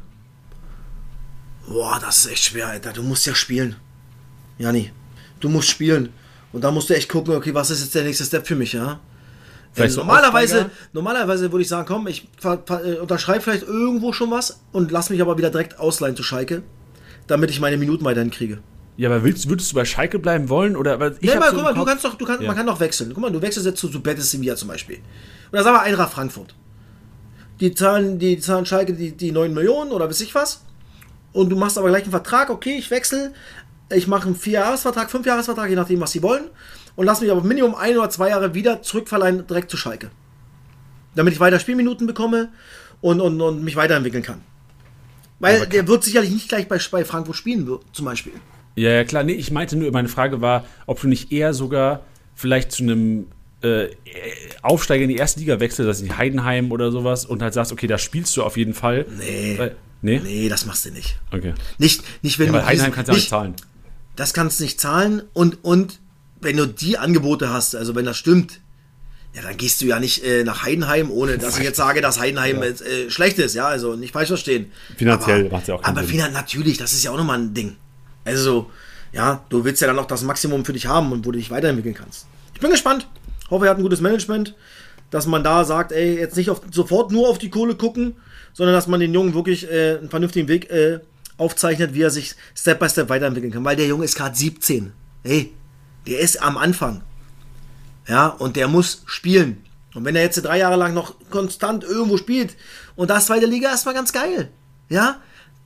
[1.68, 2.92] Boah, das ist echt schwer, Alter.
[2.92, 3.76] Du musst ja spielen.
[4.58, 4.90] Jani,
[5.40, 6.10] du musst spielen.
[6.53, 8.72] Und da musst du echt gucken, okay, was ist jetzt der nächste Step für mich,
[8.72, 9.01] ja?
[9.76, 14.90] Äh, normalerweise, normalerweise würde ich sagen, komm, ich äh, unterschreibe vielleicht irgendwo schon was und
[14.90, 16.62] lass mich aber wieder direkt ausleihen zu Schalke,
[17.26, 18.59] damit ich meine Minuten weiterhin kriege.
[18.96, 20.74] Ja, aber willst, würdest du bei Schalke bleiben wollen?
[20.74, 22.49] Oder, aber ich hab mal, so guck mal, du kannst doch, du kannst, Ja.
[22.49, 23.12] man kann doch wechseln.
[23.14, 24.99] Guck mal, du wechselst jetzt zu, zu Betis Sevilla zum Beispiel.
[25.53, 26.55] Oder sagen wir Eintracht Frankfurt.
[27.61, 30.64] Die zahlen, die zahlen Schalke die, die 9 Millionen oder weiß ich was.
[31.32, 33.32] Und du machst aber gleich einen Vertrag, okay, ich wechsle.
[33.91, 36.45] Ich mache einen Vierjahresvertrag, Fünfjahresvertrag, je nachdem, was sie wollen.
[36.97, 40.11] Und lass mich aber Minimum ein oder zwei Jahre wieder zurückverleihen direkt zu Schalke.
[41.14, 42.49] Damit ich weiter Spielminuten bekomme
[43.01, 44.41] und, und, und mich weiterentwickeln kann.
[45.39, 48.32] Weil der wird sicherlich nicht gleich bei, bei Frankfurt spielen, zum Beispiel.
[48.74, 49.24] Ja, ja, klar.
[49.24, 52.03] Nee, ich meinte nur, meine Frage war, ob du nicht eher sogar
[52.34, 53.26] vielleicht zu einem
[53.62, 53.89] äh,
[54.62, 57.86] Aufsteiger in die erste Liga wechselst, also die Heidenheim oder sowas, und halt sagst, okay,
[57.86, 59.07] da spielst du auf jeden Fall.
[59.18, 59.55] Nee.
[59.59, 60.20] Weil, nee?
[60.22, 61.18] Nee, das machst du nicht.
[61.32, 61.55] Okay.
[61.78, 63.55] Nicht, nicht wenn Ja, du weil Heidenheim kannst du ja nicht, zahlen.
[64.18, 66.00] Das kannst du nicht zahlen und, und
[66.40, 68.58] wenn du die Angebote hast, also wenn das stimmt,
[69.32, 72.18] ja, dann gehst du ja nicht äh, nach Heidenheim, ohne dass ich jetzt sage, dass
[72.18, 74.72] Heidenheim jetzt, äh, schlecht ist, ja, also nicht falsch verstehen.
[74.96, 76.32] Finanziell aber, macht's ja auch keinen Aber Sinn.
[76.32, 77.76] natürlich, das ist ja auch nochmal ein Ding.
[78.24, 78.68] Also,
[79.12, 81.52] ja, du willst ja dann auch das Maximum für dich haben und wo du dich
[81.52, 82.26] weiterentwickeln kannst.
[82.54, 83.06] Ich bin gespannt.
[83.50, 84.56] Hoffe, er hat ein gutes Management,
[85.10, 88.16] dass man da sagt, ey, jetzt nicht auf, sofort nur auf die Kohle gucken,
[88.52, 90.98] sondern dass man den Jungen wirklich äh, einen vernünftigen Weg äh,
[91.39, 93.64] aufzeichnet, wie er sich Step by Step weiterentwickeln kann.
[93.64, 94.93] Weil der Junge ist gerade 17.
[95.24, 95.55] Hey,
[96.07, 97.03] der ist am Anfang.
[98.07, 99.62] Ja, und der muss spielen.
[99.95, 102.57] Und wenn er jetzt drei Jahre lang noch konstant irgendwo spielt
[102.97, 104.51] und das zweite Liga erstmal ganz geil,
[104.89, 105.16] ja,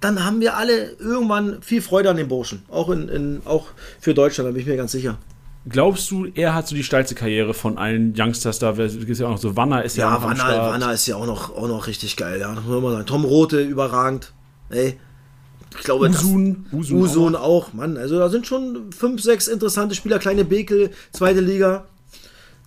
[0.01, 2.63] dann haben wir alle irgendwann viel Freude an den Burschen.
[2.69, 3.69] Auch, in, in, auch
[4.01, 5.19] für Deutschland, da bin ich mir ganz sicher.
[5.69, 8.71] Glaubst du, er hat so die steilste Karriere von allen Youngsters da?
[8.71, 10.73] Es gibt ja auch noch so Wanner ist ja, Ja, auch noch am Wanner.
[10.73, 12.41] Wanner ist ja auch noch, auch noch richtig geil.
[12.41, 12.53] Ja.
[13.05, 14.33] Tom Rote, überragend.
[14.71, 14.99] Ey,
[15.79, 17.97] ich glaube, das- Usun, Usun, Usun auch auch, Mann.
[17.97, 20.19] Also da sind schon fünf, sechs interessante Spieler.
[20.19, 21.85] Kleine Bekel, zweite Liga.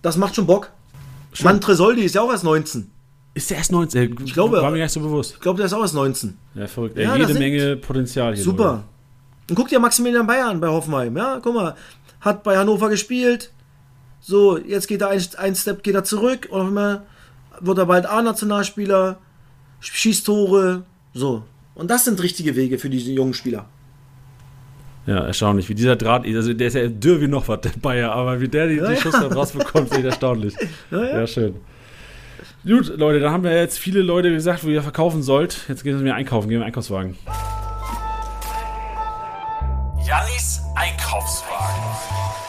[0.02, 0.70] Das macht schon Bock.
[1.42, 2.90] Mann, Tresoldi ist ja auch erst 19.
[3.34, 4.16] Ist der erst 19?
[4.24, 5.34] Ich glaube- War mir gar nicht so bewusst.
[5.34, 6.38] Ich glaube, der ist auch erst 19.
[6.54, 6.96] Ja, verrückt.
[6.96, 8.42] Ja, Ja, jede Menge Potenzial hier.
[8.42, 8.84] Super.
[9.50, 11.16] Und guck dir Maximilian Bayer an bei Hoffenheim.
[11.16, 11.74] Ja, guck mal.
[12.20, 13.52] Hat bei Hannover gespielt.
[14.20, 17.02] So, jetzt geht er ein, ein Step geht er zurück und auf einmal
[17.60, 19.18] wird er bald A-Nationalspieler,
[19.80, 20.84] schießt Tore.
[21.14, 21.44] So.
[21.76, 23.66] Und das sind richtige Wege für diese jungen Spieler.
[25.06, 28.10] Ja, erstaunlich, wie dieser Draht, also der ist ja dürr wie noch was, der Bayer,
[28.10, 29.00] aber wie der die, Ja, die ja.
[29.00, 30.54] Schuss da rausbekommt, finde ich erstaunlich.
[30.90, 31.20] Ja, ja.
[31.20, 31.54] Ja, schön.
[32.66, 35.60] Gut, Leute, dann haben wir jetzt viele Leute gesagt, wo ihr verkaufen sollt.
[35.68, 37.16] Jetzt gehen wir einkaufen, gehen wir in den Einkaufswagen.
[40.04, 42.45] Jannis Einkaufswagen.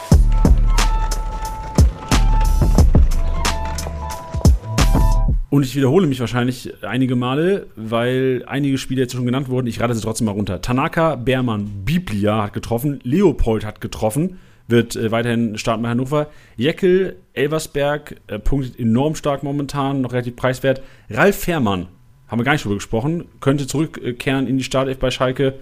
[5.50, 9.66] Und ich wiederhole mich wahrscheinlich einige Male, weil einige Spiele jetzt schon genannt wurden.
[9.66, 10.60] Ich rate sie trotzdem mal runter.
[10.60, 16.26] Tanaka, Beermann, Biblia hat getroffen, Leopold hat getroffen, wird äh, weiterhin starten bei Hannover.
[16.56, 20.82] Jeckel, Elversberg, äh, punktet enorm stark momentan, noch relativ preiswert.
[21.08, 21.86] Ralf Fährmann,
[22.26, 25.54] haben wir gar nicht drüber gesprochen, könnte zurückkehren in die Startelf bei Schalke,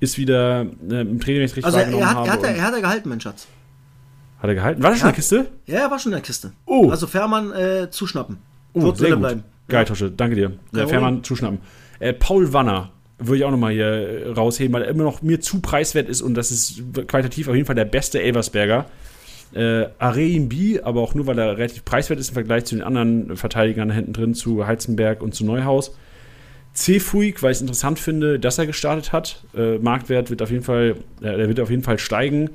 [0.00, 2.62] ist wieder äh, im Training, richtig Also er, wahrgenommen er, hat, er, hat, und- er
[2.62, 3.46] hat er gehalten, mein Schatz.
[4.40, 4.82] hat er gehalten?
[4.82, 5.10] War das schon Ja.
[5.10, 5.46] eine Kiste?
[5.66, 6.52] Ja, er war schon in der Kiste.
[6.66, 6.90] Oh.
[6.90, 8.38] Also Fährmann äh, zuschnappen.
[8.72, 9.20] Oh, Wird sehr gut.
[9.20, 9.44] bleiben.
[9.68, 10.52] Geil, Tosche, danke dir.
[10.72, 10.86] Ja.
[10.86, 11.58] Fährmann zuschnappen.
[12.00, 15.40] Äh, Paul Wanner würde ich auch nochmal hier äh, rausheben, weil er immer noch mir
[15.40, 18.86] zu preiswert ist und das ist qualitativ auf jeden Fall der beste Elversberger.
[19.52, 22.84] Äh, Areim B, aber auch nur, weil er relativ preiswert ist im Vergleich zu den
[22.84, 25.94] anderen Verteidigern hinten drin, zu Heizenberg und zu Neuhaus.
[26.72, 29.42] C-Fuig, weil ich es interessant finde, dass er gestartet hat.
[29.56, 32.50] Äh, Marktwert wird auf jeden Fall, äh, der wird auf jeden Fall steigen.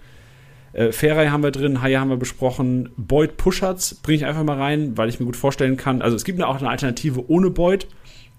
[0.75, 2.89] Äh, Ferrei haben wir drin, Haie haben wir besprochen.
[2.97, 6.01] Boyd Puschatz bringe ich einfach mal rein, weil ich mir gut vorstellen kann.
[6.01, 7.87] Also es gibt auch eine Alternative ohne Boyd.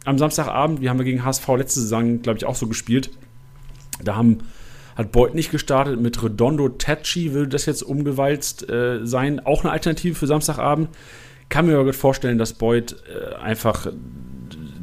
[0.04, 3.10] Am Samstagabend, die haben wir gegen HSV letzte Saison, glaube ich, auch so gespielt.
[4.04, 4.38] Da haben,
[4.94, 6.00] hat Boyd nicht gestartet.
[6.00, 9.40] Mit Redondo Tacci würde das jetzt umgewalzt äh, sein.
[9.44, 10.90] Auch eine Alternative für Samstagabend.
[11.48, 13.88] Kann mir aber gut vorstellen, dass Boyd äh, einfach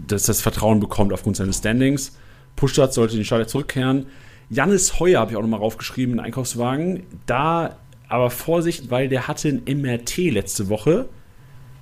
[0.08, 2.18] dass das Vertrauen bekommt aufgrund seines Standings.
[2.56, 4.08] Puschatz sollte in die Startelf zurückkehren.
[4.50, 7.04] Jannis Heuer habe ich auch nochmal raufgeschrieben, in den Einkaufswagen.
[7.26, 11.10] Da aber Vorsicht, weil der hatte ein MRT letzte Woche,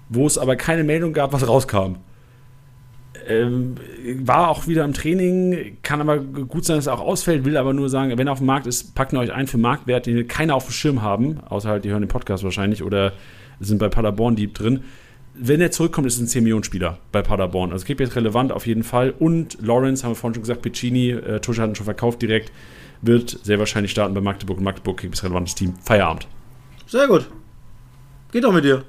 [0.10, 1.96] wo es aber keine Meldung gab, was rauskam.
[3.28, 3.76] Ähm,
[4.20, 7.74] war auch wieder im Training, kann aber gut sein, dass er auch ausfällt, will aber
[7.74, 10.28] nur sagen, wenn er auf dem Markt ist, packt ihr euch ein für Marktwert, den
[10.28, 13.14] keiner auf dem Schirm haben, außer halt, die hören den Podcast wahrscheinlich oder
[13.60, 14.84] sind bei Paderborn Deep drin.
[15.34, 17.72] Wenn er zurückkommt, ist es ein 10 Millionen Spieler bei Paderborn.
[17.72, 19.14] Also Kipp jetzt relevant auf jeden Fall.
[19.18, 22.52] Und Lawrence, haben wir vorhin schon gesagt, Piccini, äh, Tusche hat ihn schon verkauft direkt,
[23.02, 24.58] wird sehr wahrscheinlich starten bei Magdeburg.
[24.58, 25.74] Und Magdeburg Kipp ist relevantes Team.
[25.84, 26.28] Feierabend.
[26.88, 27.28] Sehr gut.
[28.32, 28.84] Geht doch mit dir.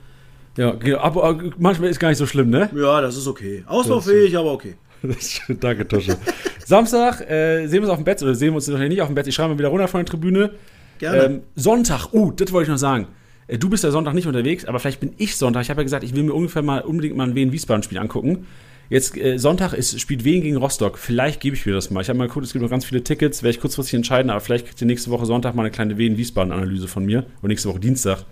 [0.57, 2.69] Ja, aber aber manchmal ist gar nicht so schlimm, ne?
[2.75, 3.65] Ja, das ist okay.
[3.67, 4.75] Ausbaufähig, aber okay.
[5.61, 6.17] Danke, Tusche.
[6.65, 9.09] Samstag äh, sehen wir uns auf dem Bett, oder sehen wir uns noch nicht auf
[9.09, 9.27] dem Bett.
[9.27, 10.51] Ich schreibe mal wieder runter von der Tribüne.
[10.99, 11.23] Gerne.
[11.23, 13.09] Ähm, Sonntag, uh, das wollte ich noch sagen.
[13.47, 15.63] Äh, Du bist ja Sonntag nicht unterwegs, aber vielleicht bin ich Sonntag.
[15.63, 18.47] Ich habe ja gesagt, ich will mir ungefähr mal unbedingt mal ein Wien-Wiesbaden-Spiel angucken.
[18.91, 20.99] Jetzt äh, Sonntag ist, spielt Wien gegen Rostock.
[20.99, 22.03] Vielleicht gebe ich mir das mal.
[22.03, 23.43] Ich habe mal geguckt, es gibt noch ganz viele Tickets.
[23.43, 26.89] Werde ich kurzfristig entscheiden, aber vielleicht kriegt ihr nächste Woche Sonntag mal eine kleine Wien-Wiesbaden-Analyse
[26.89, 27.25] von mir.
[27.41, 28.25] Und nächste Woche Dienstag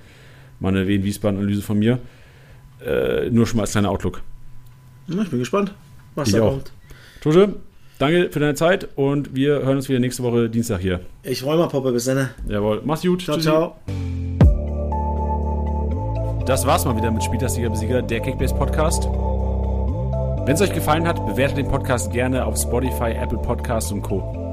[0.59, 1.99] mal eine Wien-Wiesbaden-Analyse von mir.
[2.85, 4.21] Äh, nur schon mal als kleiner Outlook.
[5.07, 5.73] Na, ich bin gespannt,
[6.15, 6.51] was Ich da auch.
[6.53, 6.73] kommt.
[7.23, 7.55] Tusche,
[7.99, 11.01] danke für deine Zeit und wir hören uns wieder nächste Woche Dienstag hier.
[11.23, 11.93] Ich freue mich, Poppe.
[11.93, 12.31] Bis dann.
[12.49, 13.23] Jawohl, mach's gut.
[13.23, 13.49] Ciao, Tschüssi.
[13.49, 13.77] ciao.
[16.51, 19.05] Das war's mal wieder mit Spieltagsliga Besieger, der Kickbase Podcast.
[19.05, 24.50] Wenn es euch gefallen hat, bewertet den Podcast gerne auf Spotify, Apple Podcasts und Co.